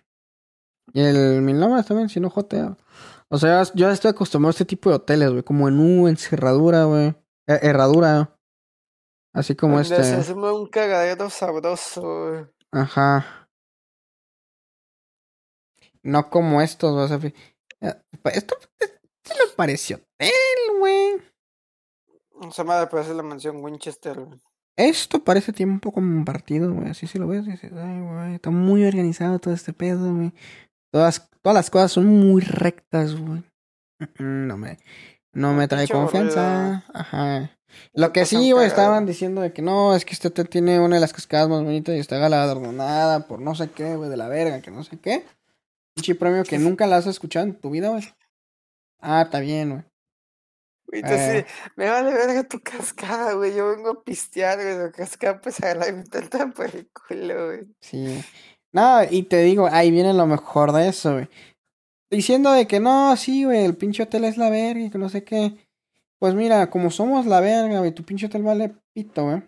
Y 0.93 1.01
el 1.01 1.41
Mil 1.43 1.59
Nomas 1.59 1.85
también, 1.85 2.09
si 2.09 2.19
no 2.19 2.31
jotea. 2.31 2.75
O 3.29 3.37
sea, 3.37 3.61
yo 3.63 3.87
ya 3.87 3.91
estoy 3.91 4.09
acostumbrado 4.09 4.49
a 4.49 4.51
este 4.57 4.65
tipo 4.65 4.89
de 4.89 4.95
hoteles, 4.95 5.29
güey. 5.29 5.43
Como 5.43 5.67
en 5.69 5.79
U, 5.79 6.07
en 6.07 6.17
cerradura, 6.17 6.85
güey. 6.85 7.09
Eh, 7.47 7.59
herradura. 7.61 8.35
Así 9.33 9.55
como 9.55 9.75
Donde 9.75 9.89
se 9.89 10.01
este. 10.01 10.15
hace 10.15 10.33
un 10.33 10.67
cagadero 10.67 11.29
sabroso, 11.29 12.01
güey. 12.01 12.45
Ajá. 12.71 13.40
No 16.03 16.29
como 16.29 16.61
estos, 16.61 16.95
vas 16.95 17.11
a 17.11 17.25
Eh, 17.25 17.33
Esto, 18.33 18.55
esto 18.79 19.35
le 19.45 19.53
pareció 19.55 19.97
hotel, 19.97 20.79
güey. 20.79 21.21
Esa 22.49 22.63
madre 22.63 22.87
parece 22.87 23.13
la 23.13 23.23
mansión 23.23 23.63
Winchester, 23.63 24.19
güey. 24.19 24.39
Esto 24.77 25.23
parece 25.23 25.53
tiempo 25.53 25.91
compartido, 25.91 26.73
güey. 26.73 26.89
Así 26.89 27.05
si 27.05 27.19
lo 27.19 27.27
ves, 27.27 27.45
dices, 27.45 27.71
ay, 27.75 27.99
güey, 28.01 28.35
está 28.35 28.49
muy 28.49 28.83
organizado 28.85 29.37
todo 29.39 29.53
este 29.53 29.73
pedo, 29.73 30.13
güey. 30.13 30.33
Todas, 30.91 31.29
todas 31.41 31.55
las 31.55 31.69
cosas 31.69 31.91
son 31.91 32.07
muy 32.07 32.41
rectas, 32.41 33.15
güey. 33.15 33.43
No 34.17 34.57
me, 34.57 34.79
no 35.33 35.53
me 35.53 35.67
trae 35.67 35.87
confianza. 35.87 36.83
Ajá. 36.93 37.51
Lo 37.93 38.07
Se 38.07 38.11
que 38.13 38.25
sí, 38.25 38.51
güey, 38.51 38.67
estaban 38.67 39.05
diciendo 39.05 39.41
de 39.41 39.53
que 39.53 39.61
no, 39.61 39.95
es 39.95 40.03
que 40.03 40.13
este 40.13 40.29
tiene 40.45 40.79
una 40.79 40.95
de 40.95 41.01
las 41.01 41.13
cascadas 41.13 41.47
más 41.47 41.63
bonitas 41.63 41.95
y 41.95 41.99
está 41.99 42.17
galardonada 42.17 43.27
por 43.27 43.39
no 43.39 43.55
sé 43.55 43.69
qué, 43.69 43.95
güey, 43.95 44.09
de 44.09 44.17
la 44.17 44.27
verga, 44.27 44.61
que 44.61 44.71
no 44.71 44.83
sé 44.83 44.97
qué. 44.97 45.23
Pinche 45.95 46.15
premio 46.15 46.43
que 46.43 46.57
nunca 46.57 46.87
la 46.87 46.97
has 46.97 47.07
escuchado 47.07 47.45
en 47.45 47.59
tu 47.59 47.69
vida, 47.71 47.89
güey. 47.89 48.03
Ah, 48.99 49.23
está 49.23 49.39
bien, 49.39 49.71
güey. 49.71 49.83
Eh. 50.93 51.45
me 51.77 51.89
vale 51.89 52.11
verga 52.13 52.43
tu 52.43 52.59
cascada, 52.59 53.33
güey. 53.33 53.55
Yo 53.55 53.69
vengo 53.69 53.91
a 53.91 54.03
pistear, 54.03 54.61
güey. 54.61 54.91
Tu 54.91 54.97
cascada, 54.97 55.39
pues 55.41 55.61
a 55.61 55.75
la 55.75 55.91
mitad 55.91 56.21
por 56.55 56.65
el 56.65 56.89
culo, 56.89 57.47
güey. 57.47 57.67
Sí. 57.81 58.21
No, 58.73 59.03
y 59.09 59.23
te 59.23 59.41
digo, 59.41 59.67
ahí 59.71 59.91
viene 59.91 60.13
lo 60.13 60.25
mejor 60.27 60.71
de 60.71 60.87
eso, 60.87 61.13
güey. 61.13 61.29
Diciendo 62.09 62.51
de 62.51 62.67
que 62.67 62.79
no, 62.79 63.15
sí, 63.15 63.45
güey, 63.45 63.63
el 63.63 63.77
pinche 63.77 64.03
hotel 64.03 64.25
es 64.25 64.37
la 64.37 64.49
verga 64.49 64.81
y 64.81 64.89
que 64.89 64.97
no 64.97 65.09
sé 65.09 65.23
qué. 65.23 65.55
Pues 66.19 66.35
mira, 66.35 66.69
como 66.69 66.91
somos 66.91 67.25
la 67.25 67.39
verga, 67.39 67.79
güey, 67.79 67.93
tu 67.93 68.03
pinche 68.03 68.27
hotel 68.27 68.43
vale 68.43 68.75
pito, 68.93 69.23
güey. 69.25 69.43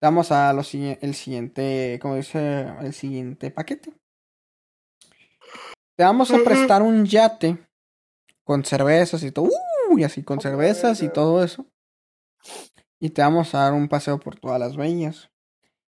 Vamos 0.00 0.30
a 0.30 0.52
lo 0.52 0.60
el 0.60 1.14
siguiente, 1.14 1.98
como 2.00 2.14
dice, 2.14 2.66
el 2.80 2.92
siguiente 2.92 3.50
paquete. 3.50 3.92
Te 5.98 6.04
vamos 6.04 6.30
a 6.30 6.38
prestar 6.44 6.80
un 6.80 7.04
yate 7.04 7.58
con 8.44 8.64
cervezas 8.64 9.20
y 9.24 9.32
todo, 9.32 9.48
uh, 9.90 9.98
y 9.98 10.04
así 10.04 10.22
con 10.22 10.38
Oh, 10.38 10.40
cervezas 10.40 11.02
y 11.02 11.08
todo 11.08 11.42
eso. 11.42 11.66
Y 13.00 13.10
te 13.10 13.20
vamos 13.20 13.52
a 13.52 13.64
dar 13.64 13.72
un 13.72 13.88
paseo 13.88 14.20
por 14.20 14.38
todas 14.38 14.60
las 14.60 14.76
bellas. 14.76 15.28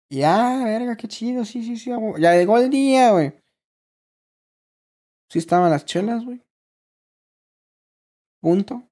Y 0.09 0.23
ah, 0.23 0.63
verga, 0.65 0.97
qué 0.97 1.09
chido, 1.09 1.45
sí, 1.45 1.65
sí, 1.65 1.77
sí. 1.77 1.91
Ya 2.21 2.37
llegó 2.37 2.57
el 2.57 2.71
día, 2.71 3.11
güey. 3.11 3.35
Sí 5.29 5.41
estaban 5.41 5.73
las 5.73 5.85
chelas, 5.85 6.25
güey. 6.25 6.41
Punto. 8.41 8.89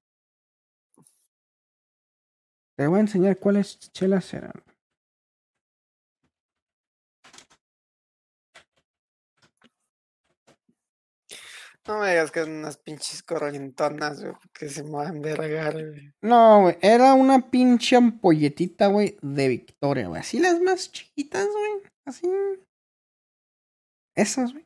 Te 2.75 2.87
voy 2.87 2.97
a 2.97 3.01
enseñar 3.01 3.39
cuáles 3.39 3.79
chelas 3.93 4.33
eran. 4.33 4.51
No 11.87 11.99
me 11.99 12.09
digas 12.09 12.31
que 12.31 12.39
eran 12.39 12.53
unas 12.55 12.77
pinches 12.77 13.21
corrientonas, 13.21 14.19
güey, 14.21 14.33
que 14.53 14.69
se 14.69 14.83
muevan 14.83 15.21
de 15.21 15.35
regar, 15.35 15.73
güey. 15.73 16.11
No, 16.21 16.61
güey, 16.61 16.77
era 16.81 17.13
una 17.13 17.49
pinche 17.51 17.95
ampolletita, 17.95 18.87
güey, 18.87 19.17
de 19.21 19.47
Victoria, 19.49 20.07
güey. 20.07 20.21
Así 20.21 20.39
las 20.39 20.59
más 20.61 20.91
chiquitas, 20.91 21.45
güey. 21.47 21.91
Así. 22.05 22.27
Esas, 24.15 24.53
güey. 24.53 24.65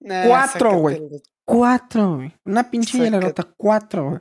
Nah, 0.00 0.26
Cuatro, 0.28 0.78
güey. 0.78 0.96
el- 0.96 1.22
Cuatro, 1.44 2.16
güey. 2.16 2.34
Una 2.44 2.70
pinche 2.70 2.92
Sácate. 2.92 3.04
hielerota, 3.10 3.42
cuatro, 3.56 4.10
güey. 4.10 4.20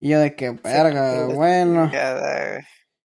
Y 0.00 0.08
yo 0.10 0.20
de 0.20 0.34
que, 0.34 0.50
verga, 0.50 1.26
bueno. 1.26 1.84
chingada. 1.86 2.66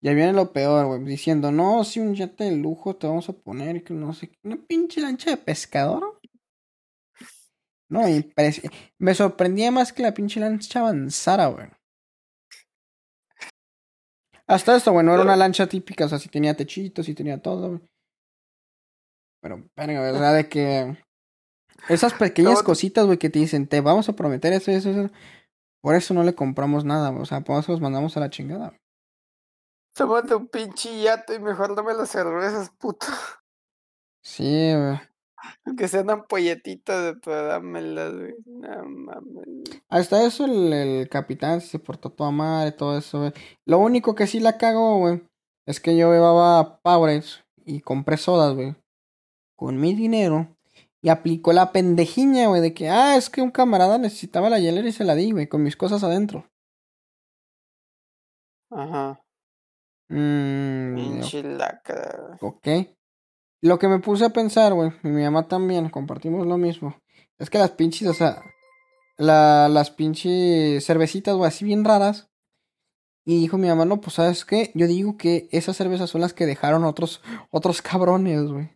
Ya 0.01 0.13
viene 0.13 0.33
lo 0.33 0.53
peor, 0.53 0.85
güey. 0.85 1.03
Diciendo, 1.03 1.51
no, 1.51 1.83
si 1.83 1.99
un 1.99 2.13
yate 2.15 2.45
de 2.45 2.51
lujo 2.55 2.95
te 2.95 3.07
vamos 3.07 3.27
a 3.29 3.33
poner 3.33 3.83
que 3.83 3.93
no 3.93 4.13
sé 4.13 4.29
qué. 4.29 4.37
Una 4.43 4.57
pinche 4.57 5.01
lancha 5.01 5.31
de 5.31 5.37
pescador. 5.37 6.19
No, 7.89 8.01
impres- 8.01 8.71
me 8.99 9.13
sorprendía 9.15 9.71
más 9.71 9.91
que 9.93 10.03
la 10.03 10.13
pinche 10.13 10.39
lancha 10.39 10.79
avanzara, 10.79 11.47
güey. 11.47 11.67
Hasta 14.47 14.75
esto, 14.75 14.91
güey, 14.91 15.05
no 15.05 15.13
era 15.13 15.21
una 15.23 15.35
lancha 15.35 15.67
típica, 15.67 16.05
o 16.05 16.09
sea, 16.09 16.17
sí 16.17 16.27
tenía 16.29 16.55
techitos, 16.55 17.05
sí 17.05 17.13
tenía 17.13 17.41
todo, 17.41 17.67
güey. 17.69 17.81
Pero, 19.41 19.63
verga, 19.77 20.01
¿verdad? 20.01 20.35
De 20.35 20.49
que 20.49 20.97
esas 21.87 22.13
pequeñas 22.13 22.61
cositas, 22.63 23.05
güey, 23.05 23.17
que 23.17 23.29
te 23.29 23.39
dicen, 23.39 23.67
te 23.67 23.79
vamos 23.81 24.09
a 24.09 24.13
prometer 24.13 24.51
eso, 24.53 24.71
eso, 24.71 24.89
eso. 24.89 25.13
Por 25.81 25.95
eso 25.95 26.13
no 26.13 26.23
le 26.23 26.35
compramos 26.35 26.83
nada, 26.83 27.09
güey. 27.09 27.21
O 27.21 27.25
sea, 27.25 27.41
por 27.41 27.59
eso 27.59 27.71
los 27.71 27.79
mandamos 27.81 28.17
a 28.17 28.19
la 28.19 28.29
chingada, 28.29 28.67
güey. 28.69 28.79
Tómate 29.95 30.35
un 30.35 30.47
pinche 30.47 31.01
yate 31.01 31.35
y 31.35 31.39
mejor 31.39 31.75
dame 31.75 31.93
las 31.93 32.09
cervezas, 32.09 32.69
puto. 32.71 33.07
Sí, 34.23 34.73
güey. 34.75 34.99
Aunque 35.65 35.87
sean 35.87 36.09
ampolletitas 36.09 37.03
de 37.03 37.19
tu 37.19 37.29
dámelas, 37.29 38.13
güey. 38.13 38.35
No 38.45 38.85
mames. 38.85 39.81
Hasta 39.89 40.25
eso 40.25 40.45
el, 40.45 40.73
el 40.73 41.09
capitán 41.09 41.61
se 41.61 41.79
portó 41.79 42.11
toda 42.11 42.31
madre, 42.31 42.71
todo 42.71 42.97
eso, 42.97 43.19
güey. 43.19 43.33
Lo 43.65 43.79
único 43.79 44.15
que 44.15 44.27
sí 44.27 44.39
la 44.39 44.57
cagó, 44.57 44.97
güey, 44.99 45.21
es 45.65 45.79
que 45.79 45.95
yo 45.95 46.11
llevaba 46.11 46.81
Powerades 46.81 47.43
y 47.65 47.81
compré 47.81 48.17
sodas, 48.17 48.55
güey. 48.55 48.75
Con 49.55 49.79
mi 49.79 49.93
dinero. 49.93 50.55
Y 51.01 51.09
aplicó 51.09 51.53
la 51.53 51.71
pendejiña, 51.71 52.47
güey, 52.47 52.61
de 52.61 52.73
que, 52.73 52.89
ah, 52.89 53.15
es 53.15 53.29
que 53.29 53.41
un 53.41 53.51
camarada 53.51 53.97
necesitaba 53.97 54.49
la 54.49 54.59
hielera 54.59 54.87
y 54.87 54.91
se 54.91 55.05
la 55.05 55.15
di, 55.15 55.31
güey, 55.31 55.47
con 55.47 55.63
mis 55.63 55.77
cosas 55.77 56.03
adentro. 56.03 56.45
Ajá. 58.69 59.21
Mmm, 60.09 61.21
ok. 62.41 62.67
Lo 63.61 63.77
que 63.77 63.87
me 63.87 63.99
puse 63.99 64.25
a 64.25 64.29
pensar, 64.29 64.73
güey, 64.73 64.91
y 65.03 65.07
mi 65.09 65.23
mamá 65.23 65.47
también, 65.47 65.89
compartimos 65.89 66.47
lo 66.47 66.57
mismo. 66.57 66.95
Es 67.37 67.49
que 67.49 67.57
las 67.57 67.71
pinches, 67.71 68.07
o 68.07 68.13
sea, 68.13 68.41
la, 69.17 69.67
las 69.69 69.91
pinches 69.91 70.85
cervecitas, 70.85 71.35
güey, 71.35 71.47
así 71.47 71.65
bien 71.65 71.83
raras. 71.83 72.29
Y 73.25 73.39
dijo 73.41 73.57
mi 73.57 73.67
mamá, 73.67 73.85
no, 73.85 74.01
pues, 74.01 74.15
¿sabes 74.15 74.45
qué? 74.45 74.71
Yo 74.75 74.87
digo 74.87 75.17
que 75.17 75.49
esas 75.51 75.75
cervezas 75.77 76.09
son 76.09 76.21
las 76.21 76.33
que 76.33 76.45
dejaron 76.45 76.83
otros, 76.83 77.21
otros 77.51 77.81
cabrones, 77.81 78.43
güey. 78.43 78.69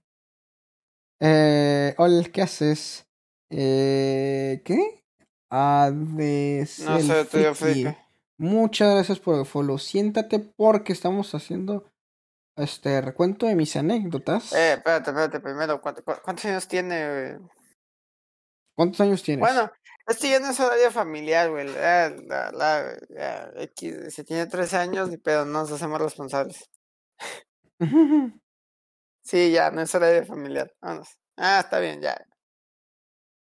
Eh, 1.20 1.96
hola, 1.98 2.24
¿qué 2.32 2.42
haces? 2.42 3.08
Eh, 3.50 4.62
¿qué? 4.66 5.04
Ades 5.50 6.80
No 6.80 7.00
sé, 7.00 7.22
estoy. 7.22 7.96
Muchas 8.38 8.92
gracias 8.94 9.20
por 9.20 9.40
el 9.40 9.46
follow. 9.46 9.78
Siéntate 9.78 10.40
porque 10.40 10.92
estamos 10.92 11.34
haciendo 11.36 11.86
este 12.56 13.02
recuento 13.02 13.46
de 13.48 13.56
mis 13.56 13.76
anécdotas. 13.76 14.54
Eh, 14.54 14.74
espérate, 14.74 15.10
espérate, 15.10 15.40
primero, 15.40 15.82
¿cuánto- 15.82 16.04
cu- 16.04 16.22
¿cuántos 16.24 16.46
años 16.46 16.68
tiene, 16.68 17.10
güey? 17.38 17.50
¿Cuántos 18.76 19.02
años 19.02 19.22
tienes? 19.24 19.42
Bueno, 19.42 19.72
este 20.08 20.30
ya 20.30 20.40
no 20.40 20.50
es 20.50 20.60
horario 20.60 20.92
familiar, 20.92 21.50
güey. 21.50 21.68
La, 21.68 22.10
la, 22.10 22.52
la- 22.52 22.98
ya, 23.10 23.52
X, 23.56 24.14
si 24.14 24.24
tiene 24.24 24.46
13 24.48 24.78
años, 24.78 25.10
ni 25.10 25.18
pedo, 25.18 25.46
no 25.46 25.60
nos 25.62 25.72
hacemos 25.72 26.00
responsables. 26.02 26.70
Sí, 29.26 29.52
ya, 29.54 29.72
no 29.72 29.80
es 29.82 29.96
horario 29.96 30.26
familiar. 30.26 30.70
Vámonos. 30.82 31.08
Ah, 31.38 31.62
está 31.62 31.80
bien, 31.80 32.02
ya. 32.02 32.14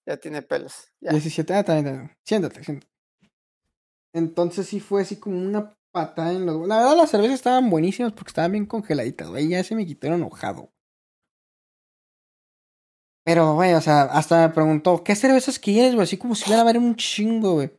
Ya 0.08 0.16
tiene 0.16 0.42
pelos. 0.42 0.88
Ya. 1.02 1.12
17, 1.12 1.54
ah, 1.54 1.64
también, 1.66 1.86
también. 1.86 2.18
Siéntate, 2.26 2.64
siéntate. 2.64 2.92
Entonces 4.14 4.66
sí 4.68 4.80
fue 4.80 5.02
así 5.02 5.20
como 5.20 5.38
una 5.38 5.76
patada 5.94 6.34
en 6.34 6.46
los... 6.46 6.68
La 6.68 6.78
verdad 6.78 6.98
las 6.98 7.12
cervezas 7.12 7.36
estaban 7.36 7.70
buenísimas 7.70 8.12
porque 8.12 8.32
estaban 8.32 8.52
bien 8.52 8.66
congeladitas, 8.66 9.30
güey. 9.30 9.48
Ya 9.48 9.64
se 9.64 9.76
me 9.76 9.86
quitó 9.86 10.08
el 10.08 10.14
enojado. 10.14 10.74
Pero, 13.26 13.54
güey, 13.54 13.74
o 13.74 13.82
sea, 13.82 14.04
hasta 14.04 14.48
me 14.48 14.54
preguntó, 14.54 15.04
¿qué 15.04 15.16
cervezas 15.16 15.58
quieres, 15.58 15.94
güey? 15.94 16.04
Así 16.04 16.18
como 16.18 16.36
si 16.36 16.44
hubiera 16.44 16.60
a 16.60 16.64
haber 16.64 16.78
un 16.78 16.96
chingo, 16.96 17.54
güey. 17.54 17.72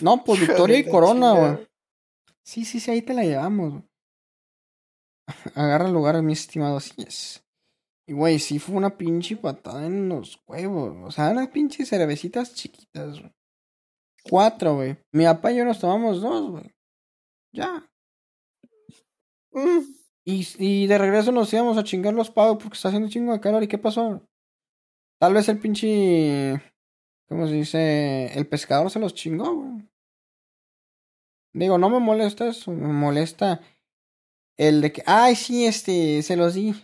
No, 0.00 0.24
pues 0.24 0.40
Victoria 0.40 0.78
y 0.78 0.90
Corona, 0.90 1.32
güey. 1.32 1.68
Sí, 2.42 2.64
sí, 2.64 2.80
sí, 2.80 2.90
ahí 2.90 3.02
te 3.02 3.14
la 3.14 3.22
llevamos, 3.22 3.70
güey. 3.70 3.84
Agarra 5.54 5.86
el 5.86 5.92
lugar, 5.92 6.20
mi 6.22 6.32
estimado, 6.32 6.78
así 6.78 6.94
es. 6.98 7.44
Y, 8.08 8.12
güey, 8.12 8.38
sí 8.38 8.58
fue 8.58 8.76
una 8.76 8.96
pinche 8.96 9.36
patada 9.36 9.86
en 9.86 10.08
los 10.08 10.40
huevos. 10.46 10.96
O 11.04 11.10
sea, 11.10 11.30
unas 11.30 11.48
pinches 11.48 11.88
cervecitas 11.88 12.54
chiquitas, 12.54 13.20
güey. 13.20 13.32
Cuatro, 14.28 14.76
güey. 14.76 14.96
Mi 15.12 15.24
papá 15.24 15.52
y 15.52 15.56
yo 15.56 15.64
nos 15.64 15.78
tomamos 15.78 16.20
dos, 16.20 16.50
güey. 16.50 16.75
Ya. 17.56 17.90
Mm, 19.52 19.80
Y, 20.24 20.46
y 20.58 20.86
de 20.86 20.98
regreso 20.98 21.32
nos 21.32 21.52
íbamos 21.52 21.78
a 21.78 21.84
chingar 21.84 22.12
los 22.12 22.30
pagos 22.30 22.58
porque 22.62 22.76
está 22.76 22.88
haciendo 22.88 23.08
chingo 23.08 23.32
de 23.32 23.40
calor. 23.40 23.62
¿Y 23.62 23.68
qué 23.68 23.78
pasó? 23.78 24.22
Tal 25.18 25.32
vez 25.34 25.48
el 25.48 25.58
pinche. 25.58 26.60
¿Cómo 27.28 27.46
se 27.46 27.54
dice? 27.54 28.38
El 28.38 28.46
pescador 28.46 28.90
se 28.90 29.00
los 29.00 29.14
chingó, 29.14 29.54
güey. 29.54 29.88
Digo, 31.54 31.78
no 31.78 31.88
me 31.88 31.98
molesta 31.98 32.46
eso. 32.48 32.70
Me 32.72 32.92
molesta 32.92 33.60
el 34.58 34.82
de 34.82 34.92
que. 34.92 35.02
Ay, 35.06 35.34
sí, 35.36 35.64
este. 35.66 36.22
Se 36.22 36.36
los 36.36 36.54
di. 36.54 36.74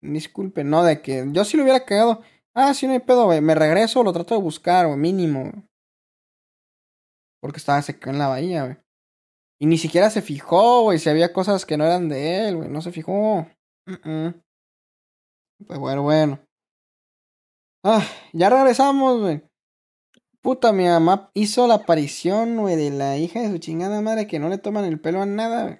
Disculpe, 0.00 0.62
no, 0.64 0.84
de 0.84 1.02
que 1.02 1.26
yo 1.32 1.44
sí 1.44 1.56
lo 1.56 1.64
hubiera 1.64 1.84
cagado. 1.84 2.22
Ah, 2.54 2.72
sí, 2.72 2.86
no 2.86 2.92
hay 2.94 3.00
pedo, 3.00 3.26
güey. 3.26 3.40
Me 3.40 3.54
regreso, 3.54 4.02
lo 4.02 4.12
trato 4.12 4.34
de 4.34 4.40
buscar, 4.40 4.86
güey, 4.86 4.98
mínimo. 4.98 5.52
Porque 7.40 7.58
estaba 7.58 7.82
seco 7.82 8.10
en 8.10 8.18
la 8.18 8.28
bahía, 8.28 8.64
güey. 8.64 8.76
Y 9.58 9.66
ni 9.66 9.78
siquiera 9.78 10.10
se 10.10 10.20
fijó, 10.22 10.82
güey, 10.82 10.98
si 10.98 11.08
había 11.08 11.32
cosas 11.32 11.64
que 11.64 11.76
no 11.76 11.84
eran 11.84 12.08
de 12.08 12.48
él, 12.48 12.56
güey. 12.56 12.68
No 12.68 12.82
se 12.82 12.92
fijó. 12.92 13.46
Pues 15.66 15.78
bueno, 15.78 16.02
bueno. 16.02 16.40
Ah, 17.84 18.04
ya 18.32 18.50
regresamos, 18.50 19.20
güey. 19.20 19.42
Puta, 20.42 20.72
mi 20.72 20.84
mamá 20.84 21.30
hizo 21.34 21.66
la 21.66 21.74
aparición, 21.74 22.56
güey, 22.56 22.76
de 22.76 22.90
la 22.90 23.16
hija 23.16 23.40
de 23.40 23.50
su 23.50 23.58
chingada 23.58 24.00
madre 24.00 24.26
que 24.26 24.38
no 24.38 24.48
le 24.48 24.58
toman 24.58 24.84
el 24.84 25.00
pelo 25.00 25.22
a 25.22 25.26
nada, 25.26 25.62
güey. 25.64 25.78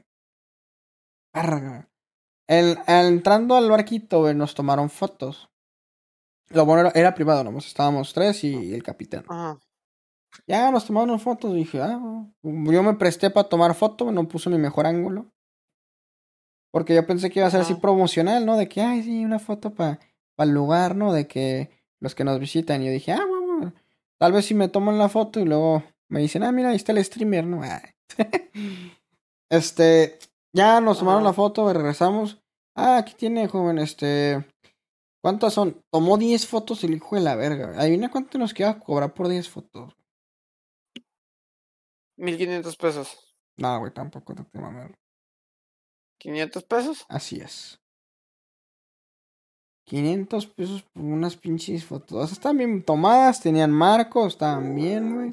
El- 2.48 2.78
entrando 2.86 3.56
al 3.56 3.68
barquito, 3.68 4.20
güey, 4.20 4.34
nos 4.34 4.54
tomaron 4.54 4.88
fotos. 4.88 5.50
Lo 6.50 6.64
bueno 6.64 6.82
era, 6.88 6.90
era 6.94 7.14
privado, 7.14 7.44
nomás 7.44 7.66
estábamos 7.66 8.12
tres 8.14 8.42
y 8.44 8.72
el 8.72 8.82
capitán. 8.82 9.24
Ajá. 9.28 9.58
Ya 10.46 10.70
nos 10.70 10.86
tomaron 10.86 11.18
fotos. 11.18 11.54
Dije, 11.54 11.80
ah, 11.80 12.26
yo 12.42 12.82
me 12.82 12.94
presté 12.94 13.30
para 13.30 13.48
tomar 13.48 13.74
foto, 13.74 14.12
no 14.12 14.28
puse 14.28 14.50
mi 14.50 14.58
mejor 14.58 14.86
ángulo. 14.86 15.26
Porque 16.72 16.94
yo 16.94 17.06
pensé 17.06 17.30
que 17.30 17.40
iba 17.40 17.48
a 17.48 17.50
ser 17.50 17.60
así 17.60 17.74
promocional, 17.74 18.44
¿no? 18.44 18.56
De 18.56 18.68
que, 18.68 18.82
ay, 18.82 19.02
sí, 19.02 19.24
una 19.24 19.38
foto 19.38 19.72
para 19.72 19.98
el 20.38 20.50
lugar, 20.50 20.94
¿no? 20.94 21.12
De 21.12 21.26
que 21.26 21.70
los 22.00 22.14
que 22.14 22.24
nos 22.24 22.38
visitan. 22.38 22.82
Y 22.82 22.86
yo 22.86 22.92
dije, 22.92 23.12
ah, 23.12 23.24
bueno, 23.26 23.46
bueno, 23.46 23.72
tal 24.18 24.32
vez 24.32 24.44
si 24.44 24.54
me 24.54 24.68
toman 24.68 24.98
la 24.98 25.08
foto 25.08 25.40
y 25.40 25.44
luego 25.44 25.82
me 26.08 26.20
dicen, 26.20 26.42
ah, 26.42 26.52
mira, 26.52 26.70
ahí 26.70 26.76
está 26.76 26.92
el 26.92 27.04
streamer, 27.04 27.46
¿no? 27.46 27.62
Ah. 27.62 27.82
este, 29.50 30.18
ya 30.52 30.80
nos 30.80 30.98
tomaron 30.98 31.24
la 31.24 31.32
foto, 31.32 31.72
regresamos. 31.72 32.42
Ah, 32.74 32.98
aquí 32.98 33.14
tiene, 33.14 33.48
joven, 33.48 33.78
este. 33.78 34.44
¿Cuántas 35.22 35.54
son? 35.54 35.82
Tomó 35.90 36.18
10 36.18 36.46
fotos 36.46 36.84
el 36.84 36.94
hijo 36.94 37.16
de 37.16 37.22
la 37.22 37.34
verga. 37.34 37.72
Adivina 37.80 38.10
cuánto 38.10 38.38
nos 38.38 38.54
queda 38.54 38.78
cobrar 38.78 39.12
por 39.14 39.28
10 39.28 39.48
fotos. 39.48 39.96
1500 42.16 42.76
pesos. 42.76 43.34
No, 43.58 43.78
güey, 43.78 43.92
tampoco 43.92 44.34
no 44.34 44.44
te 44.46 44.58
mames. 44.58 44.92
500 46.18 46.64
pesos. 46.64 47.06
Así 47.08 47.40
es. 47.40 47.78
500 49.88 50.46
pesos 50.48 50.82
por 50.92 51.04
unas 51.04 51.36
pinches 51.36 51.84
fotos. 51.84 52.32
Estaban 52.32 52.58
bien 52.58 52.82
tomadas, 52.84 53.40
tenían 53.40 53.70
marcos, 53.70 54.32
estaban 54.34 54.74
bien, 54.74 55.14
güey. 55.14 55.30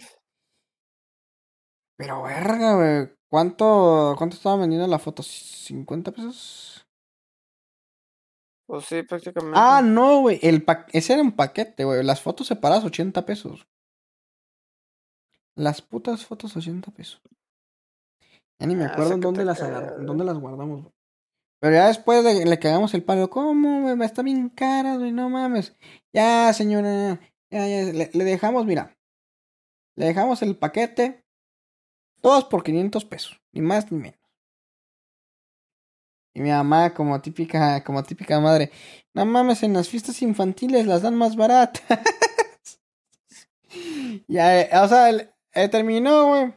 Pero 1.97 2.23
verga, 2.23 2.75
güey. 2.75 3.15
¿Cuánto, 3.29 4.13
¿Cuánto 4.17 4.35
estaban 4.35 4.59
vendiendo 4.61 4.87
la 4.87 4.99
foto? 4.99 5.23
¿50 5.23 6.11
pesos? 6.13 6.85
Pues 8.67 8.85
sí, 8.85 9.01
prácticamente. 9.03 9.57
Ah, 9.59 9.81
no, 9.83 10.21
güey. 10.21 10.39
El 10.43 10.63
pa- 10.63 10.85
Ese 10.93 11.13
era 11.13 11.21
un 11.23 11.31
paquete, 11.35 11.83
güey. 11.83 12.03
Las 12.03 12.21
fotos 12.21 12.47
separadas, 12.47 12.83
80 12.85 13.25
pesos. 13.25 13.65
Las 15.55 15.81
putas 15.81 16.25
fotos, 16.25 16.55
80 16.55 16.91
pesos. 16.91 17.21
Ya 18.59 18.67
ni 18.67 18.75
me 18.75 18.85
Ah, 18.85 18.91
acuerdo 18.91 19.13
en 19.13 19.21
dónde 19.21 19.45
las 19.45 19.61
acá. 19.61 19.77
agar- 19.77 20.05
dónde 20.05 20.23
las 20.23 20.37
guardamos, 20.37 20.81
güey. 20.81 20.93
Pero 21.59 21.75
ya 21.75 21.87
después 21.87 22.23
le, 22.23 22.45
le 22.45 22.59
cagamos 22.59 22.93
el 22.93 23.03
palo. 23.03 23.29
¿Cómo, 23.29 23.81
güey? 23.81 24.01
Está 24.03 24.21
bien 24.21 24.49
cara, 24.49 24.97
güey. 24.97 25.11
No 25.11 25.29
mames. 25.29 25.75
Ya, 26.13 26.51
señora. 26.53 27.19
Ya, 27.49 27.67
ya, 27.67 27.93
le, 27.93 28.09
le 28.13 28.23
dejamos, 28.23 28.65
mira. 28.65 28.97
Le 29.95 30.05
dejamos 30.07 30.41
el 30.41 30.57
paquete. 30.57 31.23
Todos 32.21 32.45
por 32.45 32.63
500 32.63 33.05
pesos. 33.05 33.39
Ni 33.53 33.61
más 33.61 33.91
ni 33.91 33.97
menos. 33.99 34.19
Y 36.35 36.41
mi 36.41 36.49
mamá, 36.49 36.93
como 36.93 37.21
típica, 37.21 37.83
como 37.83 38.03
típica 38.03 38.39
madre. 38.39 38.71
No 39.13 39.25
mames, 39.25 39.61
en 39.63 39.73
las 39.73 39.87
fiestas 39.87 40.21
infantiles 40.21 40.87
las 40.87 41.01
dan 41.03 41.15
más 41.15 41.35
baratas. 41.35 41.83
ya, 44.27 44.61
eh, 44.61 44.69
o 44.81 44.87
sea, 44.87 45.09
el- 45.09 45.29
eh, 45.53 45.69
terminó, 45.69 46.27
güey. 46.27 46.53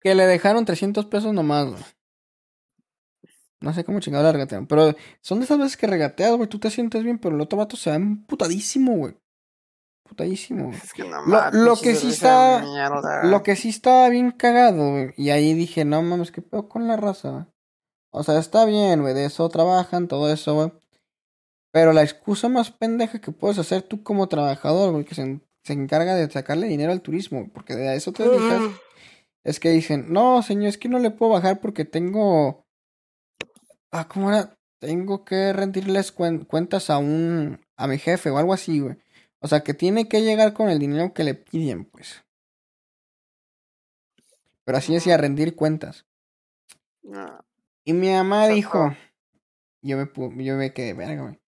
Que 0.00 0.14
le 0.14 0.26
dejaron 0.26 0.64
300 0.64 1.06
pesos 1.06 1.32
nomás, 1.32 1.66
güey. 1.70 1.82
No 3.60 3.72
sé 3.72 3.84
cómo 3.84 4.00
chingado 4.00 4.24
la 4.24 4.32
regatearon. 4.32 4.66
Pero 4.66 4.94
son 5.20 5.38
de 5.38 5.44
esas 5.44 5.58
veces 5.58 5.76
que 5.76 5.86
regateas, 5.86 6.34
güey. 6.36 6.48
Tú 6.48 6.58
te 6.58 6.70
sientes 6.70 7.04
bien, 7.04 7.18
pero 7.18 7.36
el 7.36 7.40
otro 7.40 7.58
vato 7.58 7.76
se 7.76 7.90
va 7.90 7.96
emputadísimo, 7.96 8.96
güey. 8.96 9.16
Putadísimo, 10.02 10.66
güey. 10.66 10.76
Es 10.78 10.92
que 10.92 11.04
no 11.04 11.22
Lo- 11.22 11.26
mames, 11.28 11.54
lo 11.54 11.76
que 11.76 11.94
sí 11.94 12.08
está-. 12.08 13.22
Lo 13.22 13.42
que 13.44 13.54
sí 13.54 13.68
estaba 13.68 14.08
bien 14.08 14.32
cagado, 14.32 14.90
güey. 14.90 15.14
Y 15.16 15.30
ahí 15.30 15.54
dije, 15.54 15.84
no 15.84 16.02
mames, 16.02 16.32
qué 16.32 16.42
pedo 16.42 16.68
con 16.68 16.88
la 16.88 16.96
raza, 16.96 17.30
güey. 17.30 17.44
O 18.10 18.24
sea, 18.24 18.38
está 18.38 18.64
bien, 18.64 19.00
güey. 19.02 19.14
De 19.14 19.24
eso 19.26 19.48
trabajan, 19.48 20.08
todo 20.08 20.30
eso, 20.32 20.54
güey. 20.54 20.72
Pero 21.70 21.92
la 21.92 22.02
excusa 22.02 22.48
más 22.48 22.70
pendeja 22.72 23.20
que 23.20 23.30
puedes 23.30 23.58
hacer 23.58 23.82
tú 23.82 24.02
como 24.02 24.28
trabajador, 24.28 24.92
güey, 24.92 25.04
que 25.04 25.14
se, 25.14 25.40
se 25.64 25.72
encarga 25.72 26.14
de 26.14 26.28
sacarle 26.30 26.66
dinero 26.68 26.92
al 26.92 27.02
turismo, 27.02 27.50
porque 27.52 27.74
de 27.74 27.94
eso 27.96 28.12
te 28.12 28.28
dedicas, 28.28 28.60
es 29.44 29.60
que 29.60 29.70
dicen, 29.70 30.12
no, 30.12 30.42
señor, 30.42 30.68
es 30.68 30.78
que 30.78 30.88
no 30.88 30.98
le 30.98 31.10
puedo 31.10 31.32
bajar 31.32 31.60
porque 31.60 31.84
tengo. 31.84 32.64
Ah, 33.90 34.08
¿cómo 34.08 34.30
era? 34.30 34.56
Tengo 34.80 35.24
que 35.24 35.52
rendirles 35.52 36.14
cuen- 36.14 36.46
cuentas 36.46 36.90
a 36.90 36.98
un. 36.98 37.60
a 37.76 37.86
mi 37.86 37.98
jefe 37.98 38.30
o 38.30 38.38
algo 38.38 38.52
así, 38.52 38.80
güey. 38.80 38.96
O 39.40 39.48
sea, 39.48 39.60
que 39.62 39.74
tiene 39.74 40.08
que 40.08 40.22
llegar 40.22 40.52
con 40.52 40.68
el 40.68 40.78
dinero 40.78 41.12
que 41.12 41.24
le 41.24 41.34
piden, 41.34 41.84
pues. 41.84 42.22
Pero 44.64 44.78
así 44.78 44.94
decía, 44.94 45.16
rendir 45.16 45.56
cuentas. 45.56 46.06
No. 47.02 47.44
Y 47.84 47.92
mi 47.92 48.10
mamá 48.10 48.46
dijo. 48.48 48.94
Yo 49.82 49.96
me, 49.96 50.44
yo 50.44 50.56
me 50.56 50.72
quedé, 50.72 50.94
verga, 50.94 51.22
güey. 51.22 51.40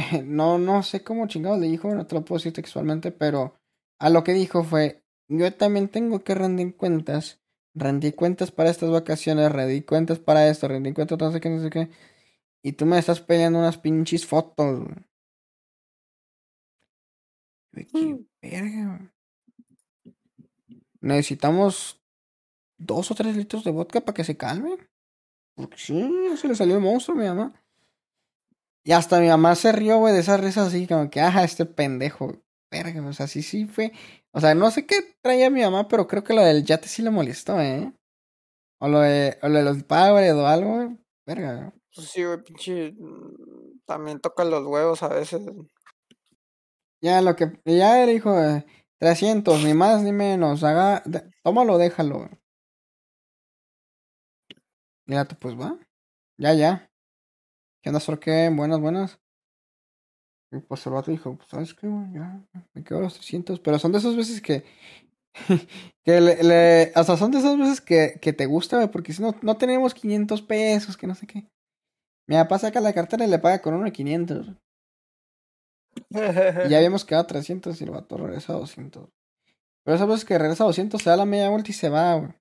No, 0.24 0.58
no 0.58 0.82
sé 0.82 1.02
cómo 1.02 1.26
chingados 1.26 1.58
le 1.58 1.68
dijo, 1.68 1.94
no 1.94 2.06
te 2.06 2.14
lo 2.14 2.24
puedo 2.24 2.38
decir 2.38 2.52
textualmente, 2.52 3.12
pero 3.12 3.54
a 3.98 4.10
lo 4.10 4.24
que 4.24 4.32
dijo 4.32 4.64
fue, 4.64 5.04
yo 5.28 5.52
también 5.54 5.88
tengo 5.88 6.24
que 6.24 6.34
rendir 6.34 6.76
cuentas. 6.76 7.40
Rendí 7.74 8.12
cuentas 8.12 8.50
para 8.50 8.70
estas 8.70 8.90
vacaciones, 8.90 9.52
rendí 9.52 9.82
cuentas 9.82 10.18
para 10.18 10.48
esto, 10.48 10.66
rendí 10.66 10.92
cuentas 10.92 11.18
no 11.18 11.30
sé 11.30 11.40
qué, 11.40 11.50
no 11.50 11.62
sé 11.62 11.70
qué. 11.70 11.88
Y 12.62 12.72
tú 12.72 12.86
me 12.86 12.98
estás 12.98 13.20
peleando 13.20 13.58
unas 13.58 13.78
pinches 13.78 14.26
fotos, 14.26 14.88
qué 17.72 18.18
verga, 18.42 18.98
güey. 18.98 19.10
Necesitamos 21.00 22.02
dos 22.78 23.10
o 23.10 23.14
tres 23.14 23.36
litros 23.36 23.64
de 23.64 23.70
vodka 23.70 24.00
para 24.00 24.14
que 24.14 24.24
se 24.24 24.36
calme. 24.36 24.76
Porque 25.54 25.76
sí, 25.78 26.10
se 26.36 26.48
le 26.48 26.54
salió 26.54 26.76
el 26.76 26.82
monstruo 26.82 27.16
mi 27.16 27.26
mamá. 27.26 27.54
Y 28.90 28.92
hasta 28.92 29.20
mi 29.20 29.28
mamá 29.28 29.54
se 29.54 29.70
rió, 29.70 29.98
güey, 29.98 30.12
de 30.12 30.18
esas 30.18 30.40
risas 30.40 30.66
así, 30.66 30.88
como 30.88 31.08
que, 31.10 31.20
ajá, 31.20 31.44
este 31.44 31.64
pendejo. 31.64 32.42
Verga, 32.72 33.06
o 33.06 33.12
sea, 33.12 33.28
sí, 33.28 33.40
sí 33.40 33.66
fue. 33.66 33.92
O 34.32 34.40
sea, 34.40 34.56
no 34.56 34.68
sé 34.72 34.84
qué 34.84 34.96
traía 35.22 35.48
mi 35.48 35.60
mamá, 35.62 35.86
pero 35.86 36.08
creo 36.08 36.24
que 36.24 36.34
lo 36.34 36.42
del 36.42 36.64
yate 36.64 36.88
sí 36.88 37.00
le 37.02 37.10
molestó, 37.10 37.60
¿eh? 37.60 37.92
O 38.80 38.88
lo 38.88 38.98
de, 38.98 39.38
o 39.42 39.48
lo 39.48 39.58
de 39.58 39.64
los 39.64 39.84
padres 39.84 40.32
o 40.32 40.44
algo, 40.44 40.74
güey. 40.74 40.98
Verga. 41.24 41.72
Pues 41.94 42.08
sí, 42.08 42.24
güey, 42.24 42.42
pinche. 42.42 42.90
mm, 42.98 43.78
También 43.86 44.18
toca 44.18 44.42
los 44.42 44.66
huevos 44.66 45.04
a 45.04 45.08
veces. 45.08 45.40
Ya 47.00 47.20
lo 47.22 47.36
que, 47.36 47.60
ya 47.64 48.04
le 48.04 48.12
dijo, 48.14 48.42
eh, 48.42 48.66
300, 48.98 49.62
ni 49.62 49.72
más 49.72 50.02
ni 50.02 50.10
menos. 50.10 50.64
Haga, 50.64 51.04
tómalo, 51.44 51.78
déjalo. 51.78 52.18
güey. 55.06 55.26
Pues 55.38 55.54
va. 55.54 55.78
Ya, 56.38 56.54
ya. 56.54 56.89
¿Qué 57.82 57.90
onda, 57.90 58.00
qué? 58.20 58.50
Buenas, 58.54 58.80
buenas. 58.80 59.18
Y 60.52 60.58
pues 60.58 60.84
el 60.86 60.92
vato 60.92 61.10
dijo, 61.10 61.36
pues, 61.36 61.48
¿sabes 61.48 61.74
qué, 61.74 61.86
güey? 61.86 62.12
Ya, 62.12 62.44
me 62.74 62.82
quedo 62.84 62.98
a 62.98 63.02
los 63.02 63.14
300. 63.14 63.60
Pero 63.60 63.78
son 63.78 63.92
de 63.92 63.98
esas 63.98 64.16
veces 64.16 64.40
que... 64.42 64.64
que 66.04 66.20
le, 66.20 66.42
le- 66.42 66.92
O 66.96 67.04
sea, 67.04 67.16
son 67.16 67.30
de 67.30 67.38
esas 67.38 67.56
veces 67.56 67.80
que, 67.80 68.18
que 68.20 68.32
te 68.32 68.46
gusta, 68.46 68.76
güey, 68.76 68.90
porque 68.90 69.12
si 69.12 69.22
no, 69.22 69.34
no 69.42 69.56
tenemos 69.56 69.94
500 69.94 70.42
pesos, 70.42 70.96
que 70.96 71.06
no 71.06 71.14
sé 71.14 71.26
qué. 71.26 71.46
Mi 72.28 72.36
papá 72.36 72.58
saca 72.58 72.80
la 72.80 72.92
cartera 72.92 73.24
y 73.26 73.30
le 73.30 73.38
paga 73.38 73.62
con 73.62 73.74
uno 73.74 73.84
de 73.84 73.92
500. 73.92 74.52
Y 76.64 76.68
ya 76.68 76.78
habíamos 76.78 77.04
quedado 77.04 77.26
300 77.26 77.80
y 77.80 77.84
el 77.84 77.90
vato 77.90 78.16
regresa 78.16 78.52
a 78.52 78.56
200. 78.56 79.08
Pero 79.84 79.94
esas 79.96 80.08
veces 80.08 80.24
que 80.24 80.38
regresa 80.38 80.64
a 80.64 80.66
200 80.68 81.02
se 81.02 81.10
da 81.10 81.16
la 81.16 81.24
media 81.24 81.48
vuelta 81.50 81.70
y 81.70 81.74
se 81.74 81.88
va, 81.88 82.14
güey. 82.16 82.32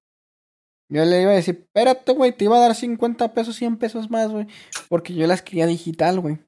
Yo 0.91 1.05
le 1.05 1.21
iba 1.21 1.31
a 1.31 1.35
decir, 1.35 1.59
espérate, 1.65 2.13
güey, 2.13 2.35
te 2.35 2.45
iba 2.45 2.57
a 2.57 2.61
dar 2.61 2.75
50 2.75 3.33
pesos, 3.33 3.55
100 3.55 3.77
pesos 3.77 4.09
más, 4.09 4.31
güey. 4.31 4.47
Porque 4.89 5.13
yo 5.13 5.27
las 5.27 5.43
quería 5.43 5.67
digital, 5.67 6.19
güey. 6.19 6.39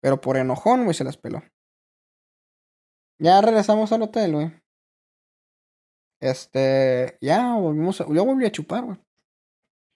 Pero 0.00 0.20
por 0.20 0.36
enojón, 0.36 0.82
güey, 0.82 0.94
se 0.94 1.04
las 1.04 1.16
peló. 1.16 1.42
Ya 3.20 3.40
regresamos 3.40 3.92
al 3.92 4.02
hotel, 4.02 4.32
güey. 4.32 4.52
Este, 6.20 7.16
ya 7.20 7.54
volvimos 7.54 8.00
a, 8.00 8.06
yo 8.12 8.24
volví 8.24 8.44
a 8.44 8.52
chupar, 8.52 8.84
güey. 8.84 8.98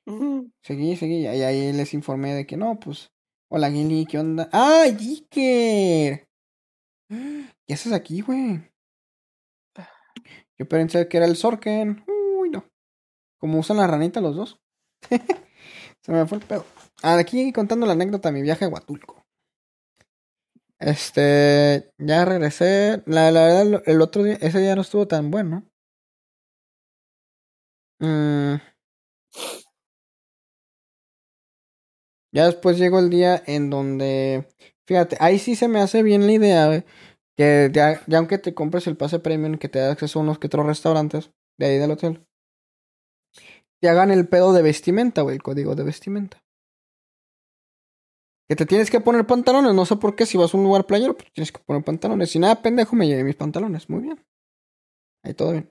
Seguí, 0.63 0.97
seguí. 0.97 1.23
Y 1.23 1.27
ahí 1.27 1.73
les 1.73 1.93
informé 1.93 2.35
de 2.35 2.47
que 2.47 2.57
no, 2.57 2.79
pues. 2.79 3.11
Hola, 3.51 3.71
Gilly, 3.71 4.07
¿qué 4.07 4.19
onda? 4.19 4.49
¡Ah, 4.53 4.85
Jiker! 4.97 6.29
¿Qué 7.67 7.75
haces 7.75 7.93
aquí, 7.93 8.21
güey? 8.21 8.61
Yo 10.59 10.69
pensé 10.69 11.09
que 11.09 11.17
era 11.17 11.27
el 11.27 11.37
Sorken. 11.37 12.05
No. 12.07 12.18
Como 13.41 13.59
usan 13.61 13.77
la 13.79 13.87
ranita 13.87 14.21
los 14.21 14.37
dos. 14.37 14.59
Se 16.03 16.13
me 16.13 16.27
fue 16.27 16.39
el 16.39 16.45
pedo. 16.45 16.65
Aquí 17.03 17.53
contando 17.53 17.87
la 17.87 17.93
anécdota 17.93 18.29
de 18.31 18.35
mi 18.35 18.43
viaje 18.43 18.65
a 18.65 18.69
Huatulco. 18.69 19.25
Este. 20.81 21.91
Ya 21.99 22.25
regresé. 22.25 23.03
La, 23.07 23.31
la 23.31 23.43
verdad, 23.47 23.83
el- 23.87 24.03
otro 24.03 24.23
día, 24.23 24.35
ese 24.41 24.61
día 24.61 24.75
no 24.77 24.83
estuvo 24.83 25.07
tan 25.09 25.31
bueno. 25.31 25.65
Mm. 28.01 28.59
Ya 32.33 32.47
después 32.47 32.79
llegó 32.79 32.99
el 32.99 33.11
día 33.11 33.43
en 33.47 33.71
donde, 33.71 34.47
fíjate, 34.87 35.17
ahí 35.21 35.39
sí 35.39 35.57
se 35.57 35.69
me 35.69 35.81
hace 35.81 36.03
bien 36.03 36.27
la 36.27 36.33
idea, 36.33 36.67
güey, 36.67 36.85
que 37.37 37.71
ya, 37.73 38.03
ya 38.07 38.19
aunque 38.19 38.39
te 38.39 38.55
compres 38.55 38.87
el 38.87 38.97
pase 38.97 39.19
premium 39.19 39.57
que 39.59 39.69
te 39.69 39.79
da 39.79 39.93
acceso 39.93 40.19
a 40.19 40.23
unos 40.23 40.39
que 40.39 40.49
otros 40.49 40.67
restaurantes 40.67 41.31
de 41.59 41.67
ahí 41.67 41.79
del 41.79 41.93
hotel, 41.93 42.27
te 43.81 43.89
hagan 43.89 44.11
el 44.11 44.29
pedo 44.29 44.53
de 44.53 44.63
vestimenta, 44.63 45.23
güey, 45.23 45.37
el 45.37 45.43
código 45.43 45.75
de 45.75 45.85
vestimenta. 45.85 46.43
Que 48.49 48.57
te 48.57 48.65
tienes 48.65 48.91
que 48.91 49.01
poner 49.01 49.27
pantalones, 49.27 49.75
no 49.75 49.85
sé 49.85 49.97
por 49.97 50.17
qué, 50.17 50.25
si 50.25 50.39
vas 50.39 50.55
a 50.55 50.57
un 50.57 50.65
lugar 50.65 50.87
playero, 50.87 51.15
pues 51.17 51.31
tienes 51.33 51.53
que 51.53 51.59
poner 51.59 51.85
pantalones. 51.85 52.31
Si 52.31 52.39
nada, 52.39 52.63
pendejo, 52.63 52.97
me 52.97 53.07
llevé 53.07 53.25
mis 53.25 53.37
pantalones, 53.37 53.91
muy 53.91 54.01
bien. 54.01 54.25
Ahí 55.23 55.35
todo 55.35 55.53
bien. 55.53 55.71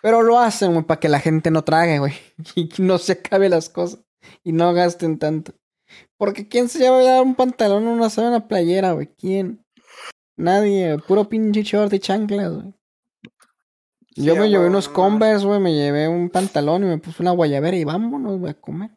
Pero 0.00 0.22
lo 0.22 0.38
hacen, 0.38 0.72
güey, 0.72 0.84
para 0.84 1.00
que 1.00 1.08
la 1.08 1.20
gente 1.20 1.50
no 1.50 1.62
trague, 1.62 1.98
güey. 1.98 2.14
Y 2.56 2.70
no 2.78 2.98
se 2.98 3.12
acabe 3.12 3.48
las 3.48 3.68
cosas. 3.68 4.00
Y 4.42 4.52
no 4.52 4.72
gasten 4.72 5.18
tanto. 5.18 5.52
Porque 6.16 6.48
¿quién 6.48 6.68
se 6.68 6.78
lleva 6.78 7.00
a 7.00 7.02
dar 7.02 7.22
un 7.22 7.34
pantalón 7.34 7.86
o 7.86 7.92
una 7.92 8.08
sábana 8.08 8.48
playera, 8.48 8.92
güey? 8.92 9.08
¿Quién? 9.16 9.64
Nadie. 10.36 10.98
Puro 11.06 11.28
pinche 11.28 11.62
short 11.62 11.92
y 11.92 11.98
chanclas, 11.98 12.52
güey. 12.52 12.74
Yo 14.16 14.36
me 14.36 14.48
llevé 14.48 14.66
unos. 14.66 14.88
Converse, 14.88 15.46
güey. 15.46 15.60
Me 15.60 15.74
llevé 15.74 16.08
un 16.08 16.28
pantalón 16.30 16.84
y 16.84 16.86
me 16.86 16.98
puse 16.98 17.22
una 17.22 17.32
guayabera 17.32 17.76
y 17.76 17.84
vámonos, 17.84 18.38
güey, 18.38 18.52
a 18.52 18.60
comer. 18.60 18.90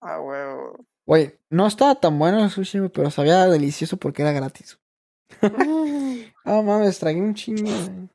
Ah, 0.00 0.20
huevo. 0.20 0.84
Güey, 1.06 1.38
no 1.50 1.66
estaba 1.66 1.94
tan 1.94 2.18
bueno 2.18 2.44
el 2.44 2.50
sushi, 2.50 2.78
güey, 2.78 2.90
pero 2.90 3.10
sabía 3.10 3.46
delicioso 3.46 3.96
porque 3.96 4.22
era 4.22 4.32
gratis. 4.32 4.78
Ah, 6.44 6.62
mames, 6.62 6.98
tragué 6.98 7.20
un 7.20 7.34
chingo, 7.34 7.70
güey. 7.70 8.08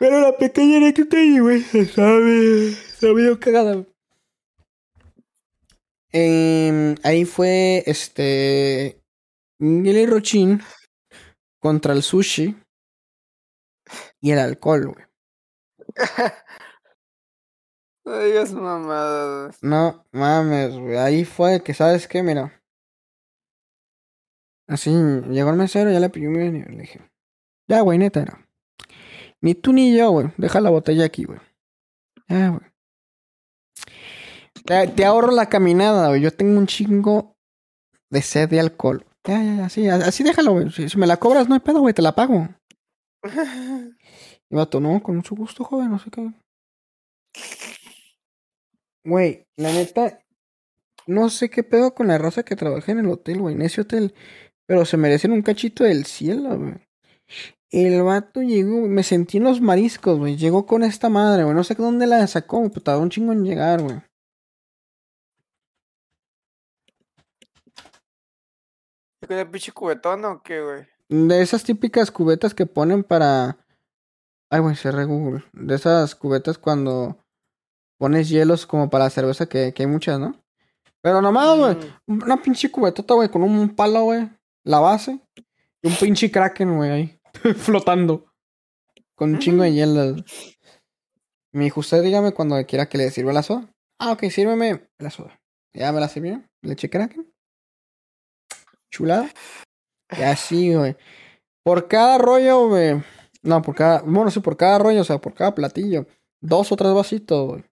Pero 0.00 0.20
la 0.20 0.36
pequeña 0.36 0.78
anécdota 0.78 1.18
güey, 1.40 1.60
se 1.60 1.86
sabe, 1.86 2.72
se 2.72 3.14
medio 3.14 3.38
cagada, 3.38 3.74
güey. 3.74 3.86
Em, 6.10 6.96
ahí 7.04 7.24
fue, 7.24 7.84
este, 7.86 9.00
Gilly 9.60 10.06
Rochin 10.06 10.62
contra 11.60 11.92
el 11.92 12.02
sushi 12.02 12.56
y 14.20 14.32
el 14.32 14.38
alcohol, 14.38 14.92
güey. 14.94 15.06
No 18.08 18.18
digas 18.20 18.54
mamadas. 18.54 19.58
No 19.62 20.02
mames, 20.12 20.74
güey. 20.74 20.96
Ahí 20.96 21.26
fue 21.26 21.62
que, 21.62 21.74
¿sabes 21.74 22.08
qué? 22.08 22.22
Mira. 22.22 22.62
Así, 24.66 24.90
llegó 25.28 25.50
el 25.50 25.56
mesero, 25.56 25.92
ya 25.92 26.00
le 26.00 26.08
pidió 26.08 26.30
mi 26.30 26.38
y 26.38 26.50
le 26.50 26.80
dije. 26.80 27.02
Ya, 27.68 27.82
güey, 27.82 27.98
neta, 27.98 28.22
era. 28.22 28.48
Ni 29.42 29.54
tú 29.54 29.74
ni 29.74 29.94
yo, 29.94 30.10
güey. 30.10 30.32
Deja 30.38 30.58
la 30.62 30.70
botella 30.70 31.04
aquí, 31.04 31.24
güey. 31.24 31.38
Ya, 32.28 32.48
güey. 32.48 32.62
Te, 34.64 34.88
te 34.88 35.04
ahorro 35.04 35.32
la 35.32 35.50
caminada, 35.50 36.08
güey. 36.08 36.22
Yo 36.22 36.30
tengo 36.30 36.58
un 36.58 36.66
chingo 36.66 37.36
de 38.08 38.22
sed 38.22 38.48
de 38.48 38.60
alcohol. 38.60 39.04
Ya, 39.26 39.42
ya, 39.42 39.54
ya, 39.56 39.64
así, 39.66 39.86
así 39.86 40.24
déjalo, 40.24 40.52
güey. 40.52 40.70
Si, 40.70 40.88
si 40.88 40.96
me 40.96 41.06
la 41.06 41.18
cobras, 41.18 41.46
no 41.46 41.54
hay 41.54 41.60
pedo, 41.60 41.80
güey, 41.80 41.92
te 41.92 42.00
la 42.00 42.14
pago. 42.14 42.48
Y 44.50 44.56
vato, 44.56 44.80
no, 44.80 45.02
con 45.02 45.16
mucho 45.16 45.34
gusto, 45.34 45.64
joven, 45.64 45.90
no 45.90 45.98
sé 45.98 46.10
qué. 46.10 46.32
Güey, 49.04 49.46
la 49.56 49.72
neta, 49.72 50.20
no 51.06 51.30
sé 51.30 51.48
qué 51.48 51.62
pedo 51.62 51.94
con 51.94 52.08
la 52.08 52.18
raza 52.18 52.42
que 52.42 52.56
trabaja 52.56 52.92
en 52.92 52.98
el 52.98 53.08
hotel, 53.08 53.40
güey, 53.40 53.54
en 53.54 53.62
ese 53.62 53.80
hotel. 53.80 54.14
Pero 54.66 54.84
se 54.84 54.98
merecen 54.98 55.32
un 55.32 55.42
cachito 55.42 55.84
del 55.84 56.04
cielo, 56.04 56.58
güey. 56.58 56.74
El 57.70 58.02
vato 58.02 58.42
llegó, 58.42 58.86
me 58.86 59.02
sentí 59.02 59.38
en 59.38 59.44
los 59.44 59.60
mariscos, 59.60 60.18
güey. 60.18 60.36
Llegó 60.36 60.66
con 60.66 60.82
esta 60.82 61.08
madre, 61.08 61.44
güey. 61.44 61.54
No 61.54 61.64
sé 61.64 61.74
dónde 61.74 62.06
la 62.06 62.26
sacó, 62.26 62.62
pero 62.68 62.82
tardó 62.82 63.00
un 63.00 63.10
chingo 63.10 63.32
en 63.32 63.44
llegar, 63.44 63.82
güey. 63.82 63.96
¿Con 69.26 69.36
el 69.36 69.50
pinche 69.50 69.72
cubetón 69.72 70.24
o 70.24 70.42
qué, 70.42 70.62
güey? 70.62 70.86
De 71.08 71.42
esas 71.42 71.64
típicas 71.64 72.10
cubetas 72.10 72.54
que 72.54 72.66
ponen 72.66 73.04
para. 73.04 73.58
Ay, 74.50 74.60
güey, 74.60 74.76
cerré 74.76 75.04
Google. 75.04 75.44
De 75.52 75.74
esas 75.74 76.14
cubetas 76.14 76.58
cuando 76.58 77.18
pones 77.98 78.28
hielos 78.28 78.66
como 78.66 78.88
para 78.88 79.04
la 79.04 79.10
cerveza, 79.10 79.46
que, 79.46 79.72
que 79.74 79.82
hay 79.82 79.86
muchas, 79.88 80.18
¿no? 80.18 80.40
Pero 81.02 81.20
nomás, 81.20 81.56
güey. 81.58 81.76
Mm, 82.06 82.22
Una 82.22 82.42
pinche 82.42 82.70
cubetota, 82.70 83.14
güey, 83.14 83.28
con 83.28 83.42
un 83.42 83.74
palo, 83.74 84.02
güey. 84.04 84.28
La 84.64 84.78
base. 84.80 85.20
Y 85.82 85.88
un 85.88 85.94
pinche 85.96 86.30
kraken, 86.30 86.76
güey, 86.76 86.90
ahí. 86.90 87.20
flotando. 87.56 88.32
Con 89.14 89.34
un 89.34 89.38
chingo 89.38 89.62
de 89.64 89.72
hielos. 89.72 90.22
Me 91.52 91.64
dijo, 91.64 91.80
usted 91.80 92.02
dígame 92.02 92.32
cuando 92.32 92.56
quiera 92.66 92.88
que 92.88 92.98
le 92.98 93.10
sirva 93.10 93.32
la 93.32 93.42
soda. 93.42 93.68
Ah, 93.98 94.12
ok, 94.12 94.24
sírveme 94.30 94.88
la 94.98 95.10
soda. 95.10 95.38
Ya 95.72 95.92
me 95.92 96.00
la 96.00 96.08
sirvió. 96.08 96.42
Leche 96.62 96.88
kraken. 96.88 97.32
Chulada. 98.90 99.30
Y 100.16 100.22
así, 100.22 100.74
güey. 100.74 100.96
Por 101.64 101.88
cada 101.88 102.18
rollo, 102.18 102.68
güey. 102.68 103.02
No, 103.42 103.62
por 103.62 103.74
cada. 103.74 104.02
Bueno, 104.02 104.30
sí, 104.30 104.40
por 104.40 104.56
cada 104.56 104.78
rollo, 104.78 105.00
o 105.00 105.04
sea, 105.04 105.18
por 105.18 105.34
cada 105.34 105.54
platillo. 105.54 106.06
Dos 106.40 106.70
o 106.72 106.76
tres 106.76 106.92
vasitos, 106.92 107.48
güey. 107.48 107.64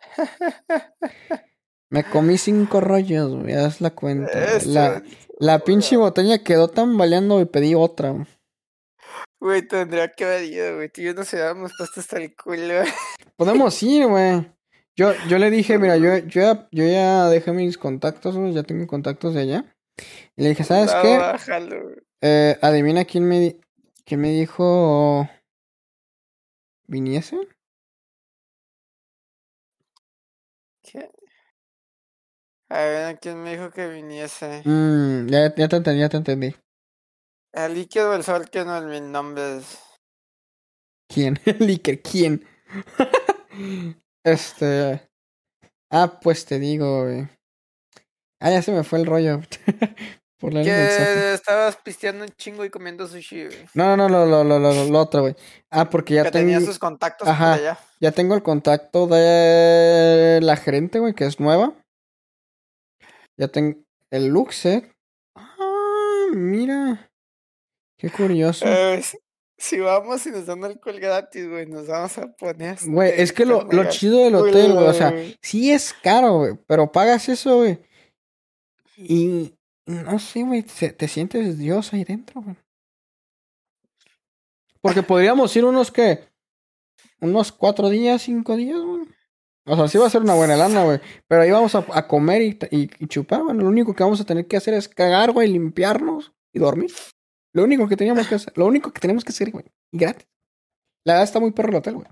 Me 1.90 2.04
comí 2.04 2.38
cinco 2.38 2.80
rollos, 2.80 3.34
güey. 3.34 3.54
Haz 3.54 3.80
la 3.80 3.90
cuenta. 3.90 4.56
Eso, 4.56 4.70
La, 4.70 5.02
la 5.38 5.58
pinche 5.60 5.96
botella 5.96 6.42
quedó 6.44 6.68
tan 6.68 6.96
baleando 6.96 7.40
y 7.40 7.46
pedí 7.46 7.74
otra. 7.74 8.10
güey. 8.10 8.26
Güey, 9.40 9.66
tendría 9.66 10.12
que 10.12 10.24
haber 10.24 10.44
ido, 10.44 10.76
güey. 10.76 10.88
Tú 10.90 11.00
y 11.00 11.04
yo 11.04 11.14
nos 11.14 11.32
habíamos 11.34 11.72
puesto 11.76 12.00
hasta 12.00 12.18
el 12.18 12.34
culo. 12.36 12.82
Podemos 13.36 13.82
ir, 13.82 14.06
güey. 14.06 14.46
Yo, 14.96 15.12
yo 15.28 15.38
le 15.38 15.50
dije, 15.50 15.78
mira, 15.78 15.96
yo, 15.96 16.18
yo, 16.18 16.40
ya, 16.42 16.68
yo 16.70 16.84
ya 16.86 17.28
dejé 17.28 17.52
mis 17.52 17.78
contactos, 17.78 18.36
güey. 18.36 18.52
Ya 18.52 18.62
tengo 18.62 18.86
contactos 18.86 19.34
de 19.34 19.40
allá. 19.40 19.76
Y 20.36 20.42
le 20.42 20.50
dije, 20.50 20.62
¿sabes 20.62 20.94
No, 20.94 21.02
qué? 21.02 21.18
bájalo. 21.18 21.76
Eh, 22.20 22.56
adivina 22.60 23.04
quién 23.04 23.24
me, 23.26 23.56
quién 24.10 24.22
me 24.22 24.30
dijo. 24.30 25.30
¿Viniese? 26.88 27.36
¿Qué? 30.82 31.08
A 32.70 32.78
ver, 32.78 33.20
¿quién 33.20 33.40
me 33.40 33.52
dijo 33.52 33.70
que 33.70 33.86
viniese? 33.86 34.62
Mm, 34.64 35.28
ya, 35.28 35.54
ya 35.54 35.68
te 35.68 35.76
entendí, 35.76 36.00
ya 36.00 36.08
te 36.08 36.16
entendí. 36.16 36.56
El 37.52 37.74
líquido 37.74 38.10
del 38.10 38.24
sol 38.24 38.50
que 38.50 38.64
no 38.64 38.76
es 38.78 38.84
mil 38.84 39.12
nombres. 39.12 39.78
¿Quién? 41.08 41.38
Licker, 41.60 42.02
¿quién? 42.02 42.44
este. 44.24 45.08
Ah, 45.88 46.18
pues 46.20 46.46
te 46.46 46.58
digo, 46.58 47.04
güey. 47.04 47.28
Ah, 48.40 48.50
ya 48.50 48.60
se 48.60 48.72
me 48.72 48.82
fue 48.82 48.98
el 48.98 49.06
rollo. 49.06 49.40
Por 50.40 50.54
leer 50.54 50.66
el 50.68 50.74
mensaje. 50.74 51.14
Que 51.14 51.34
estabas 51.34 51.76
pisteando 51.76 52.24
un 52.24 52.30
chingo 52.30 52.64
y 52.64 52.70
comiendo 52.70 53.06
sushi, 53.06 53.44
güey. 53.46 53.58
No, 53.74 53.96
no, 53.96 54.08
no, 54.08 54.24
lo, 54.26 54.42
lo, 54.42 54.58
lo, 54.58 54.72
lo, 54.72 54.84
lo 54.86 54.98
otro, 54.98 55.20
güey. 55.20 55.36
Ah, 55.70 55.88
porque 55.90 56.14
ya 56.14 56.24
que 56.24 56.30
tengo, 56.30 56.46
tenía 56.50 56.60
sus 56.66 56.78
contactos 56.78 57.26
por 57.26 57.34
Ajá. 57.34 57.52
allá. 57.54 57.78
ya 58.00 58.10
tengo 58.12 58.34
el 58.34 58.42
contacto 58.42 59.06
de 59.06 60.40
la 60.42 60.56
gerente, 60.56 60.98
güey, 60.98 61.12
que 61.14 61.26
es 61.26 61.38
nueva. 61.38 61.74
Ya 63.36 63.48
tengo 63.48 63.78
el 64.10 64.28
Luxet. 64.28 64.90
Ah, 65.36 66.26
mira. 66.32 67.10
Qué 67.98 68.10
curioso. 68.10 68.64
Eh, 68.66 69.02
si- 69.02 69.18
si 69.58 69.78
vamos 69.78 70.24
y 70.26 70.30
nos 70.30 70.46
dan 70.46 70.64
alcohol 70.64 70.98
gratis, 70.98 71.46
güey, 71.46 71.66
nos 71.66 71.86
vamos 71.86 72.16
a 72.16 72.28
poner. 72.32 72.70
hasta 72.76 72.90
Güey, 72.90 73.12
es 73.20 73.30
que 73.34 73.44
lo, 73.44 73.64
lo 73.64 73.90
chido 73.90 74.24
del 74.24 74.34
hotel, 74.36 74.72
güey, 74.72 74.86
o 74.86 74.94
sea, 74.94 75.12
sí 75.42 75.70
es 75.70 75.92
caro, 76.02 76.38
güey, 76.38 76.54
pero 76.66 76.90
pagas 76.90 77.28
eso, 77.28 77.58
güey. 77.58 77.78
Y 78.96 79.54
no 79.90 80.18
sé, 80.18 80.42
güey, 80.42 80.62
te 80.62 81.08
sientes 81.08 81.58
Dios 81.58 81.92
ahí 81.92 82.04
dentro, 82.04 82.42
güey. 82.42 82.56
Porque 84.80 85.02
podríamos 85.02 85.54
ir 85.56 85.64
unos 85.64 85.90
que, 85.90 86.24
unos 87.20 87.52
cuatro 87.52 87.88
días, 87.88 88.22
cinco 88.22 88.56
días, 88.56 88.80
güey. 88.80 89.06
O 89.66 89.76
sea, 89.76 89.88
sí 89.88 89.98
va 89.98 90.06
a 90.06 90.10
ser 90.10 90.22
una 90.22 90.34
buena 90.34 90.56
lana, 90.56 90.84
güey. 90.84 91.00
Pero 91.28 91.42
ahí 91.42 91.50
vamos 91.50 91.74
a, 91.74 92.08
comer 92.08 92.58
y, 92.70 92.88
chupar, 93.06 93.42
güey. 93.42 93.56
Lo 93.56 93.68
único 93.68 93.94
que 93.94 94.02
vamos 94.02 94.20
a 94.20 94.24
tener 94.24 94.46
que 94.46 94.56
hacer 94.56 94.74
es 94.74 94.88
cagar, 94.88 95.32
güey, 95.32 95.48
limpiarnos 95.48 96.32
y 96.52 96.58
dormir. 96.58 96.90
Lo 97.52 97.64
único 97.64 97.88
que 97.88 97.96
teníamos 97.96 98.26
que 98.26 98.36
hacer, 98.36 98.52
lo 98.56 98.66
único 98.66 98.92
que 98.92 99.00
tenemos 99.00 99.24
que 99.24 99.32
hacer, 99.32 99.50
güey. 99.50 99.66
Y 99.92 99.98
gratis. 99.98 100.26
La 101.04 101.14
verdad 101.14 101.24
está 101.24 101.40
muy 101.40 101.52
perro 101.52 101.70
el 101.70 101.76
hotel, 101.76 101.94
güey. 101.94 102.06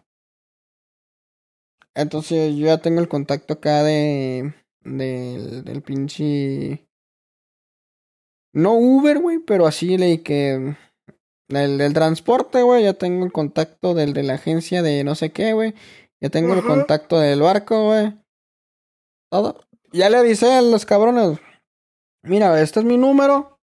Entonces 1.95 2.55
yo 2.55 2.67
ya 2.67 2.79
tengo 2.79 3.01
el 3.01 3.09
contacto 3.09 3.55
acá 3.55 3.83
de. 3.83 4.55
Del, 4.85 5.65
del 5.65 5.83
pinche. 5.83 6.88
No 8.59 8.75
Uber, 8.75 9.21
güey, 9.21 9.39
pero 9.39 9.69
así 9.69 9.97
le 9.97 10.21
que. 10.25 10.77
Del, 11.49 11.79
del 11.79 11.95
transporte, 11.95 12.63
güey. 12.63 12.83
Ya 12.83 12.95
tengo 12.95 13.25
el 13.25 13.31
contacto 13.31 13.95
del 13.95 14.13
de 14.13 14.25
la 14.25 14.35
agencia 14.35 14.83
de 14.83 15.05
no 15.05 15.15
sé 15.15 15.31
qué, 15.31 15.53
güey. 15.53 15.75
Ya 16.21 16.29
tengo 16.29 16.55
el 16.55 16.65
contacto 16.65 17.21
del 17.21 17.41
barco, 17.41 17.87
güey. 17.87 18.19
Todo. 19.31 19.61
Ya 19.93 20.11
le 20.11 20.17
avisé 20.19 20.53
a 20.53 20.61
los 20.61 20.85
cabrones. 20.85 21.39
Mira, 22.23 22.61
este 22.61 22.81
es 22.81 22.85
mi 22.85 22.99
número. 22.99 23.61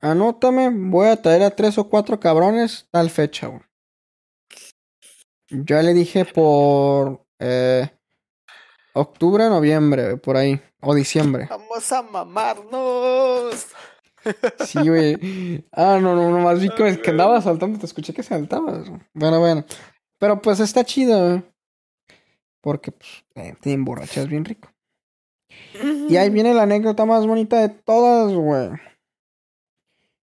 Anótame. 0.00 0.70
Voy 0.72 1.08
a 1.08 1.20
traer 1.20 1.42
a 1.42 1.50
tres 1.50 1.76
o 1.76 1.88
cuatro 1.88 2.20
cabrones 2.20 2.86
tal 2.92 3.10
fecha, 3.10 3.48
güey. 3.48 3.62
Yo 5.50 5.82
le 5.82 5.94
dije 5.94 6.24
por 6.24 7.26
eh, 7.40 7.90
octubre, 8.94 9.48
noviembre, 9.48 10.16
por 10.16 10.36
ahí. 10.36 10.62
O 10.80 10.94
diciembre. 10.94 11.48
Vamos 11.50 11.92
a 11.92 12.02
mamarnos. 12.02 13.66
Sí, 14.66 14.88
güey. 14.88 15.64
Ah, 15.72 15.98
no, 16.00 16.14
no, 16.14 16.30
nomás 16.30 16.60
vi 16.60 16.68
que, 16.70 17.00
que 17.00 17.10
andabas 17.10 17.44
saltando. 17.44 17.78
Te 17.78 17.86
escuché 17.86 18.12
que 18.12 18.22
saltabas. 18.22 18.88
Bueno, 19.12 19.40
bueno. 19.40 19.64
Pero 20.18 20.40
pues 20.40 20.60
está 20.60 20.84
chido, 20.84 21.28
güey. 21.28 21.42
Porque, 22.60 22.92
pues, 22.92 23.24
eh, 23.34 23.54
te 23.60 23.72
emborrachas 23.72 24.28
bien 24.28 24.44
rico. 24.44 24.70
Y 26.08 26.16
ahí 26.16 26.30
viene 26.30 26.54
la 26.54 26.62
anécdota 26.62 27.04
más 27.04 27.26
bonita 27.26 27.60
de 27.60 27.68
todas, 27.68 28.32
güey. 28.32 28.70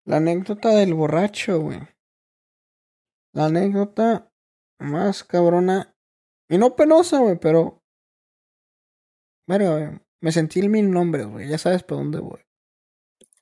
La 0.04 0.16
anécdota 0.16 0.70
del 0.70 0.94
borracho, 0.94 1.60
güey. 1.60 1.80
La 3.32 3.46
anécdota 3.46 4.32
más 4.78 5.24
cabrona. 5.24 5.94
Y 6.48 6.58
no 6.58 6.74
penosa, 6.74 7.18
güey, 7.18 7.38
pero. 7.38 7.82
Bueno, 9.46 9.72
güey, 9.72 10.00
me 10.20 10.32
sentí 10.32 10.60
el 10.60 10.70
mil 10.70 10.90
nombres, 10.90 11.26
güey. 11.26 11.48
Ya 11.48 11.58
sabes 11.58 11.82
por 11.82 11.98
dónde 11.98 12.20
voy. 12.20 12.40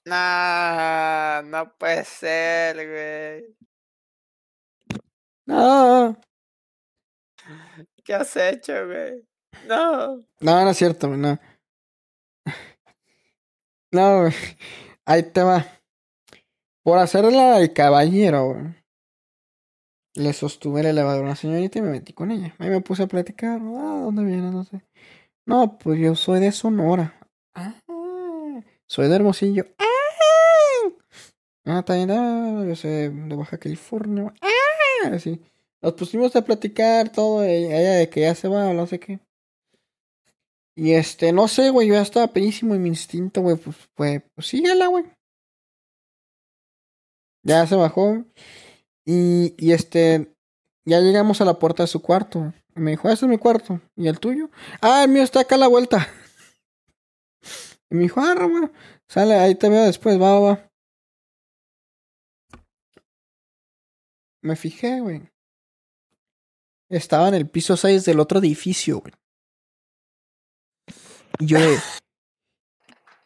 Nah, 0.05 1.43
no 1.43 1.77
puede 1.77 2.05
ser, 2.05 2.77
güey. 2.89 3.57
No, 5.47 6.17
¿Qué 8.05 8.15
has 8.15 8.37
hecho, 8.37 8.87
güey? 8.87 9.25
No. 9.67 10.17
no, 10.41 10.65
no 10.65 10.71
es 10.71 10.77
cierto, 10.77 11.09
güey, 11.09 11.21
no. 11.21 11.39
No, 13.93 14.21
güey. 14.21 14.33
Ahí 15.05 15.25
te 15.25 15.43
va. 15.43 15.67
Por 16.85 16.99
hacerla 16.99 17.59
el 17.59 17.73
caballero, 17.73 18.53
güey. 18.53 18.75
Le 20.15 20.33
sostuve 20.33 20.81
el 20.81 20.87
elevador 20.87 21.23
a 21.23 21.27
una 21.27 21.37
señorita 21.37 21.79
y 21.79 21.83
me 21.83 21.91
metí 21.91 22.13
con 22.13 22.31
ella. 22.31 22.55
Ahí 22.59 22.71
me 22.71 22.81
puse 22.81 23.03
a 23.03 23.09
platicar. 23.09 23.61
Ah, 23.61 24.01
¿dónde 24.05 24.23
vienes? 24.23 24.53
No 24.53 24.65
sé. 24.65 24.83
No, 25.47 25.77
pues 25.79 25.99
yo 25.99 26.15
soy 26.15 26.39
de 26.39 26.53
Sonora. 26.53 27.19
Ah, 27.55 27.75
soy 28.87 29.09
de 29.09 29.17
Hermosillo. 29.17 29.67
Ah, 29.79 29.90
ah 31.71 31.83
también, 31.83 32.11
ah, 32.11 32.65
yo 32.67 32.75
soy 32.75 33.09
de 33.09 33.37
Baja 33.37 33.59
California. 33.59 34.33
Ah. 34.41 35.19
Nos 35.83 35.95
pusimos 35.95 36.35
a 36.37 36.43
platicar 36.43 37.11
todo. 37.11 37.43
Ella, 37.43 37.81
ella 37.81 37.93
de 37.93 38.11
que 38.11 38.21
ya 38.21 38.35
se 38.35 38.49
va 38.49 38.73
no 38.73 38.87
sé 38.87 38.99
qué. 38.99 39.21
Y 40.77 40.93
este, 40.93 41.33
no 41.33 41.49
sé, 41.49 41.71
güey, 41.71 41.89
yo 41.89 41.95
ya 41.95 42.03
estaba 42.03 42.29
pedísimo 42.29 42.75
y 42.75 42.79
mi 42.79 42.89
instinto, 42.89 43.43
güey, 43.43 43.57
pues 43.57 43.77
fue, 43.97 44.21
pues 44.35 44.47
síguela, 44.47 44.87
güey. 44.87 45.05
Ya 47.43 47.67
se 47.67 47.75
bajó. 47.75 48.25
Y, 49.05 49.55
y 49.59 49.73
este, 49.73 50.33
ya 50.85 51.01
llegamos 51.01 51.41
a 51.41 51.45
la 51.45 51.59
puerta 51.59 51.83
de 51.83 51.87
su 51.89 52.01
cuarto. 52.01 52.53
Y 52.77 52.81
me 52.81 52.93
dijo, 52.93 53.09
este 53.09 53.27
es 53.27 53.31
mi 53.31 53.39
cuarto. 53.39 53.81
¿Y 53.97 54.09
el 54.09 54.21
tuyo? 54.21 54.51
Ah, 54.81 55.05
el 55.05 55.11
mío 55.11 55.23
está 55.23 55.41
acá 55.41 55.57
a 55.57 55.59
la 55.59 55.69
vuelta. 55.69 56.09
Y 57.93 57.97
me 57.97 58.03
dijo, 58.05 58.21
ah, 58.21 58.37
bueno, 58.37 58.71
Sale, 59.11 59.35
ahí 59.35 59.57
te 59.57 59.69
veo 59.69 59.83
después, 59.83 60.21
va, 60.23 60.39
va, 60.39 60.41
va. 60.41 60.70
Me 64.43 64.57
fijé, 64.57 65.01
güey. 65.01 65.29
Estaba 66.89 67.29
en 67.29 67.35
el 67.35 67.49
piso 67.49 67.77
6 67.77 68.05
del 68.05 68.21
otro 68.21 68.39
edificio, 68.39 69.01
güey. 69.01 69.15
Y 71.39 71.47
yo 71.47 71.61
de... 71.61 71.79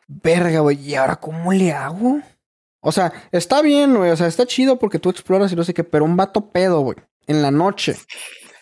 Verga, 0.07 0.61
güey, 0.61 0.79
¿y 0.81 0.95
ahora 0.95 1.17
cómo 1.17 1.53
le 1.53 1.73
hago? 1.73 2.21
O 2.81 2.93
sea, 2.93 3.12
está 3.33 3.62
bien, 3.62 3.95
güey. 3.95 4.11
O 4.11 4.17
sea, 4.17 4.27
está 4.27 4.45
chido 4.45 4.79
porque 4.79 4.99
tú 4.99 5.09
exploras 5.09 5.51
y 5.53 5.57
no 5.57 5.65
sé 5.65 5.73
qué, 5.73 5.83
pero 5.83 6.05
un 6.05 6.17
vato 6.17 6.51
pedo, 6.51 6.81
güey. 6.81 6.99
En 7.27 7.41
la 7.41 7.51
noche. 7.51 7.97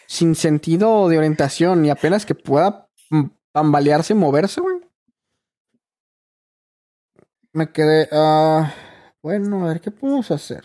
Sin 0.07 0.34
sentido 0.36 1.09
de 1.09 1.18
orientación 1.18 1.84
y 1.84 1.90
apenas 1.90 2.24
que 2.24 2.34
pueda 2.34 2.88
tambalearse 3.53 4.12
y 4.12 4.16
moverse, 4.16 4.61
güey. 4.61 4.76
Me 7.53 7.72
quedé. 7.72 8.09
ah 8.12 8.72
bueno, 9.22 9.64
a 9.64 9.68
ver, 9.68 9.80
¿qué 9.80 9.90
podemos 9.90 10.30
hacer? 10.32 10.64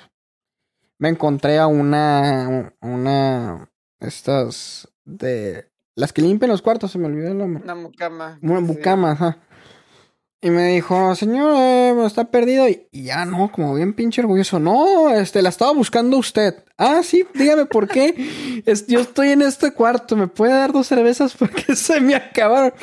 Me 1.00 1.10
encontré 1.10 1.58
a 1.60 1.68
una. 1.68 2.74
Una. 2.82 3.70
Estas. 4.00 4.88
De. 5.06 5.70
Las 5.96 6.14
que 6.14 6.22
limpian 6.22 6.52
los 6.52 6.62
cuartos, 6.62 6.92
se 6.92 7.00
me 7.00 7.08
olvidó 7.08 7.30
el 7.30 7.38
nombre. 7.38 7.64
Una 7.64 7.76
mucama. 7.76 8.40
Una 8.42 8.60
sí. 8.60 8.66
bucama, 8.66 9.12
ajá. 9.12 9.40
Y 10.40 10.52
me 10.52 10.68
dijo, 10.68 11.16
señor, 11.16 11.56
eh, 11.58 12.06
está 12.06 12.30
perdido. 12.30 12.70
Y, 12.70 12.88
y 12.92 13.06
ya 13.06 13.26
no, 13.26 13.52
como 13.52 13.74
bien 13.74 13.94
pinche 13.94 14.22
orgulloso. 14.22 14.60
No, 14.60 15.10
este, 15.10 15.42
la 15.42 15.50
estaba 15.50 15.74
buscando 15.74 16.18
usted. 16.18 16.64
Ah, 16.78 17.02
sí, 17.04 17.26
dígame 17.34 17.66
por 17.66 17.88
qué. 17.88 18.14
Es, 18.66 18.86
yo 18.86 19.00
estoy 19.00 19.30
en 19.30 19.42
este 19.42 19.72
cuarto. 19.74 20.16
¿Me 20.16 20.28
puede 20.28 20.54
dar 20.54 20.72
dos 20.72 20.88
cervezas? 20.88 21.36
Porque 21.40 21.76
se 21.76 22.00
me 22.00 22.16
acabaron. 22.16 22.74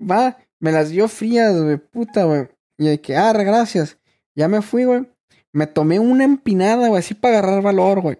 Va, 0.00 0.36
me 0.58 0.72
las 0.72 0.90
dio 0.90 1.06
frías, 1.08 1.56
güey, 1.56 1.76
puta, 1.76 2.24
güey. 2.24 2.48
Y 2.78 2.88
de 2.88 3.00
que, 3.00 3.16
ah, 3.16 3.32
gracias. 3.32 3.98
Ya 4.34 4.48
me 4.48 4.60
fui, 4.60 4.84
güey. 4.84 5.06
Me 5.52 5.66
tomé 5.66 5.98
una 5.98 6.24
empinada, 6.24 6.88
güey, 6.88 6.98
así 7.00 7.14
para 7.14 7.38
agarrar 7.38 7.62
valor, 7.62 8.00
güey. 8.00 8.18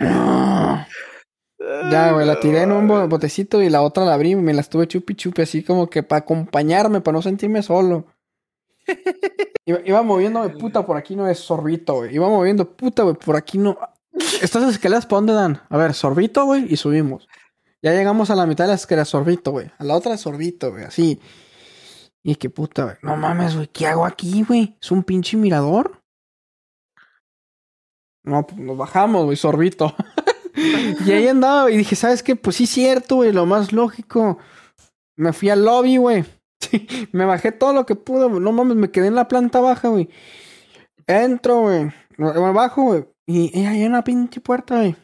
Ah. 0.00 0.86
Ya, 1.90 2.12
güey, 2.12 2.26
la 2.26 2.38
tiré 2.38 2.62
en 2.62 2.72
un 2.72 2.86
bo- 2.86 3.08
botecito 3.08 3.62
y 3.62 3.70
la 3.70 3.82
otra 3.82 4.04
la 4.04 4.14
abrí 4.14 4.32
y 4.32 4.36
me 4.36 4.52
la 4.54 4.60
estuve 4.60 4.86
chupi 4.86 5.14
chupi, 5.14 5.42
así 5.42 5.62
como 5.62 5.88
que 5.88 6.02
para 6.02 6.20
acompañarme, 6.20 7.00
para 7.00 7.16
no 7.16 7.22
sentirme 7.22 7.62
solo. 7.62 8.06
Iba, 9.68 9.80
iba 9.84 10.00
moviéndome, 10.02 10.50
puta, 10.50 10.86
por 10.86 10.96
aquí 10.96 11.16
no 11.16 11.26
es 11.28 11.40
sorbito, 11.40 11.94
güey. 11.94 12.14
Iba 12.14 12.28
moviendo, 12.28 12.70
puta, 12.76 13.02
güey, 13.02 13.16
por 13.16 13.34
aquí 13.34 13.58
no. 13.58 13.76
Estas 14.40 14.62
escaleras, 14.70 15.06
¿para 15.06 15.16
dónde 15.16 15.32
dan? 15.32 15.60
A 15.68 15.76
ver, 15.76 15.92
sorbito, 15.92 16.44
güey, 16.44 16.72
y 16.72 16.76
subimos. 16.76 17.26
Ya 17.82 17.90
llegamos 17.92 18.30
a 18.30 18.36
la 18.36 18.46
mitad 18.46 18.62
de 18.66 18.70
las 18.70 18.82
escaleras, 18.82 19.08
sorbito, 19.08 19.50
güey. 19.50 19.68
A 19.78 19.82
la 19.82 19.96
otra 19.96 20.16
sorbito, 20.18 20.70
güey, 20.70 20.84
así. 20.84 21.20
Y 22.28 22.34
qué 22.34 22.50
puta, 22.50 22.82
güey. 22.82 22.96
No 23.02 23.16
mames, 23.16 23.54
güey, 23.54 23.68
¿qué 23.68 23.86
hago 23.86 24.04
aquí, 24.04 24.42
güey? 24.42 24.76
¿Es 24.82 24.90
un 24.90 25.04
pinche 25.04 25.36
mirador? 25.36 26.02
No, 28.24 28.44
pues 28.44 28.58
nos 28.58 28.76
bajamos, 28.76 29.26
güey, 29.26 29.36
sorbito. 29.36 29.94
y 31.06 31.12
ahí 31.12 31.28
andaba 31.28 31.70
y 31.70 31.76
dije, 31.76 31.94
¿sabes 31.94 32.24
qué? 32.24 32.34
Pues 32.34 32.56
sí, 32.56 32.64
es 32.64 32.70
cierto, 32.70 33.14
güey, 33.14 33.30
lo 33.30 33.46
más 33.46 33.72
lógico. 33.72 34.38
Me 35.16 35.32
fui 35.32 35.50
al 35.50 35.64
lobby, 35.64 35.98
güey. 35.98 36.24
Me 37.12 37.26
bajé 37.26 37.52
todo 37.52 37.72
lo 37.72 37.86
que 37.86 37.94
pude, 37.94 38.26
güey. 38.26 38.40
No 38.40 38.50
mames, 38.50 38.76
me 38.76 38.90
quedé 38.90 39.06
en 39.06 39.14
la 39.14 39.28
planta 39.28 39.60
baja, 39.60 39.86
güey. 39.86 40.08
Entro, 41.06 41.60
güey. 41.60 41.92
Bajo, 42.18 42.82
güey. 42.82 43.04
Y, 43.24 43.56
y 43.56 43.66
ahí 43.66 43.82
hay 43.82 43.86
una 43.86 44.02
pinche 44.02 44.40
puerta, 44.40 44.78
güey. 44.78 44.96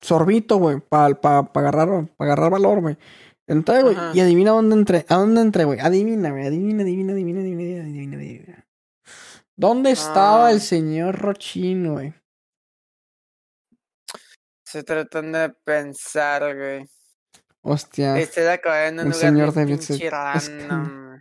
Sorbito, 0.00 0.58
güey. 0.58 0.78
Para 0.78 1.20
pa, 1.20 1.52
pa 1.52 1.58
agarrar, 1.58 2.06
pa 2.16 2.24
agarrar 2.24 2.52
valor, 2.52 2.80
güey. 2.82 2.96
Entré, 3.46 3.82
güey. 3.82 3.96
Y 4.14 4.20
adivina 4.20 4.52
dónde 4.52 4.74
entré. 4.76 5.04
¿A 5.08 5.16
dónde 5.16 5.40
entré, 5.42 5.64
güey? 5.64 5.78
Adivina, 5.80 6.30
güey. 6.30 6.46
Adivina, 6.46 6.82
adivina, 6.82 7.12
adivina, 7.12 7.40
adivina, 7.40 7.82
adivina, 7.82 8.16
adivina. 8.16 8.66
¿Dónde 9.56 9.90
estaba 9.90 10.46
Ah. 10.48 10.52
el 10.52 10.60
señor 10.60 11.16
Rochín, 11.18 11.92
güey? 11.92 12.14
Se 14.64 14.82
tratan 14.82 15.32
de 15.32 15.50
pensar, 15.64 16.56
güey. 16.56 16.84
Hostia. 17.62 18.18
Estoy 18.18 18.44
de 18.44 18.52
en 18.88 18.94
un 18.94 19.00
el 19.00 19.04
lugar 19.06 19.20
señor 19.20 19.54
bien 19.54 19.66
David 19.66 19.80
se- 19.80 19.92
pinche 19.94 20.10
random, 20.10 21.20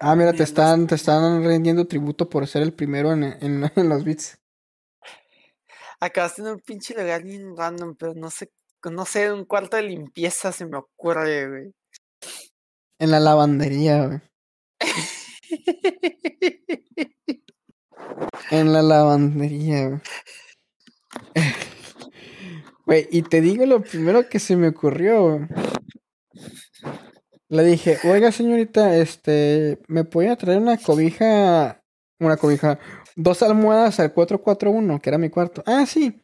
Ah, 0.00 0.16
mira, 0.16 0.32
te 0.32 0.42
están, 0.42 0.86
te 0.86 0.94
están 0.94 1.44
rendiendo 1.44 1.86
tributo 1.86 2.28
por 2.28 2.46
ser 2.46 2.62
el 2.62 2.72
primero 2.72 3.12
en, 3.12 3.24
en, 3.24 3.70
en 3.76 3.88
los 3.88 4.04
beats. 4.04 4.38
Acabaste 6.00 6.42
en 6.42 6.48
un 6.48 6.60
pinche 6.60 6.94
lugar 6.94 7.22
bien 7.22 7.56
random, 7.56 7.94
pero 7.96 8.14
no 8.14 8.30
sé, 8.30 8.50
no 8.90 9.04
sé, 9.04 9.32
un 9.32 9.44
cuarto 9.44 9.76
de 9.76 9.84
limpieza 9.84 10.50
se 10.50 10.66
me 10.66 10.78
ocurre, 10.78 11.48
güey. 11.48 11.74
En 12.98 13.10
la 13.10 13.20
lavandería, 13.20 14.06
güey. 14.06 14.20
En 18.50 18.72
la 18.72 18.82
lavandería, 18.82 19.88
güey. 19.88 20.00
Güey, 22.84 23.06
y 23.12 23.22
te 23.22 23.40
digo 23.40 23.64
lo 23.64 23.80
primero 23.80 24.28
que 24.28 24.40
se 24.40 24.56
me 24.56 24.68
ocurrió, 24.68 25.36
güey. 25.36 25.48
Le 27.52 27.64
dije, 27.64 27.98
oiga 28.04 28.32
señorita, 28.32 28.96
este, 28.96 29.78
¿me 29.86 30.04
podía 30.04 30.36
traer 30.36 30.58
una 30.58 30.78
cobija? 30.78 31.82
Una 32.18 32.38
cobija, 32.38 32.78
dos 33.14 33.42
almohadas 33.42 34.00
al 34.00 34.14
441, 34.14 34.98
que 35.02 35.10
era 35.10 35.18
mi 35.18 35.28
cuarto. 35.28 35.62
Ah, 35.66 35.84
sí. 35.84 36.18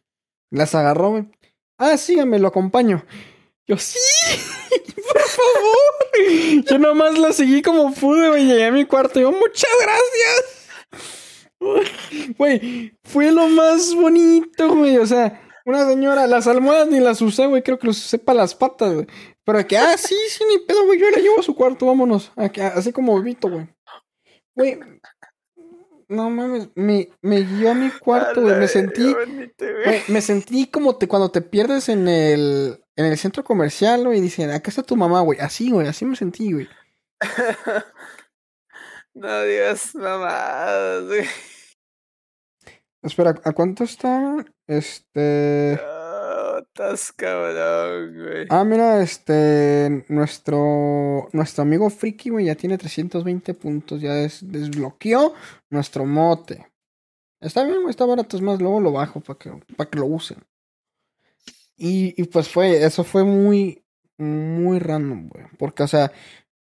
Las 0.49 0.73
agarró, 0.73 1.11
güey. 1.11 1.29
Ah, 1.77 1.97
sí, 1.97 2.15
me 2.25 2.39
lo 2.39 2.47
acompaño. 2.47 3.05
Yo, 3.67 3.77
sí, 3.77 3.99
por 4.95 5.21
favor. 5.21 6.65
Yo 6.67 6.79
nomás 6.79 7.19
la 7.19 7.31
seguí 7.31 7.61
como 7.61 7.93
pude, 7.93 8.29
güey. 8.29 8.47
Llegué 8.47 8.65
a 8.65 8.71
mi 8.71 8.85
cuarto 8.85 9.19
yo, 9.19 9.31
muchas 9.31 9.69
gracias. 9.83 10.65
Güey, 12.39 12.97
fue 13.03 13.31
lo 13.31 13.49
más 13.49 13.93
bonito, 13.93 14.75
güey. 14.75 14.97
O 14.97 15.05
sea, 15.05 15.39
una 15.63 15.87
señora, 15.87 16.25
las 16.25 16.47
almohadas 16.47 16.87
ni 16.87 16.99
las 16.99 17.21
usé, 17.21 17.45
güey. 17.45 17.61
Creo 17.61 17.77
que 17.77 17.85
los 17.85 18.03
usé 18.03 18.17
para 18.17 18.37
las 18.37 18.55
patas, 18.55 18.95
güey. 18.95 19.05
Pero 19.49 19.67
que, 19.67 19.79
ah, 19.79 19.97
sí, 19.97 20.15
sí, 20.29 20.43
ni 20.47 20.59
pedo, 20.59 20.85
güey. 20.85 20.99
Yo 20.99 21.09
la 21.09 21.17
llevo 21.17 21.39
a 21.39 21.43
su 21.43 21.55
cuarto, 21.55 21.87
vámonos. 21.87 22.31
Aquí, 22.35 22.61
Así 22.61 22.93
como 22.93 23.19
Vito, 23.19 23.49
güey. 23.49 23.67
Güey, 24.53 24.79
no 26.07 26.29
mames, 26.29 26.69
me, 26.75 27.09
me 27.23 27.41
guió 27.41 27.71
a 27.71 27.73
mi 27.73 27.89
cuarto, 27.89 28.43
güey. 28.43 28.59
Me 28.59 28.67
sentí, 28.67 29.11
güey, 29.11 30.03
me 30.07 30.21
sentí 30.21 30.67
como 30.67 30.97
te, 30.97 31.07
cuando 31.07 31.31
te 31.31 31.41
pierdes 31.41 31.89
en 31.89 32.07
el, 32.07 32.85
en 32.95 33.05
el 33.05 33.17
centro 33.17 33.43
comercial, 33.43 34.05
güey, 34.05 34.19
y 34.19 34.21
dicen, 34.21 34.51
acá 34.51 34.69
está 34.69 34.83
tu 34.83 34.95
mamá, 34.95 35.21
güey. 35.21 35.39
Así, 35.39 35.71
güey, 35.71 35.87
así 35.87 36.05
me 36.05 36.15
sentí, 36.15 36.53
güey. 36.53 36.69
No 39.15 39.41
digas 39.41 39.95
mamadas, 39.95 41.05
güey. 41.05 41.25
Espera, 43.01 43.33
¿a 43.43 43.51
cuánto 43.51 43.83
está? 43.83 44.45
Este. 44.67 45.79
Ah, 48.49 48.63
mira, 48.63 49.01
este. 49.01 50.05
Nuestro. 50.09 51.27
Nuestro 51.33 51.61
amigo 51.63 51.89
Friki, 51.89 52.29
güey, 52.29 52.45
ya 52.45 52.55
tiene 52.55 52.77
320 52.77 53.53
puntos. 53.53 54.01
Ya 54.01 54.13
des- 54.13 54.39
desbloqueó 54.51 55.33
nuestro 55.69 56.05
mote. 56.05 56.65
Está 57.41 57.63
bien, 57.63 57.77
güey, 57.81 57.89
está 57.91 58.05
barato. 58.05 58.35
Es 58.37 58.41
más, 58.43 58.59
luego 58.61 58.79
lo 58.81 58.91
bajo 58.91 59.19
para 59.21 59.39
que, 59.39 59.51
que 59.89 59.97
lo 59.97 60.05
usen. 60.05 60.37
Y, 61.77 62.13
y 62.21 62.25
pues 62.25 62.49
fue. 62.49 62.83
Eso 62.83 63.03
fue 63.03 63.23
muy. 63.23 63.83
Muy 64.17 64.79
random, 64.79 65.29
güey. 65.29 65.45
Porque, 65.57 65.83
o 65.83 65.87
sea. 65.87 66.11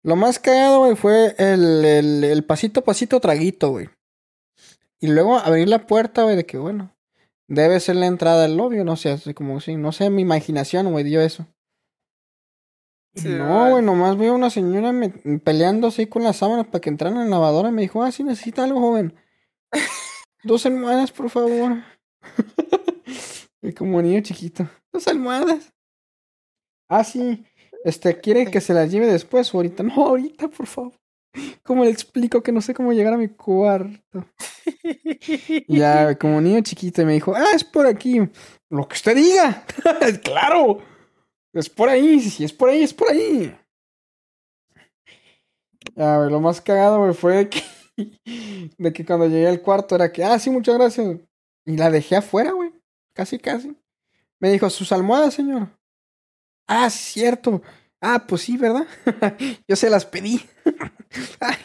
Lo 0.05 0.16
más 0.16 0.41
cagado, 0.41 0.80
güey, 0.80 0.97
fue 0.97 1.37
el, 1.39 1.85
el, 1.85 2.24
el 2.24 2.45
pasito 2.45 2.83
pasito 2.83 3.20
traguito, 3.20 3.70
güey. 3.70 3.89
Y 4.99 5.07
luego 5.07 5.37
abrir 5.39 5.68
la 5.68 5.87
puerta, 5.87 6.24
güey, 6.24 6.35
de 6.35 6.45
que, 6.45 6.59
bueno, 6.59 6.93
debe 7.55 7.80
ser 7.80 7.96
la 7.96 8.07
entrada 8.07 8.42
del 8.42 8.57
lobby, 8.57 8.82
no 8.82 8.96
sé, 8.96 9.11
así 9.11 9.34
como 9.34 9.61
si, 9.61 9.76
no 9.76 9.92
sé, 9.92 10.09
mi 10.11 10.22
imaginación, 10.22 10.90
güey, 10.90 11.05
dio 11.05 11.20
eso. 11.20 11.46
Sí, 13.14 13.28
no, 13.28 13.70
güey. 13.70 13.84
nomás 13.84 14.16
veo 14.16 14.32
a 14.32 14.36
una 14.36 14.48
señora 14.48 14.90
me- 14.92 15.11
peleando 15.38 15.88
así 15.88 16.07
con 16.07 16.22
las 16.22 16.38
sábanas 16.38 16.66
para 16.66 16.80
que 16.80 16.88
entraran 16.88 17.18
en 17.18 17.24
la 17.30 17.36
lavadora 17.36 17.68
y 17.68 17.72
me 17.72 17.82
dijo, 17.82 18.03
ah, 18.03 18.11
sí, 18.11 18.24
necesita 18.24 18.64
algo, 18.64 18.80
joven. 18.80 19.14
Dos 20.44 20.64
almohadas, 20.64 21.12
por 21.12 21.28
favor. 21.28 21.82
y 23.62 23.72
como 23.74 24.00
niño 24.00 24.20
chiquito, 24.22 24.68
dos 24.92 25.07
almohadas. 25.09 25.72
Ah, 26.88 27.05
sí, 27.05 27.44
este, 27.84 28.18
¿quiere 28.20 28.50
que 28.50 28.61
se 28.61 28.74
las 28.74 28.90
lleve 28.90 29.07
después 29.07 29.55
o 29.55 29.59
ahorita? 29.59 29.82
No, 29.82 30.07
ahorita, 30.07 30.48
por 30.48 30.66
favor. 30.66 30.92
¿Cómo 31.62 31.85
le 31.85 31.91
explico 31.91 32.43
que 32.43 32.53
no 32.53 32.61
sé 32.61 32.74
cómo 32.74 32.93
llegar 32.93 33.14
a 33.14 33.18
mi 33.18 33.28
cuarto? 33.28 34.26
Ya, 35.68 36.18
como 36.18 36.41
niño 36.41 36.61
chiquito, 36.62 37.05
me 37.05 37.14
dijo, 37.14 37.35
ah, 37.35 37.53
es 37.55 37.64
por 37.64 37.87
aquí. 37.87 38.20
Lo 38.68 38.87
que 38.89 38.95
usted 38.95 39.16
diga. 39.16 39.64
claro. 40.22 40.78
Es 41.53 41.68
por 41.68 41.89
ahí. 41.89 42.20
Si 42.20 42.45
es 42.45 42.53
por 42.53 42.68
ahí, 42.68 42.83
es 42.83 42.93
por 42.93 43.11
ahí. 43.11 43.57
Ya, 45.95 46.18
güey, 46.18 46.30
lo 46.30 46.41
más 46.41 46.61
cagado, 46.61 46.99
güey, 46.99 47.14
fue 47.14 47.37
de 47.37 47.49
que, 47.49 47.62
de 48.78 48.93
que 48.93 49.05
cuando 49.05 49.26
llegué 49.26 49.49
al 49.49 49.62
cuarto 49.62 49.95
era 49.95 50.12
que, 50.12 50.24
ah, 50.24 50.39
sí, 50.39 50.51
muchas 50.51 50.76
gracias. 50.76 51.18
Y 51.64 51.76
la 51.76 51.91
dejé 51.91 52.16
afuera, 52.16 52.53
güey. 52.53 52.72
Casi, 53.14 53.39
casi. 53.39 53.76
Me 54.41 54.51
dijo, 54.51 54.68
sus 54.70 54.91
almohadas, 54.93 55.35
señor. 55.35 55.68
Ah, 56.66 56.89
cierto. 56.91 57.62
Ah, 58.01 58.24
pues 58.26 58.43
sí, 58.43 58.57
¿verdad? 58.57 58.87
Yo 59.68 59.76
se 59.76 59.91
las 59.91 60.05
pedí. 60.05 60.41
Ay, 61.41 61.57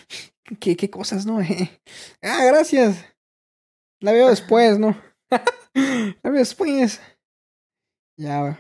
qué, 0.60 0.76
qué 0.76 0.90
cosas, 0.90 1.26
¿no? 1.26 1.40
ah, 2.22 2.46
gracias. 2.46 3.06
La 4.00 4.12
veo 4.12 4.30
después, 4.30 4.80
¿no? 4.80 4.96
La 5.74 6.30
veo 6.30 6.40
después. 6.40 7.02
Ya, 8.18 8.42
güey. 8.42 8.56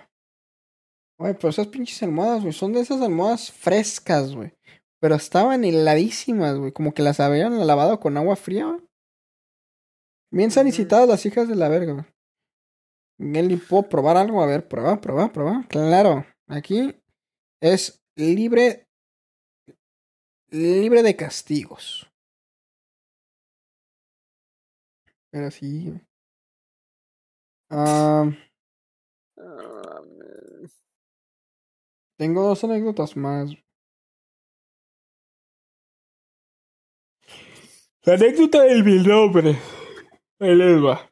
Güey, 1.20 1.34
pero 1.34 1.50
esas 1.50 1.68
pinches 1.68 2.02
almohadas, 2.04 2.42
güey, 2.42 2.54
son 2.54 2.74
de 2.74 2.82
esas 2.82 3.02
almohadas 3.02 3.52
frescas, 3.52 4.36
güey. 4.36 4.54
Pero 5.00 5.16
estaban 5.16 5.64
heladísimas, 5.64 6.58
güey. 6.58 6.72
Como 6.72 6.94
que 6.94 7.02
las 7.02 7.20
habían 7.20 7.66
lavado 7.66 8.00
con 8.00 8.18
agua 8.18 8.36
fría, 8.36 8.66
güey. 8.66 8.82
Bien 10.32 10.52
sanitadas 10.52 11.08
las 11.08 11.26
hijas 11.26 11.48
de 11.48 11.56
la 11.56 11.70
verga, 11.70 11.94
güey. 11.94 12.06
Nelly, 13.20 13.58
¿puedo 13.58 13.90
probar 13.90 14.18
algo? 14.18 14.44
A 14.44 14.46
ver, 14.46 14.68
prueba, 14.68 15.02
prueba, 15.02 15.32
prueba. 15.32 15.66
Claro, 15.70 16.26
aquí 16.48 16.96
es 17.62 18.04
libre. 18.16 18.87
Libre 20.50 21.04
de 21.04 21.16
castigos. 21.16 22.10
Pero 25.30 25.52
sí. 25.52 25.94
Ah. 27.70 28.32
tengo 32.18 32.42
dos 32.44 32.64
anécdotas 32.64 33.16
más. 33.18 33.52
La 38.04 38.14
anécdota 38.14 38.64
del 38.64 38.86
mil 38.86 39.06
nombre. 39.06 39.58
Ahí 40.40 40.56
les 40.56 40.82
va. 40.82 41.12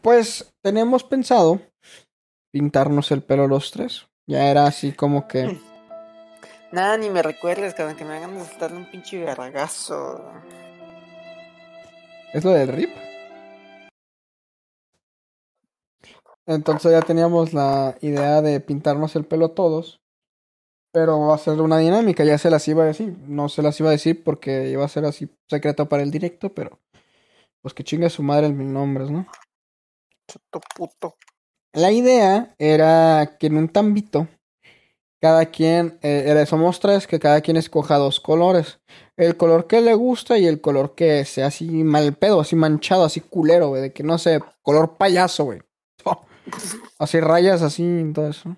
Pues 0.00 0.54
tenemos 0.62 1.04
pensado 1.04 1.60
pintarnos 2.50 3.10
el 3.10 3.22
pelo 3.22 3.46
los 3.46 3.70
tres. 3.70 4.08
Ya 4.26 4.50
era 4.50 4.66
así 4.66 4.92
como 4.92 5.28
que. 5.28 5.58
Nada, 6.70 6.98
ni 6.98 7.08
me 7.08 7.22
recuerdes, 7.22 7.74
cada 7.74 7.96
que 7.96 8.04
me 8.04 8.16
hagan 8.16 8.34
de 8.34 8.76
un 8.76 8.90
pinche 8.90 9.24
gargazo. 9.24 10.22
¿Es 12.34 12.44
lo 12.44 12.50
del 12.50 12.68
RIP? 12.68 12.90
Entonces 16.46 16.92
ya 16.92 17.00
teníamos 17.00 17.54
la 17.54 17.96
idea 18.02 18.42
de 18.42 18.60
pintarnos 18.60 19.16
el 19.16 19.24
pelo 19.24 19.52
todos. 19.52 20.00
Pero 20.92 21.20
va 21.20 21.34
a 21.34 21.38
ser 21.38 21.60
una 21.60 21.78
dinámica, 21.78 22.24
ya 22.24 22.38
se 22.38 22.50
las 22.50 22.66
iba 22.68 22.82
a 22.82 22.86
decir. 22.86 23.16
No 23.26 23.48
se 23.48 23.62
las 23.62 23.78
iba 23.80 23.90
a 23.90 23.92
decir 23.92 24.22
porque 24.22 24.68
iba 24.68 24.84
a 24.84 24.88
ser 24.88 25.04
así 25.04 25.28
secreto 25.46 25.88
para 25.88 26.02
el 26.02 26.10
directo, 26.10 26.52
pero 26.54 26.80
pues 27.62 27.74
que 27.74 27.84
chingue 27.84 28.10
su 28.10 28.22
madre 28.22 28.46
en 28.46 28.56
mis 28.56 28.66
nombres, 28.66 29.10
¿no? 29.10 29.26
puto. 30.76 31.16
La 31.72 31.92
idea 31.92 32.54
era 32.58 33.36
que 33.38 33.48
en 33.48 33.56
un 33.56 33.68
tambito, 33.68 34.28
cada 35.20 35.46
quien, 35.46 35.98
eh, 36.02 36.44
somos 36.46 36.80
tres, 36.80 37.06
que 37.06 37.18
cada 37.18 37.40
quien 37.40 37.56
escoja 37.56 37.96
dos 37.96 38.20
colores. 38.20 38.80
El 39.16 39.36
color 39.36 39.66
que 39.66 39.80
le 39.80 39.94
gusta 39.94 40.38
y 40.38 40.46
el 40.46 40.60
color 40.60 40.94
que 40.94 41.24
sea 41.24 41.46
así 41.46 41.66
mal 41.84 42.14
pedo, 42.14 42.40
así 42.40 42.54
manchado, 42.56 43.04
así 43.04 43.20
culero, 43.20 43.68
güey, 43.68 43.82
de 43.82 43.92
que 43.92 44.02
no 44.02 44.18
sé, 44.18 44.40
color 44.62 44.96
payaso, 44.96 45.44
güey. 45.44 45.60
Así 46.98 47.20
rayas, 47.20 47.60
así, 47.60 48.10
todo 48.14 48.28
eso. 48.28 48.56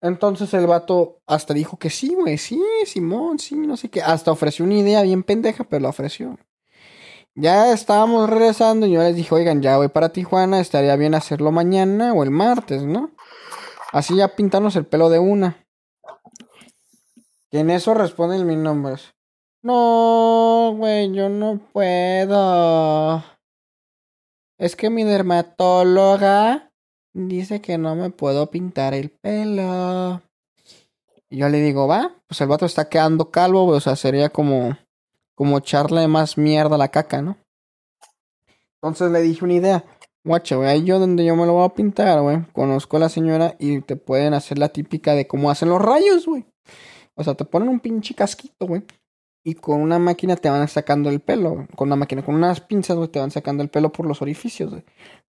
Entonces 0.00 0.54
el 0.54 0.66
vato 0.66 1.20
hasta 1.26 1.52
dijo 1.52 1.76
que 1.76 1.90
sí, 1.90 2.14
güey, 2.14 2.38
sí, 2.38 2.62
Simón, 2.86 3.38
sí, 3.38 3.56
no 3.56 3.76
sé 3.76 3.90
qué. 3.90 4.00
Hasta 4.00 4.32
ofreció 4.32 4.64
una 4.64 4.74
idea 4.74 5.02
bien 5.02 5.22
pendeja, 5.22 5.64
pero 5.64 5.82
la 5.82 5.88
ofreció. 5.90 6.38
Ya 7.34 7.72
estábamos 7.72 8.28
regresando 8.28 8.86
y 8.86 8.92
yo 8.92 9.02
les 9.02 9.14
dije, 9.14 9.34
oigan, 9.34 9.62
ya 9.62 9.76
voy 9.76 9.88
para 9.88 10.10
Tijuana, 10.10 10.60
estaría 10.60 10.96
bien 10.96 11.14
hacerlo 11.14 11.52
mañana 11.52 12.12
o 12.12 12.22
el 12.22 12.30
martes, 12.30 12.82
¿no? 12.82 13.10
Así 13.92 14.16
ya 14.16 14.34
pintarnos 14.36 14.76
el 14.76 14.86
pelo 14.86 15.08
de 15.08 15.18
una. 15.18 15.66
Y 17.50 17.58
en 17.58 17.70
eso 17.70 17.94
responden 17.94 18.46
mis 18.46 18.58
nombres. 18.58 19.14
No, 19.62 20.72
güey, 20.76 21.12
yo 21.12 21.28
no 21.28 21.58
puedo. 21.72 23.24
Es 24.58 24.76
que 24.76 24.90
mi 24.90 25.04
dermatóloga 25.04 26.70
dice 27.12 27.60
que 27.60 27.78
no 27.78 27.96
me 27.96 28.10
puedo 28.10 28.50
pintar 28.50 28.94
el 28.94 29.10
pelo. 29.10 30.22
Y 31.28 31.38
yo 31.38 31.48
le 31.48 31.60
digo, 31.60 31.88
va, 31.88 32.14
pues 32.26 32.40
el 32.40 32.48
vato 32.48 32.66
está 32.66 32.88
quedando 32.88 33.30
calvo, 33.30 33.66
o 33.66 33.80
sea, 33.80 33.96
sería 33.96 34.30
como 34.30 34.76
como 35.40 35.56
echarle 35.56 36.06
más 36.06 36.36
mierda 36.36 36.74
a 36.74 36.78
la 36.78 36.88
caca, 36.88 37.22
¿no? 37.22 37.38
Entonces 38.74 39.10
le 39.10 39.22
dije 39.22 39.42
una 39.42 39.54
idea. 39.54 39.84
Guacha, 40.24 40.56
güey, 40.56 40.68
ahí 40.68 40.84
yo 40.84 40.98
donde 40.98 41.24
yo 41.24 41.34
me 41.34 41.46
lo 41.46 41.54
voy 41.54 41.64
a 41.64 41.74
pintar, 41.74 42.20
güey. 42.20 42.44
Conozco 42.52 42.98
a 42.98 43.00
la 43.00 43.08
señora 43.08 43.56
y 43.58 43.80
te 43.80 43.96
pueden 43.96 44.34
hacer 44.34 44.58
la 44.58 44.68
típica 44.68 45.14
de 45.14 45.26
cómo 45.26 45.50
hacen 45.50 45.70
los 45.70 45.80
rayos, 45.80 46.26
güey. 46.26 46.44
O 47.14 47.24
sea, 47.24 47.34
te 47.34 47.44
ponen 47.44 47.68
un 47.68 47.80
pinche 47.80 48.14
casquito, 48.14 48.66
güey. 48.66 48.82
Y 49.42 49.54
con 49.54 49.80
una 49.80 49.98
máquina 49.98 50.36
te 50.36 50.50
van 50.50 50.68
sacando 50.68 51.08
el 51.08 51.20
pelo. 51.20 51.66
Con 51.74 51.88
una 51.88 51.96
máquina, 51.96 52.22
con 52.22 52.34
unas 52.34 52.60
pinzas, 52.60 52.98
güey, 52.98 53.08
te 53.08 53.18
van 53.18 53.30
sacando 53.30 53.62
el 53.62 53.70
pelo 53.70 53.90
por 53.92 54.06
los 54.06 54.20
orificios, 54.20 54.70
güey. 54.70 54.84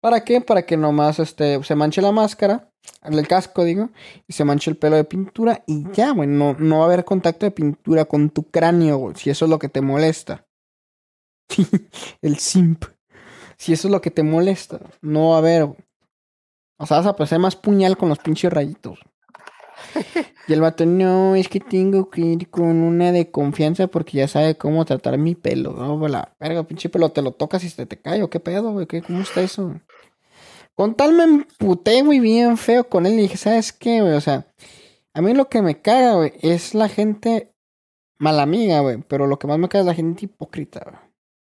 ¿Para 0.01 0.24
qué? 0.24 0.41
Para 0.41 0.64
que 0.64 0.76
nomás 0.76 1.18
este, 1.18 1.62
se 1.64 1.74
manche 1.74 2.01
la 2.01 2.12
máscara, 2.12 2.70
el 3.03 3.26
casco, 3.26 3.64
digo, 3.64 3.91
y 4.28 4.34
se 4.34 4.45
manche 4.45 4.70
el 4.70 4.76
pelo 4.76 4.95
de 4.95 5.05
pintura 5.05 5.64
y 5.66 5.91
ya, 5.93 6.12
güey. 6.12 6.28
No, 6.28 6.55
no 6.55 6.78
va 6.78 6.84
a 6.84 6.87
haber 6.87 7.05
contacto 7.05 7.45
de 7.45 7.51
pintura 7.51 8.05
con 8.05 8.30
tu 8.30 8.45
cráneo, 8.45 8.99
güey. 8.99 9.16
Si 9.16 9.30
eso 9.30 9.47
es 9.47 9.51
lo 9.51 9.59
que 9.59 9.68
te 9.68 9.80
molesta. 9.80 10.47
el 12.22 12.37
simp. 12.39 12.84
Si 13.57 13.72
eso 13.72 13.88
es 13.88 13.92
lo 13.92 14.00
que 14.00 14.11
te 14.11 14.22
molesta, 14.22 14.80
no 15.00 15.30
va 15.30 15.36
a 15.36 15.38
haber. 15.38 15.62
O 16.78 16.86
sea, 16.86 16.98
vas 16.98 17.07
a 17.07 17.16
pasar 17.16 17.38
más 17.38 17.57
puñal 17.57 17.96
con 17.96 18.09
los 18.09 18.18
pinches 18.18 18.52
rayitos. 18.52 18.98
Y 20.48 20.52
el 20.52 20.61
vato, 20.61 20.86
no, 20.86 21.34
es 21.34 21.48
que 21.48 21.61
tengo 21.61 22.09
que 22.09 22.20
ir 22.20 22.50
con 22.50 22.82
una 22.82 23.11
de 23.12 23.30
confianza 23.30 23.88
porque 23.88 24.18
ya 24.18 24.28
sabe 24.28 24.57
cómo 24.57 24.84
tratar 24.84 25.18
mi 25.18 25.34
pelo. 25.34 25.72
No, 25.72 26.07
la 26.09 26.36
verga, 26.38 26.62
pinche 26.64 26.88
pelo, 26.88 27.11
te 27.11 27.22
lo 27.22 27.32
tocas 27.32 27.64
y 27.64 27.68
se 27.68 27.86
te 27.86 28.00
cae, 28.00 28.22
¿o 28.22 28.30
qué 28.30 28.40
pedo, 28.40 28.72
güey? 28.72 28.86
¿Cómo 28.86 29.20
está 29.20 29.42
eso? 29.42 29.80
Con 30.74 30.94
tal 30.94 31.14
me 31.14 31.24
emputé 31.24 32.02
muy 32.02 32.20
bien 32.20 32.57
feo 32.59 32.88
con 32.88 33.07
él 33.07 33.14
y 33.14 33.22
dije, 33.22 33.36
¿sabes 33.36 33.72
qué, 33.72 34.02
güey? 34.02 34.12
O 34.12 34.20
sea, 34.20 34.46
a 35.14 35.20
mí 35.20 35.34
lo 35.34 35.48
que 35.48 35.62
me 35.62 35.80
caga, 35.80 36.14
güey, 36.14 36.32
es 36.42 36.74
la 36.74 36.88
gente 36.88 37.54
mala 38.18 38.42
amiga, 38.42 38.80
güey. 38.80 39.02
Pero 39.09 39.26
lo 39.26 39.38
que 39.38 39.46
más 39.46 39.59
me 39.59 39.68
caga 39.68 39.80
es 39.80 39.86
la 39.86 39.94
gente 39.94 40.26
hipócrita, 40.26 40.80
güey. 40.84 40.96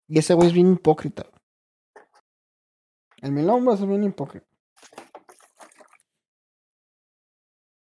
Y 0.09 0.19
ese 0.19 0.35
güey 0.35 0.49
es 0.49 0.55
bien 0.55 0.73
hipócrita. 0.73 1.23
Güey. 1.23 1.42
El 3.23 3.31
milombo 3.31 3.73
es 3.73 3.87
bien 3.87 4.03
hipócrita. 4.03 4.47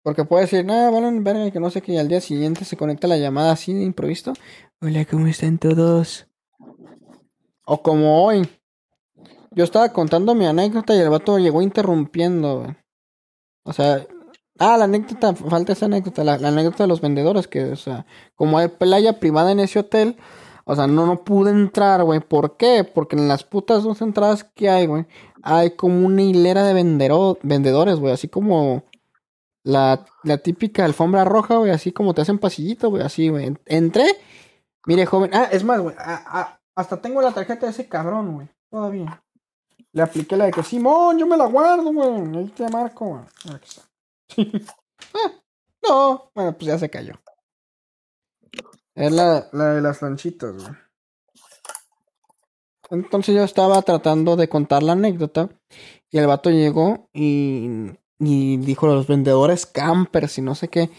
Porque 0.03 0.27
puede 0.27 0.43
decir, 0.43 0.67
nada, 0.67 0.91
vale, 0.91 1.19
verga, 1.21 1.51
que 1.51 1.61
no 1.61 1.71
sé 1.71 1.81
qué, 1.81 1.93
y 1.93 1.97
al 1.97 2.09
día 2.09 2.21
siguiente 2.21 2.67
se 2.67 2.77
conecta 2.77 3.09
la 3.09 3.17
llamada 3.17 3.53
así 3.53 3.73
de 3.73 3.83
improviso. 3.83 4.35
Hola, 4.83 5.07
¿cómo 5.07 5.27
están 5.27 5.57
todos? 5.59 6.27
O 7.65 7.83
como 7.83 8.23
hoy. 8.23 8.47
Yo 9.51 9.65
estaba 9.65 9.95
contando 9.95 10.35
mi 10.35 10.45
anécdota 10.45 10.95
y 10.95 10.99
el 10.99 11.09
vato 11.09 11.39
llegó 11.39 11.63
interrumpiendo. 11.63 12.77
O 13.65 13.73
sea, 13.73 14.07
ah, 14.59 14.77
la 14.77 14.85
anécdota, 14.85 15.35
falta 15.35 15.73
esa 15.73 15.87
anécdota, 15.87 16.23
la, 16.23 16.35
anécdota 16.35 16.85
de 16.85 16.89
los 16.89 17.01
vendedores, 17.01 17.49
que, 17.49 17.65
o 17.65 17.77
sea, 17.77 18.05
como 18.35 18.59
hay 18.59 18.69
playa 18.69 19.21
privada 19.21 19.53
en 19.53 19.61
ese 19.61 19.79
hotel, 19.79 20.19
o 20.65 20.75
sea, 20.75 20.87
no, 20.87 21.07
no 21.07 21.25
pude 21.25 21.51
entrar, 21.51 22.03
güey. 22.05 22.21
¿Por 22.21 22.57
qué? 22.57 22.85
Porque 22.85 23.17
en 23.17 23.29
las 23.29 23.45
putas 23.45 23.83
dos 23.83 24.01
entradas 24.01 24.45
que 24.45 24.71
hay, 24.71 24.87
güey, 24.87 25.07
hay 25.43 25.77
como 25.77 26.07
una 26.07 26.23
hilera 26.23 26.65
de 26.65 26.75
vendedores, 26.75 28.01
güey, 28.01 28.13
así 28.13 28.29
como 28.29 28.83
la, 29.63 30.07
la 30.23 30.39
típica 30.39 30.85
alfombra 30.85 31.25
roja, 31.25 31.57
güey, 31.57 31.71
así 31.71 31.93
como 31.93 32.15
te 32.15 32.23
hacen 32.23 32.39
pasillito, 32.39 32.89
güey, 32.91 33.03
así, 33.03 33.29
güey. 33.29 33.55
Entré, 33.67 34.07
mire, 34.87 35.05
joven. 35.05 35.31
Ah, 35.35 35.49
es 35.53 35.65
más, 35.65 35.81
güey, 35.81 35.95
hasta 36.75 37.01
tengo 37.01 37.21
la 37.21 37.33
tarjeta 37.33 37.67
de 37.67 37.73
ese 37.73 37.89
cabrón, 37.89 38.35
güey, 38.35 38.49
todavía. 38.71 39.23
Le 39.93 40.03
apliqué 40.03 40.37
la 40.37 40.47
de 40.47 40.53
que, 40.53 40.63
Simón, 40.63 41.19
yo 41.19 41.27
me 41.27 41.37
la 41.37 41.47
guardo, 41.47 41.93
güey, 41.93 42.37
ahí 42.39 42.49
te 42.49 42.69
marco, 42.69 43.07
güey. 43.07 43.55
Aquí 43.55 43.69
está. 43.69 43.83
ah, 45.15 45.33
no, 45.87 46.31
bueno, 46.35 46.53
pues 46.55 46.67
ya 46.67 46.79
se 46.79 46.89
cayó. 46.89 47.15
Es 48.95 49.13
la, 49.13 49.49
la 49.53 49.75
de 49.75 49.81
las 49.81 50.03
lanchitas, 50.03 50.53
güey. 50.55 50.75
Entonces 52.91 53.35
yo 53.35 53.43
estaba 53.43 53.81
tratando 53.83 54.37
de 54.37 54.49
contar 54.49 54.83
la 54.83 54.93
anécdota 54.93 55.49
y 56.11 56.19
el 56.19 56.27
vato 56.27 56.51
llegó 56.51 57.09
y 57.13 57.91
y 58.19 58.57
dijo 58.59 58.87
los 58.87 59.07
vendedores 59.07 59.67
campers 59.67 60.39
y 60.39 60.43
no 60.43 60.55
sé 60.55 60.69
qué. 60.69 60.91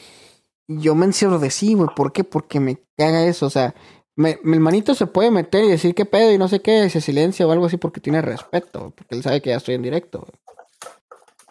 Y 0.68 0.82
yo 0.82 0.96
me 0.96 1.12
sí, 1.12 1.74
güey. 1.74 1.90
¿Por 1.96 2.12
qué? 2.12 2.24
Porque 2.24 2.60
me 2.60 2.78
caga 2.98 3.26
eso. 3.26 3.46
O 3.46 3.50
sea, 3.50 3.76
me, 4.16 4.40
mi 4.44 4.56
hermanito 4.56 4.96
se 4.96 5.08
puede 5.08 5.32
meter 5.32 5.64
y 5.64 5.70
decir 5.70 5.96
qué 5.96 6.06
pedo 6.06 6.32
y 6.32 6.38
no 6.38 6.48
sé 6.48 6.62
qué, 6.62 6.90
se 6.90 7.02
silencia 7.02 7.48
o 7.48 7.52
algo 7.52 7.66
así 7.66 7.78
porque 7.78 8.02
tiene 8.02 8.22
respeto, 8.22 8.94
porque 8.96 9.16
él 9.16 9.24
sabe 9.24 9.42
que 9.42 9.50
ya 9.52 9.58
estoy 9.58 9.76
en 9.76 9.84
directo. 9.84 10.28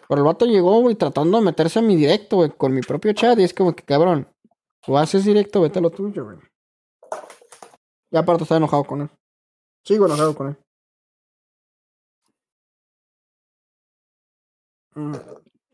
Pero 0.07 0.21
el 0.21 0.25
vato 0.25 0.45
llegó, 0.45 0.81
güey, 0.81 0.95
tratando 0.95 1.39
de 1.39 1.45
meterse 1.45 1.79
a 1.79 1.81
mi 1.81 1.95
directo, 1.95 2.37
güey, 2.37 2.51
con 2.51 2.73
mi 2.73 2.81
propio 2.81 3.13
chat. 3.13 3.39
Y 3.39 3.43
es 3.43 3.53
como 3.53 3.75
que, 3.75 3.83
cabrón, 3.83 4.27
tú 4.85 4.97
haces 4.97 5.25
directo, 5.25 5.61
vete 5.61 5.79
a 5.79 5.81
lo 5.81 5.89
tuyo, 5.89 6.25
güey. 6.25 6.37
Ya 8.11 8.19
aparte 8.19 8.43
está 8.43 8.57
enojado 8.57 8.83
con 8.83 9.01
él. 9.01 9.09
Sigo 9.83 10.05
enojado 10.05 10.35
con 10.35 10.47
él. 10.49 10.57
Mm. 14.95 15.15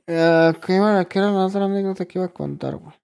Eh, 0.07 0.53
¿qué, 0.65 0.75
iba- 0.75 1.05
qué 1.05 1.19
era 1.19 1.31
la 1.31 1.45
otra 1.45 1.65
anécdota 1.65 2.05
que 2.05 2.17
iba 2.19 2.25
a 2.25 2.33
contar, 2.33 2.75
güey? 2.77 2.95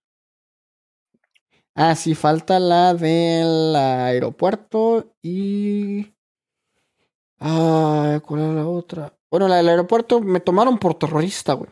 Ah, 1.75 1.95
sí, 1.95 2.15
falta 2.15 2.59
la 2.59 2.93
del 2.95 3.75
aeropuerto 3.75 5.13
y... 5.21 6.11
Ah, 7.39 8.19
¿cuál 8.25 8.41
era 8.41 8.53
la 8.53 8.67
otra? 8.67 9.15
Bueno, 9.29 9.47
la 9.47 9.57
del 9.57 9.69
aeropuerto 9.69 10.19
me 10.19 10.39
tomaron 10.39 10.79
por 10.79 10.95
terrorista, 10.95 11.53
güey. 11.53 11.69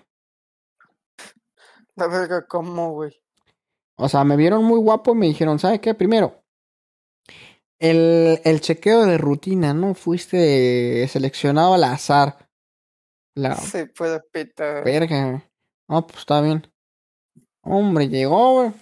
La 1.95 2.05
verga, 2.07 2.45
¿cómo, 2.45 2.91
güey? 2.93 3.19
O 3.97 4.09
sea, 4.09 4.23
me 4.23 4.35
vieron 4.35 4.63
muy 4.63 4.79
guapo 4.79 5.13
y 5.13 5.15
me 5.15 5.27
dijeron, 5.27 5.59
¿sabe 5.59 5.79
qué? 5.79 5.93
Primero, 5.93 6.43
el, 7.79 8.39
el 8.43 8.61
chequeo 8.61 9.05
de 9.05 9.17
rutina, 9.17 9.73
¿no? 9.73 9.93
Fuiste 9.93 11.07
seleccionado 11.07 11.73
al 11.73 11.83
azar. 11.83 12.49
La 13.35 13.55
Se 13.55 13.87
puede 13.87 14.21
pita. 14.31 14.81
verga. 14.81 15.43
No, 15.89 16.07
pues 16.07 16.19
está 16.19 16.41
bien. 16.41 16.71
Hombre, 17.63 18.07
llegó, 18.07 18.53
güey. 18.61 18.73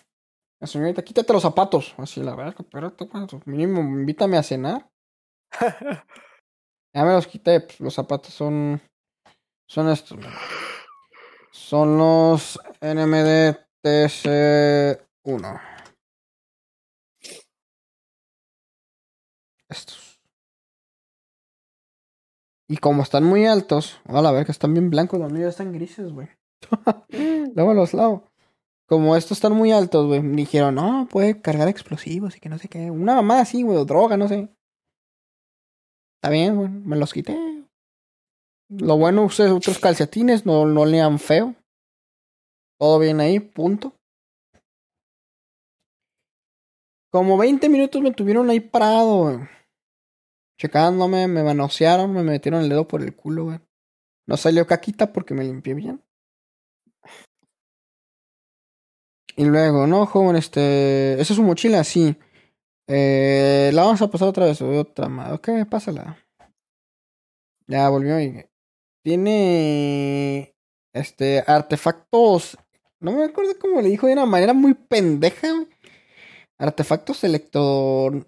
La 0.59 0.67
señorita, 0.67 1.03
quítate 1.03 1.33
los 1.33 1.41
zapatos. 1.41 1.93
Así, 1.97 2.21
la 2.21 2.35
verga, 2.35 2.55
espérate, 2.59 3.05
pues, 3.05 3.47
Mínimo, 3.47 3.81
invítame 3.81 4.37
a 4.37 4.43
cenar. 4.43 4.89
Ya 6.95 7.03
me 7.03 7.13
los 7.13 7.25
quité, 7.25 7.59
pues, 7.61 7.79
los 7.79 7.95
zapatos 7.95 8.35
son. 8.35 8.79
Son 9.67 9.89
estos. 9.89 10.19
Son 11.51 11.97
los 11.97 12.59
NMD 12.81 13.57
TC1. 13.83 15.61
Estos. 19.69 20.21
Y 22.69 22.77
como 22.77 23.03
están 23.03 23.25
muy 23.25 23.45
altos, 23.45 23.99
a 24.05 24.21
la 24.21 24.31
verga, 24.31 24.51
están 24.51 24.73
bien 24.73 24.89
blancos, 24.89 25.19
los 25.19 25.31
míos 25.31 25.49
están 25.49 25.73
grises, 25.73 26.11
güey. 26.13 26.29
Luego 27.55 27.73
los 27.73 27.93
lavo. 27.93 28.23
Como 28.87 29.15
estos 29.15 29.37
están 29.37 29.53
muy 29.53 29.71
altos, 29.71 30.07
güey, 30.07 30.21
me 30.21 30.37
dijeron, 30.37 30.75
no, 30.75 31.07
puede 31.09 31.41
cargar 31.41 31.67
explosivos 31.67 32.37
y 32.37 32.39
que 32.39 32.49
no 32.49 32.57
sé 32.57 32.69
qué. 32.69 32.89
Una 32.89 33.15
mamá 33.15 33.41
así, 33.41 33.63
güey, 33.63 33.77
o 33.77 33.85
droga, 33.85 34.17
no 34.17 34.27
sé. 34.27 34.49
Está 36.15 36.29
bien, 36.29 36.55
güey, 36.55 36.69
me 36.69 36.95
los 36.95 37.11
quité. 37.11 37.37
Lo 38.69 38.97
bueno, 38.97 39.25
usé 39.25 39.49
otros 39.49 39.79
calcetines, 39.79 40.45
no, 40.45 40.65
no 40.65 40.85
lean 40.85 41.19
feo. 41.19 41.55
Todo 42.83 42.99
bien 42.99 43.21
ahí, 43.21 43.39
punto. 43.39 43.95
Como 47.09 47.37
20 47.37 47.69
minutos 47.69 48.01
me 48.01 48.11
tuvieron 48.11 48.49
ahí 48.49 48.59
parado, 48.59 49.21
güey. 49.21 49.39
Checándome, 50.59 51.29
me 51.29 51.43
manosearon, 51.43 52.11
me 52.11 52.23
metieron 52.23 52.61
el 52.61 52.67
dedo 52.67 52.85
por 52.85 53.01
el 53.01 53.15
culo, 53.15 53.45
güey. 53.45 53.59
No 54.27 54.35
salió 54.35 54.67
caquita 54.67 55.13
porque 55.13 55.33
me 55.33 55.45
limpié 55.45 55.75
bien. 55.75 56.03
Y 59.37 59.45
luego, 59.45 59.87
no, 59.87 60.05
joven, 60.05 60.35
este. 60.35 61.13
¿Esa 61.13 61.31
es 61.31 61.37
su 61.37 61.43
mochila? 61.43 61.85
Sí. 61.85 62.17
Eh, 62.87 63.71
la 63.73 63.83
vamos 63.83 64.01
a 64.01 64.11
pasar 64.11 64.27
otra 64.27 64.47
vez. 64.47 64.61
Otra 64.61 65.07
más. 65.07 65.31
Ok, 65.31 65.47
pásala. 65.69 66.17
Ya 67.65 67.87
volvió 67.87 68.19
y. 68.19 68.45
Tiene. 69.05 70.53
Este. 70.91 71.45
Artefactos. 71.47 72.57
No 73.03 73.11
me 73.11 73.25
acuerdo 73.25 73.59
cómo 73.59 73.81
le 73.81 73.89
dijo 73.89 74.07
de 74.07 74.13
una 74.13 74.25
manera 74.25 74.53
muy 74.53 74.73
pendeja, 74.73 75.51
güey. 75.51 75.67
Artefactos 76.57 77.21
electrónicos, 77.25 78.23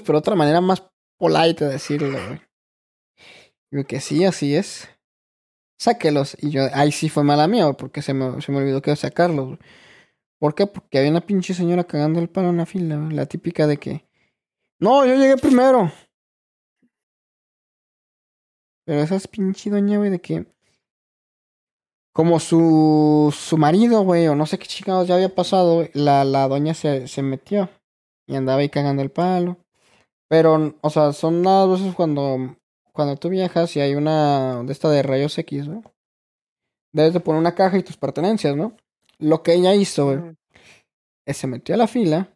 pero 0.00 0.18
otra 0.18 0.34
manera 0.34 0.62
más 0.62 0.82
polite 1.18 1.66
de 1.66 1.72
decirlo, 1.72 2.12
güey. 2.12 2.40
Yo 3.70 3.86
que 3.86 4.00
sí, 4.00 4.24
así 4.24 4.56
es. 4.56 4.88
Sáquelos. 5.78 6.34
Y 6.40 6.48
yo, 6.50 6.62
ahí 6.72 6.92
sí 6.92 7.10
fue 7.10 7.24
mala 7.24 7.46
mía, 7.46 7.70
porque 7.74 8.00
se 8.00 8.14
me, 8.14 8.40
se 8.40 8.50
me 8.52 8.58
olvidó 8.58 8.80
que 8.80 8.96
sacarlos. 8.96 9.46
güey. 9.46 9.58
¿Por 10.40 10.54
qué? 10.54 10.66
Porque 10.66 10.98
había 10.98 11.10
una 11.10 11.26
pinche 11.26 11.52
señora 11.52 11.84
cagando 11.84 12.20
el 12.20 12.30
palo 12.30 12.48
en 12.48 12.56
la 12.56 12.64
fila, 12.66 12.96
la 13.12 13.26
típica 13.26 13.66
de 13.66 13.76
que. 13.76 14.08
No, 14.80 15.04
yo 15.04 15.14
llegué 15.14 15.36
primero. 15.36 15.92
Pero 18.86 19.02
esa 19.02 19.16
es 19.16 19.28
pinche 19.28 19.68
doña, 19.68 19.98
güey, 19.98 20.10
de 20.10 20.20
que. 20.22 20.46
Como 22.12 22.40
su, 22.40 23.34
su 23.36 23.56
marido, 23.56 24.02
güey, 24.02 24.28
o 24.28 24.34
no 24.34 24.46
sé 24.46 24.58
qué 24.58 24.66
chingados 24.66 25.08
ya 25.08 25.14
había 25.14 25.34
pasado, 25.34 25.88
la, 25.94 26.24
la 26.24 26.46
doña 26.46 26.74
se, 26.74 27.08
se 27.08 27.22
metió 27.22 27.70
y 28.26 28.36
andaba 28.36 28.60
ahí 28.60 28.68
cagando 28.68 29.02
el 29.02 29.10
palo. 29.10 29.56
Pero, 30.28 30.74
o 30.80 30.90
sea, 30.90 31.12
son 31.12 31.42
las 31.42 31.68
veces 31.68 31.94
cuando, 31.94 32.56
cuando 32.92 33.16
tú 33.16 33.28
viajas 33.28 33.76
y 33.76 33.80
hay 33.80 33.94
una 33.94 34.62
de 34.62 34.72
esta 34.72 34.90
de 34.90 35.02
rayos 35.02 35.36
X, 35.38 35.68
güey. 35.68 35.82
Debes 36.92 37.14
de 37.14 37.20
poner 37.20 37.40
una 37.40 37.54
caja 37.54 37.78
y 37.78 37.82
tus 37.82 37.96
pertenencias, 37.96 38.56
¿no? 38.56 38.76
Lo 39.18 39.42
que 39.42 39.54
ella 39.54 39.74
hizo, 39.74 40.06
güey, 40.06 40.36
es 41.26 41.36
se 41.36 41.46
metió 41.46 41.74
a 41.74 41.78
la 41.78 41.86
fila, 41.86 42.34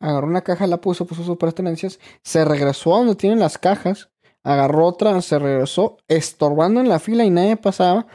agarró 0.00 0.26
una 0.26 0.42
caja, 0.42 0.66
la 0.66 0.80
puso, 0.80 1.06
puso 1.06 1.24
sus 1.24 1.36
pertenencias, 1.36 2.00
se 2.22 2.44
regresó 2.44 2.94
a 2.94 2.98
donde 2.98 3.14
tienen 3.14 3.38
las 3.38 3.58
cajas, 3.58 4.10
agarró 4.42 4.86
otra, 4.86 5.20
se 5.22 5.38
regresó, 5.38 5.98
estorbando 6.08 6.80
en 6.80 6.88
la 6.88 6.98
fila 6.98 7.24
y 7.24 7.30
nadie 7.30 7.56
pasaba, 7.56 8.06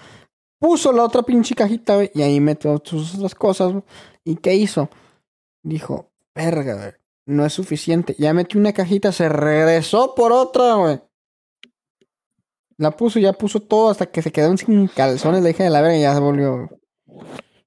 puso 0.62 0.94
la 0.94 1.04
otra 1.04 1.24
pinche 1.24 1.56
cajita, 1.56 1.96
güey, 1.96 2.12
y 2.14 2.22
ahí 2.22 2.40
metió 2.40 2.80
sus 2.86 3.16
otras 3.16 3.34
cosas. 3.34 3.74
¿Y 4.24 4.36
qué 4.36 4.54
hizo? 4.54 4.90
Dijo, 5.64 6.12
verga, 6.36 6.76
güey, 6.76 6.94
no 7.26 7.44
es 7.46 7.54
suficiente. 7.54 8.16
Ya 8.20 8.32
metió 8.34 8.60
una 8.60 8.72
cajita, 8.72 9.12
se 9.12 9.28
regresó 9.28 10.14
por 10.14 10.32
otra, 10.32 10.76
güey. 10.76 11.02
La 12.78 12.92
puso, 12.92 13.20
ya 13.20 13.34
puso 13.34 13.60
todo 13.60 13.90
hasta 13.90 14.06
que 14.06 14.22
se 14.22 14.32
quedó 14.32 14.56
sin 14.56 14.88
calzones, 14.88 15.42
la 15.42 15.50
hija 15.50 15.64
de 15.64 15.72
la 15.72 15.82
verga, 15.82 15.98
y 15.98 16.02
ya 16.02 16.14
se 16.14 16.20
volvió. 16.20 16.70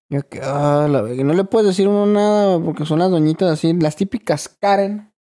Yo 0.09 0.29
que, 0.29 0.41
ah, 0.43 0.87
la 0.89 1.03
verga, 1.03 1.25
no 1.25 1.35
le 1.35 1.45
puedes 1.45 1.67
decir 1.67 1.89
uno 1.89 2.07
nada, 2.07 2.61
porque 2.61 2.87
son 2.87 3.01
las 3.01 3.11
doñitas 3.11 3.51
así, 3.51 3.73
las 3.75 3.97
típicas 3.97 4.49
Karen. 4.61 5.13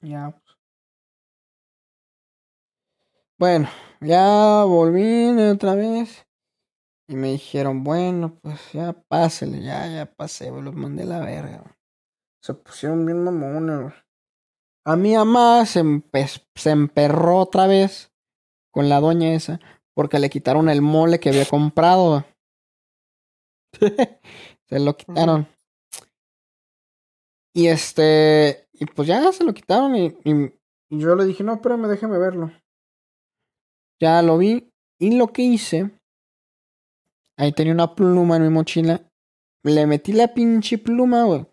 Ya. 0.00 0.30
pues. 0.30 0.56
Bueno, 3.38 3.68
ya 4.00 4.64
volví 4.64 5.28
otra 5.50 5.74
vez. 5.74 6.26
Y 7.08 7.14
me 7.14 7.32
dijeron, 7.32 7.84
bueno, 7.84 8.38
pues 8.42 8.72
ya 8.72 8.92
pásele, 8.92 9.62
ya, 9.62 9.86
ya 9.86 10.06
pasé, 10.06 10.50
los 10.50 10.74
mandé 10.74 11.04
la 11.04 11.20
verga. 11.20 11.62
Se 12.42 12.52
pusieron 12.54 13.06
bien 13.06 13.22
mamones. 13.22 13.94
A 14.84 14.96
mi 14.96 15.14
mamá 15.14 15.66
se, 15.66 15.82
se 16.54 16.70
emperró 16.70 17.38
otra 17.38 17.66
vez 17.66 18.12
con 18.72 18.88
la 18.88 19.00
doña 19.00 19.34
esa 19.34 19.60
porque 19.94 20.18
le 20.18 20.30
quitaron 20.30 20.68
el 20.68 20.82
mole 20.82 21.18
que 21.20 21.30
había 21.30 21.46
comprado. 21.46 22.24
se 24.68 24.78
lo 24.80 24.96
quitaron. 24.96 25.48
Y 27.54 27.68
este, 27.68 28.68
y 28.74 28.84
pues 28.84 29.08
ya 29.08 29.32
se 29.32 29.44
lo 29.44 29.54
quitaron 29.54 29.96
y, 29.96 30.06
y- 30.24 30.52
yo 30.90 31.16
le 31.16 31.24
dije, 31.24 31.42
no, 31.42 31.54
espérame, 31.54 31.88
déjeme 31.88 32.18
verlo. 32.18 32.52
Ya 34.00 34.20
lo 34.22 34.38
vi 34.38 34.72
y 34.98 35.16
lo 35.16 35.28
que 35.28 35.42
hice, 35.42 35.90
ahí 37.36 37.52
tenía 37.52 37.72
una 37.72 37.94
pluma 37.94 38.36
en 38.36 38.42
mi 38.42 38.50
mochila, 38.50 39.10
le 39.62 39.86
metí 39.86 40.12
la 40.12 40.32
pinche 40.34 40.78
pluma, 40.78 41.24
güey. 41.24 41.46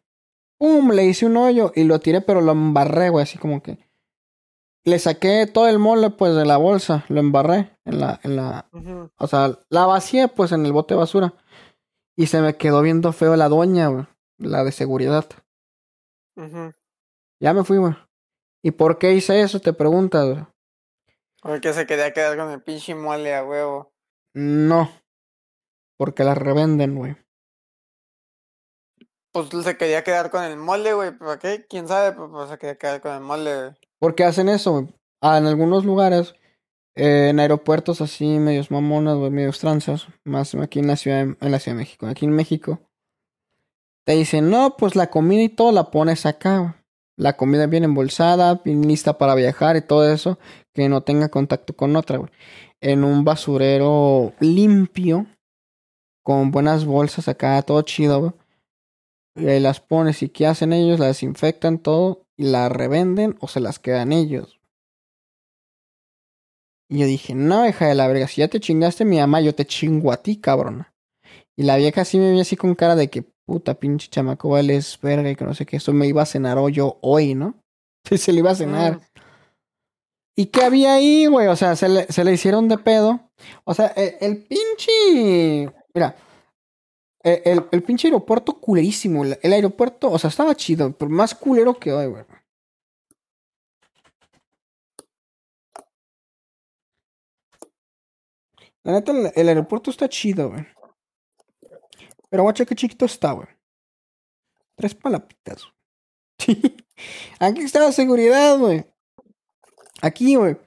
¡Pum! 0.57 0.91
Le 0.91 1.05
hice 1.05 1.25
un 1.25 1.37
hoyo 1.37 1.71
y 1.75 1.83
lo 1.83 1.99
tiré, 1.99 2.21
pero 2.21 2.41
lo 2.41 2.51
embarré, 2.51 3.09
güey, 3.09 3.23
así 3.23 3.37
como 3.37 3.61
que. 3.61 3.79
Le 4.85 4.99
saqué 4.99 5.47
todo 5.47 5.67
el 5.67 5.79
mole, 5.79 6.09
pues, 6.09 6.35
de 6.35 6.45
la 6.45 6.57
bolsa, 6.57 7.05
lo 7.09 7.19
embarré 7.19 7.77
en 7.85 7.99
la, 7.99 8.19
en 8.23 8.35
la, 8.35 8.69
o 9.17 9.27
sea, 9.27 9.57
la 9.69 9.85
vacié, 9.85 10.27
pues, 10.27 10.51
en 10.51 10.65
el 10.65 10.73
bote 10.73 10.93
de 10.93 10.99
basura. 10.99 11.33
Y 12.15 12.27
se 12.27 12.41
me 12.41 12.55
quedó 12.55 12.81
viendo 12.81 13.11
feo 13.13 13.35
la 13.35 13.49
doña, 13.49 13.87
güey, 13.87 14.05
la 14.37 14.63
de 14.63 14.71
seguridad. 14.71 15.25
Ya 17.39 17.53
me 17.53 17.63
fui, 17.63 17.77
güey. 17.77 17.95
¿Y 18.61 18.71
por 18.71 18.99
qué 18.99 19.13
hice 19.13 19.41
eso? 19.41 19.59
Te 19.59 19.73
preguntas, 19.73 20.25
güey. 20.25 20.45
Porque 21.43 21.73
se 21.73 21.85
quería 21.85 22.13
quedar 22.13 22.37
con 22.37 22.51
el 22.51 22.61
pinche 22.61 22.95
mole 22.95 23.35
a 23.35 23.43
huevo. 23.43 23.91
No. 24.33 24.89
Porque 25.97 26.23
la 26.23 26.35
revenden, 26.35 26.95
güey. 26.95 27.15
Pues 29.31 29.49
se 29.63 29.77
quería 29.77 30.03
quedar 30.03 30.29
con 30.29 30.43
el 30.43 30.57
mole, 30.57 30.93
güey. 30.93 31.11
¿Para 31.17 31.39
qué? 31.39 31.65
¿Quién 31.67 31.87
sabe? 31.87 32.15
Pues, 32.15 32.29
pues 32.31 32.49
se 32.49 32.57
quería 32.57 32.77
quedar 32.77 33.01
con 33.01 33.13
el 33.13 33.21
mole, 33.21 33.55
güey. 33.55 33.71
¿Por 33.99 34.15
qué 34.15 34.23
hacen 34.23 34.49
eso, 34.49 34.71
güey? 34.71 34.87
Ah, 35.21 35.37
en 35.37 35.47
algunos 35.47 35.85
lugares, 35.85 36.35
eh, 36.95 37.29
en 37.29 37.39
aeropuertos 37.39 38.01
así, 38.01 38.37
medios 38.39 38.69
mamonas, 38.69 39.17
güey, 39.17 39.31
medios 39.31 39.59
tranzas, 39.59 40.07
más 40.25 40.53
aquí 40.55 40.79
en 40.79 40.87
la 40.87 40.97
ciudad, 40.97 41.25
de- 41.25 41.37
en 41.39 41.51
la 41.51 41.59
Ciudad 41.59 41.77
de 41.77 41.83
México, 41.83 42.05
aquí 42.07 42.25
en 42.25 42.31
México, 42.31 42.79
te 44.05 44.13
dicen, 44.13 44.49
no, 44.49 44.75
pues 44.77 44.95
la 44.95 45.07
comida 45.09 45.41
y 45.41 45.49
todo 45.49 45.71
la 45.71 45.89
pones 45.91 46.25
acá, 46.25 46.57
güey. 46.59 46.73
La 47.17 47.37
comida 47.37 47.67
bien 47.67 47.83
embolsada, 47.85 48.55
bien 48.55 48.81
lista 48.87 49.17
para 49.17 49.35
viajar 49.35 49.77
y 49.77 49.81
todo 49.81 50.11
eso, 50.11 50.39
que 50.73 50.89
no 50.89 51.01
tenga 51.01 51.29
contacto 51.29 51.75
con 51.75 51.95
otra. 51.95 52.19
En 52.81 53.03
un 53.03 53.23
basurero 53.23 54.33
limpio, 54.39 55.27
con 56.23 56.51
buenas 56.51 56.85
bolsas 56.85 57.27
acá, 57.27 57.61
todo 57.61 57.81
chido, 57.83 58.19
güey. 58.19 58.31
Y 59.35 59.47
ahí 59.47 59.59
las 59.59 59.79
pones 59.79 60.21
y 60.21 60.29
¿qué 60.29 60.45
hacen 60.45 60.73
ellos? 60.73 60.99
La 60.99 61.07
desinfectan 61.07 61.79
todo 61.79 62.25
y 62.37 62.43
la 62.43 62.69
revenden 62.69 63.35
o 63.39 63.47
se 63.47 63.59
las 63.59 63.79
quedan 63.79 64.11
ellos. 64.11 64.59
Y 66.89 66.99
yo 66.99 67.07
dije, 67.07 67.33
no, 67.33 67.67
hija 67.67 67.87
de 67.87 67.95
la 67.95 68.07
verga, 68.07 68.27
si 68.27 68.41
ya 68.41 68.47
te 68.47 68.59
chingaste 68.59 69.05
mi 69.05 69.17
mamá, 69.17 69.41
yo 69.41 69.55
te 69.55 69.65
chingo 69.65 70.11
a 70.11 70.17
ti, 70.17 70.37
cabrona. 70.37 70.93
Y 71.55 71.63
la 71.63 71.77
vieja 71.77 72.01
así 72.01 72.19
me 72.19 72.31
vio 72.31 72.41
así 72.41 72.55
con 72.55 72.75
cara 72.75 72.95
de 72.95 73.09
que, 73.09 73.23
puta 73.45 73.75
pinche 73.75 74.09
chamaco, 74.09 74.49
vales 74.49 74.99
verga 75.01 75.29
y 75.29 75.35
que 75.35 75.45
no 75.45 75.55
sé 75.55 75.65
qué, 75.65 75.77
eso 75.77 75.93
me 75.93 76.07
iba 76.07 76.21
a 76.21 76.27
cenar 76.27 76.57
hoy 76.57 76.77
hoy, 77.01 77.33
¿no? 77.33 77.55
Sí, 78.07 78.17
se 78.19 78.31
le 78.31 78.39
iba 78.39 78.51
a 78.51 78.55
cenar. 78.55 78.99
¿Y 80.35 80.47
qué 80.47 80.63
había 80.63 80.95
ahí, 80.95 81.27
güey? 81.27 81.47
O 81.47 81.55
sea, 81.55 81.75
se 81.75 81.87
le, 81.89 82.05
se 82.07 82.23
le 82.23 82.33
hicieron 82.33 82.67
de 82.67 82.77
pedo. 82.77 83.29
O 83.65 83.73
sea, 83.73 83.87
el, 83.87 84.15
el 84.19 84.43
pinche. 84.45 85.71
Mira. 85.93 86.15
El, 87.21 87.41
el, 87.45 87.65
el 87.71 87.83
pinche 87.83 88.07
aeropuerto 88.07 88.59
culerísimo. 88.59 89.23
El, 89.23 89.53
aeropuerto, 89.53 90.11
o 90.11 90.19
sea, 90.19 90.29
estaba 90.29 90.55
chido, 90.55 90.91
pero 90.97 91.09
más 91.09 91.35
culero 91.35 91.79
que 91.79 91.93
hoy, 91.93 92.07
güey. 92.07 92.23
La 98.83 98.91
neta, 98.91 99.13
el, 99.35 99.47
aeropuerto 99.47 99.91
está 99.91 100.09
chido, 100.09 100.49
güey. 100.49 100.65
Pero 102.29 102.43
guacha, 102.43 102.65
qué 102.65 102.75
chiquito 102.75 103.05
está, 103.05 103.31
güey. 103.31 103.47
Tres 104.75 104.93
palapitas. 104.95 105.63
Aquí 107.39 107.61
está 107.61 107.79
la 107.79 107.91
seguridad, 107.93 108.57
güey. 108.57 108.92
Aquí, 110.03 110.35
güey. 110.35 110.57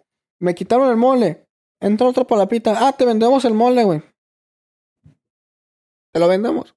Me 0.41 0.55
quitaron 0.55 0.89
el 0.89 0.97
mole. 0.97 1.47
Entró 1.81 2.09
otra 2.09 2.25
palapita. 2.25 2.75
Ah, 2.89 2.93
te 2.93 3.05
vendemos 3.05 3.45
el 3.45 3.55
mole, 3.55 3.85
güey. 3.85 4.03
Te 6.13 6.21
lo 6.21 6.29
vendemos. 6.29 6.75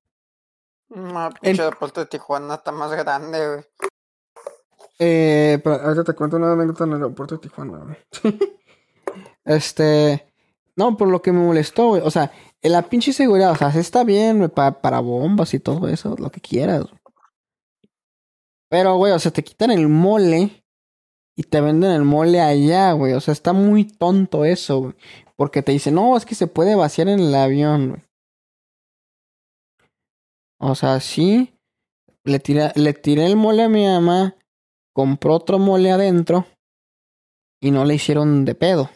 No, 0.90 1.30
pinche 1.41 1.61
aeropuerto 1.61 2.02
de 2.02 2.07
Tijuana 2.07 2.56
está 2.56 2.72
más 2.72 2.91
grande, 2.91 3.48
güey. 3.48 3.64
Eh, 4.99 5.60
pero 5.64 5.76
ahorita 5.76 6.03
te 6.03 6.14
cuento 6.14 6.36
una 6.38 6.52
anécdota 6.52 6.84
en 6.84 6.90
el 6.91 6.95
aeropuerto 6.98 7.36
de 7.36 7.41
Tijuana, 7.41 7.77
güey. 7.80 7.98
este. 9.45 10.26
No, 10.76 10.98
por 10.98 11.07
lo 11.10 11.22
que 11.22 11.31
me 11.31 11.40
molestó, 11.45 11.90
güey. 11.90 12.02
O 12.03 12.11
sea, 12.11 12.31
en 12.61 12.72
la 12.72 12.81
pinche 12.84 13.14
seguridad, 13.14 13.52
o 13.52 13.56
sea, 13.56 13.72
sí 13.72 13.80
está 13.80 14.03
bien, 14.03 14.38
güey, 14.38 14.49
pa- 14.49 14.81
para 14.81 14.99
bombas 14.99 15.53
y 15.53 15.60
todo 15.60 15.88
eso, 15.88 16.15
lo 16.18 16.30
que 16.30 16.41
quieras. 16.41 16.84
güey. 16.84 16.99
Pero, 18.69 18.95
güey, 18.98 19.14
o 19.14 19.19
sea, 19.19 19.31
te 19.31 19.44
quitan 19.44 19.72
el 19.72 19.88
mole 19.88 20.64
y 21.40 21.44
te 21.44 21.61
venden 21.61 21.91
el 21.91 22.03
mole 22.03 22.41
allá, 22.41 22.91
güey. 22.91 23.14
O 23.14 23.22
sea, 23.22 23.32
está 23.32 23.53
muy 23.53 23.86
tonto 23.86 24.44
eso, 24.44 24.82
güey. 24.82 24.95
Porque 25.38 25.64
te 25.64 25.72
dicen, 25.72 25.95
no, 25.95 26.18
es 26.18 26.26
que 26.26 26.36
se 26.36 26.48
puede 26.48 26.76
vaciar 26.76 27.07
en 27.07 27.22
el 27.22 27.34
avión, 27.34 27.91
güey. 27.91 28.02
O 30.60 30.76
sea, 30.76 30.99
sí. 30.99 31.57
Le 32.26 32.40
tiré, 32.40 32.74
le 32.76 32.94
tiré 32.94 33.26
el 33.26 33.38
mole 33.38 33.64
a 33.64 33.70
mi 33.70 33.86
mamá. 33.86 34.36
Compró 34.94 35.36
otro 35.36 35.60
mole 35.60 35.91
adentro. 35.91 36.45
Y 37.61 37.72
no 37.72 37.86
le 37.86 37.95
hicieron 37.95 38.44
de 38.44 38.56
pedo. 38.56 38.90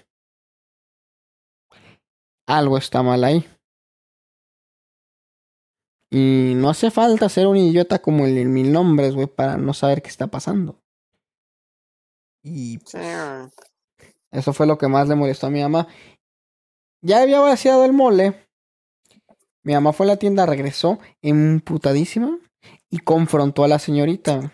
Algo 2.45 2.77
está 2.77 3.03
mal 3.03 3.23
ahí. 3.23 3.45
Y 6.11 6.55
no 6.57 6.69
hace 6.69 6.91
falta 6.91 7.29
ser 7.29 7.47
un 7.47 7.55
idiota 7.55 7.99
como 7.99 8.25
el 8.25 8.37
en 8.37 8.51
mil 8.51 8.73
nombres, 8.73 9.15
güey, 9.15 9.27
para 9.27 9.55
no 9.55 9.73
saber 9.73 10.01
qué 10.01 10.09
está 10.09 10.27
pasando. 10.27 10.82
Y 12.43 12.79
eso 14.31 14.51
fue 14.51 14.67
lo 14.67 14.77
que 14.77 14.87
más 14.87 15.07
le 15.07 15.15
molestó 15.15 15.47
a 15.47 15.51
mi 15.51 15.61
mamá. 15.61 15.87
Ya 17.01 17.21
había 17.21 17.39
vaciado 17.39 17.85
el 17.85 17.93
mole. 17.93 18.47
Mi 19.63 19.73
mamá 19.73 19.93
fue 19.93 20.05
a 20.05 20.09
la 20.09 20.17
tienda, 20.17 20.45
regresó 20.45 20.99
emputadísima 21.21 22.37
y 22.89 22.99
confrontó 22.99 23.63
a 23.63 23.67
la 23.67 23.79
señorita. 23.79 24.51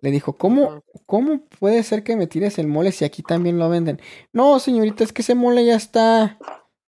Le 0.00 0.10
dijo, 0.10 0.34
¿cómo, 0.34 0.82
¿cómo 1.06 1.44
puede 1.58 1.82
ser 1.82 2.04
que 2.04 2.16
me 2.16 2.26
tires 2.26 2.58
el 2.58 2.68
mole 2.68 2.92
si 2.92 3.04
aquí 3.04 3.22
también 3.22 3.58
lo 3.58 3.68
venden? 3.68 4.00
No, 4.32 4.58
señorita, 4.60 5.02
es 5.02 5.12
que 5.12 5.22
ese 5.22 5.34
mole 5.34 5.64
ya 5.64 5.76
está. 5.76 6.38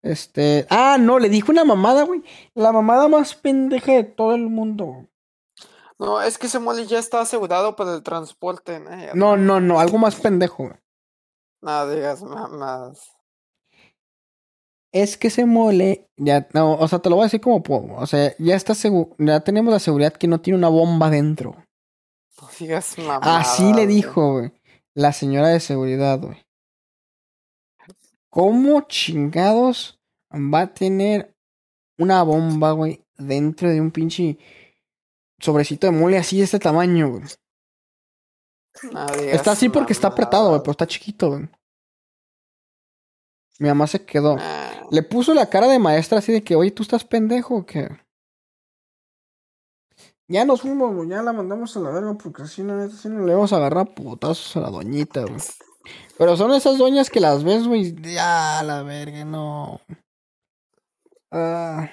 Este. 0.01 0.67
Ah, 0.69 0.97
no, 0.99 1.19
le 1.19 1.29
dijo 1.29 1.51
una 1.51 1.63
mamada, 1.63 2.03
güey. 2.03 2.23
La 2.53 2.71
mamada 2.71 3.07
más 3.07 3.35
pendeja 3.35 3.93
de 3.93 4.03
todo 4.03 4.35
el 4.35 4.49
mundo. 4.49 5.07
No, 5.99 6.21
es 6.21 6.37
que 6.37 6.47
ese 6.47 6.59
mole 6.59 6.85
ya 6.85 6.99
está 6.99 7.21
asegurado 7.21 7.75
para 7.75 7.93
el 7.95 8.03
transporte, 8.03 8.79
¿no? 8.79 8.91
No, 9.13 9.37
no, 9.37 9.59
no, 9.59 9.79
algo 9.79 9.97
más 9.97 10.15
pendejo. 10.15 10.63
güey. 10.63 10.75
No 11.61 11.87
digas 11.89 12.21
mamás. 12.23 13.11
Es 14.91 15.17
que 15.17 15.27
ese 15.27 15.45
mole, 15.45 16.07
ya, 16.17 16.47
no, 16.53 16.73
o 16.73 16.87
sea, 16.87 16.99
te 16.99 17.09
lo 17.09 17.15
voy 17.15 17.23
a 17.23 17.25
decir 17.25 17.41
como, 17.41 17.63
po- 17.63 17.95
o 17.97 18.05
sea, 18.05 18.35
ya 18.37 18.55
está 18.55 18.75
seguro, 18.75 19.15
ya 19.17 19.39
tenemos 19.39 19.73
la 19.73 19.79
seguridad 19.79 20.13
que 20.13 20.27
no 20.27 20.39
tiene 20.41 20.57
una 20.59 20.67
bomba 20.69 21.09
dentro. 21.09 21.55
No 22.41 22.47
digas 22.59 22.97
mamás. 22.99 23.21
Así 23.47 23.73
le 23.73 23.87
dijo, 23.87 24.33
güey, 24.33 24.51
la 24.93 25.11
señora 25.13 25.47
de 25.47 25.59
seguridad, 25.59 26.19
güey. 26.19 26.37
¿Cómo 28.29 28.81
chingados 28.81 29.99
va 30.31 30.61
a 30.61 30.73
tener 30.73 31.35
una 31.97 32.23
bomba, 32.23 32.71
güey, 32.71 33.03
dentro 33.17 33.69
de 33.69 33.79
un 33.79 33.91
pinche 33.91 34.37
sobrecito 35.43 35.87
de 35.87 35.93
mole 35.93 36.17
así 36.17 36.37
de 36.37 36.45
este 36.45 36.59
tamaño, 36.59 37.09
güey? 37.09 37.23
Está 39.27 39.51
así 39.51 39.69
porque 39.69 39.93
está 39.93 40.07
apretado, 40.07 40.49
güey, 40.49 40.61
pero 40.61 40.71
está 40.71 40.87
chiquito, 40.87 41.29
güey. 41.29 41.49
Mi 43.59 43.67
mamá 43.67 43.85
se 43.87 44.03
quedó. 44.03 44.37
Ah, 44.39 44.87
Le 44.89 45.03
puso 45.03 45.33
la 45.33 45.49
cara 45.49 45.67
de 45.67 45.79
maestra 45.79 46.19
así 46.19 46.31
de 46.31 46.43
que, 46.43 46.55
oye, 46.55 46.71
¿tú 46.71 46.83
estás 46.83 47.05
pendejo 47.05 47.55
o 47.55 47.65
qué? 47.65 47.89
Ya 50.27 50.45
nos 50.45 50.61
fuimos, 50.61 50.95
güey, 50.95 51.09
ya 51.09 51.21
la 51.21 51.33
mandamos 51.33 51.75
a 51.77 51.79
la 51.81 51.91
verga 51.91 52.15
porque 52.15 52.43
así 52.43 52.63
no, 52.63 52.81
así 52.81 53.09
no 53.09 53.25
le 53.25 53.35
vamos 53.35 53.53
a 53.53 53.57
agarrar 53.57 53.93
putazos 53.93 54.55
a 54.55 54.61
la 54.61 54.69
doñita, 54.69 55.21
güey. 55.21 55.39
Pero 56.17 56.37
son 56.37 56.53
esas 56.53 56.77
doñas 56.77 57.09
que 57.09 57.19
las 57.19 57.43
ves, 57.43 57.67
güey, 57.67 57.93
ya 58.01 58.63
la 58.63 58.81
verga, 58.83 59.25
no. 59.25 59.81
Ah. 61.29 61.89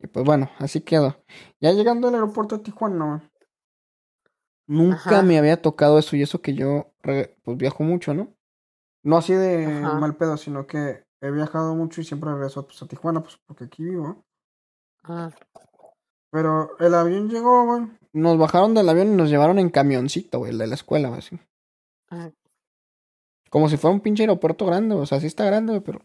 Y 0.00 0.06
pues 0.06 0.24
bueno, 0.24 0.50
así 0.58 0.80
quedó. 0.80 1.16
Ya 1.60 1.72
llegando 1.72 2.08
al 2.08 2.14
aeropuerto 2.14 2.56
de 2.58 2.64
Tijuana. 2.64 3.28
Nunca 4.66 4.96
Ajá. 4.96 5.22
me 5.22 5.38
había 5.38 5.60
tocado 5.62 5.98
eso 5.98 6.14
y 6.14 6.22
eso 6.22 6.40
que 6.42 6.54
yo, 6.54 6.92
pues 7.02 7.30
viajo 7.56 7.82
mucho, 7.82 8.12
¿no? 8.14 8.34
No 9.02 9.16
así 9.16 9.32
de 9.32 9.66
Ajá. 9.66 9.94
mal 9.98 10.16
pedo, 10.16 10.36
sino 10.36 10.66
que 10.66 11.04
he 11.20 11.30
viajado 11.30 11.74
mucho 11.74 12.00
y 12.00 12.04
siempre 12.04 12.30
regreso 12.30 12.66
pues, 12.66 12.82
a 12.82 12.86
Tijuana, 12.86 13.22
pues 13.22 13.38
porque 13.46 13.64
aquí 13.64 13.82
vivo. 13.84 14.24
ah. 15.04 15.30
Pero 16.30 16.76
el 16.78 16.94
avión 16.94 17.30
llegó, 17.30 17.64
güey. 17.64 17.88
Nos 18.12 18.36
bajaron 18.36 18.74
del 18.74 18.86
avión 18.90 19.08
y 19.08 19.16
nos 19.16 19.30
llevaron 19.30 19.58
en 19.58 19.70
camioncito, 19.70 20.38
güey, 20.40 20.52
el 20.52 20.58
de 20.58 20.66
la 20.66 20.74
escuela, 20.74 21.08
güey, 21.08 21.20
así. 21.20 21.38
Ah, 22.10 22.30
Como 23.48 23.70
si 23.70 23.78
fuera 23.78 23.94
un 23.94 24.00
pinche 24.02 24.24
aeropuerto 24.24 24.66
grande, 24.66 24.94
o 24.94 25.06
sea, 25.06 25.20
sí 25.20 25.26
está 25.26 25.46
grande, 25.46 25.72
güey, 25.72 25.82
pero. 25.82 26.00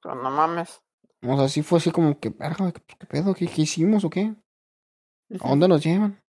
Pero 0.00 0.14
no 0.14 0.30
mames. 0.30 0.80
O 1.26 1.36
sea, 1.36 1.48
sí 1.48 1.62
fue 1.62 1.78
así 1.78 1.90
como 1.90 2.18
que, 2.18 2.30
verga, 2.30 2.72
¿qué, 2.72 3.06
pedo? 3.06 3.34
¿Qué, 3.34 3.46
qué 3.46 3.62
hicimos 3.62 4.04
o 4.04 4.10
qué? 4.10 4.34
¿A 5.40 5.48
dónde 5.48 5.68
nos 5.68 5.82
llevan? 5.82 6.22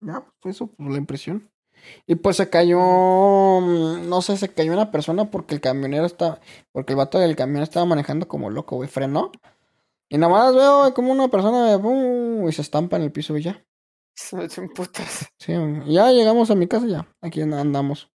Ya, 0.00 0.20
pues 0.20 0.34
fue 0.40 0.50
eso, 0.52 0.66
pues 0.68 0.90
la 0.90 0.98
impresión. 0.98 1.50
Y 2.06 2.16
pues 2.16 2.36
se 2.36 2.50
cayó, 2.50 2.78
mm, 2.80 4.08
no 4.08 4.22
sé, 4.22 4.36
se 4.36 4.52
cayó 4.52 4.72
una 4.72 4.90
persona 4.90 5.30
porque 5.30 5.54
el 5.54 5.60
camionero 5.60 6.06
estaba, 6.06 6.40
porque 6.72 6.92
el 6.92 6.96
vato 6.96 7.18
del 7.18 7.36
camión 7.36 7.62
estaba 7.62 7.86
manejando 7.86 8.28
como 8.28 8.50
loco, 8.50 8.76
güey, 8.76 8.88
frenó. 8.88 9.32
Y 10.08 10.18
nada 10.18 10.32
más 10.32 10.54
veo 10.54 10.94
como 10.94 11.12
una 11.12 11.28
persona, 11.28 11.78
¡pum! 11.80 12.48
y 12.48 12.52
se 12.52 12.62
estampa 12.62 12.96
en 12.96 13.02
el 13.02 13.12
piso 13.12 13.36
y 13.36 13.42
ya. 13.42 13.64
En 14.32 14.68
putas. 14.70 15.28
Sí, 15.38 15.52
ya 15.86 16.10
llegamos 16.10 16.50
a 16.50 16.54
mi 16.54 16.66
casa, 16.66 16.86
ya, 16.86 17.08
aquí 17.20 17.42
andamos. 17.42 18.10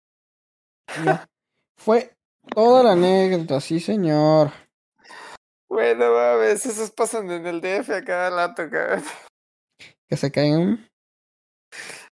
Ya. 1.04 1.26
Fue 1.76 2.17
toda 2.54 2.82
la 2.82 2.92
anécdota, 2.92 3.60
sí, 3.60 3.80
señor. 3.80 4.52
Bueno, 5.68 6.12
mames, 6.12 6.64
esos 6.64 6.90
pasan 6.90 7.30
en 7.30 7.46
el 7.46 7.60
DF 7.60 7.90
a 7.90 8.02
cada 8.02 8.30
rato, 8.30 8.68
cabrón. 8.70 9.04
Que 10.08 10.16
se 10.16 10.30
caigan. 10.30 10.88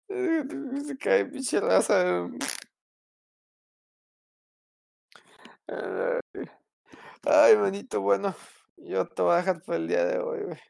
Se 0.87 0.97
cae 0.97 1.25
pinche 1.25 1.59
raza. 1.59 2.27
Ay, 7.23 7.55
manito, 7.55 8.01
bueno, 8.01 8.35
yo 8.77 9.07
te 9.07 9.21
voy 9.21 9.33
a 9.33 9.37
dejar 9.37 9.61
por 9.61 9.75
el 9.75 9.87
día 9.87 10.03
de 10.05 10.19
hoy, 10.19 10.43
güey. 10.43 10.61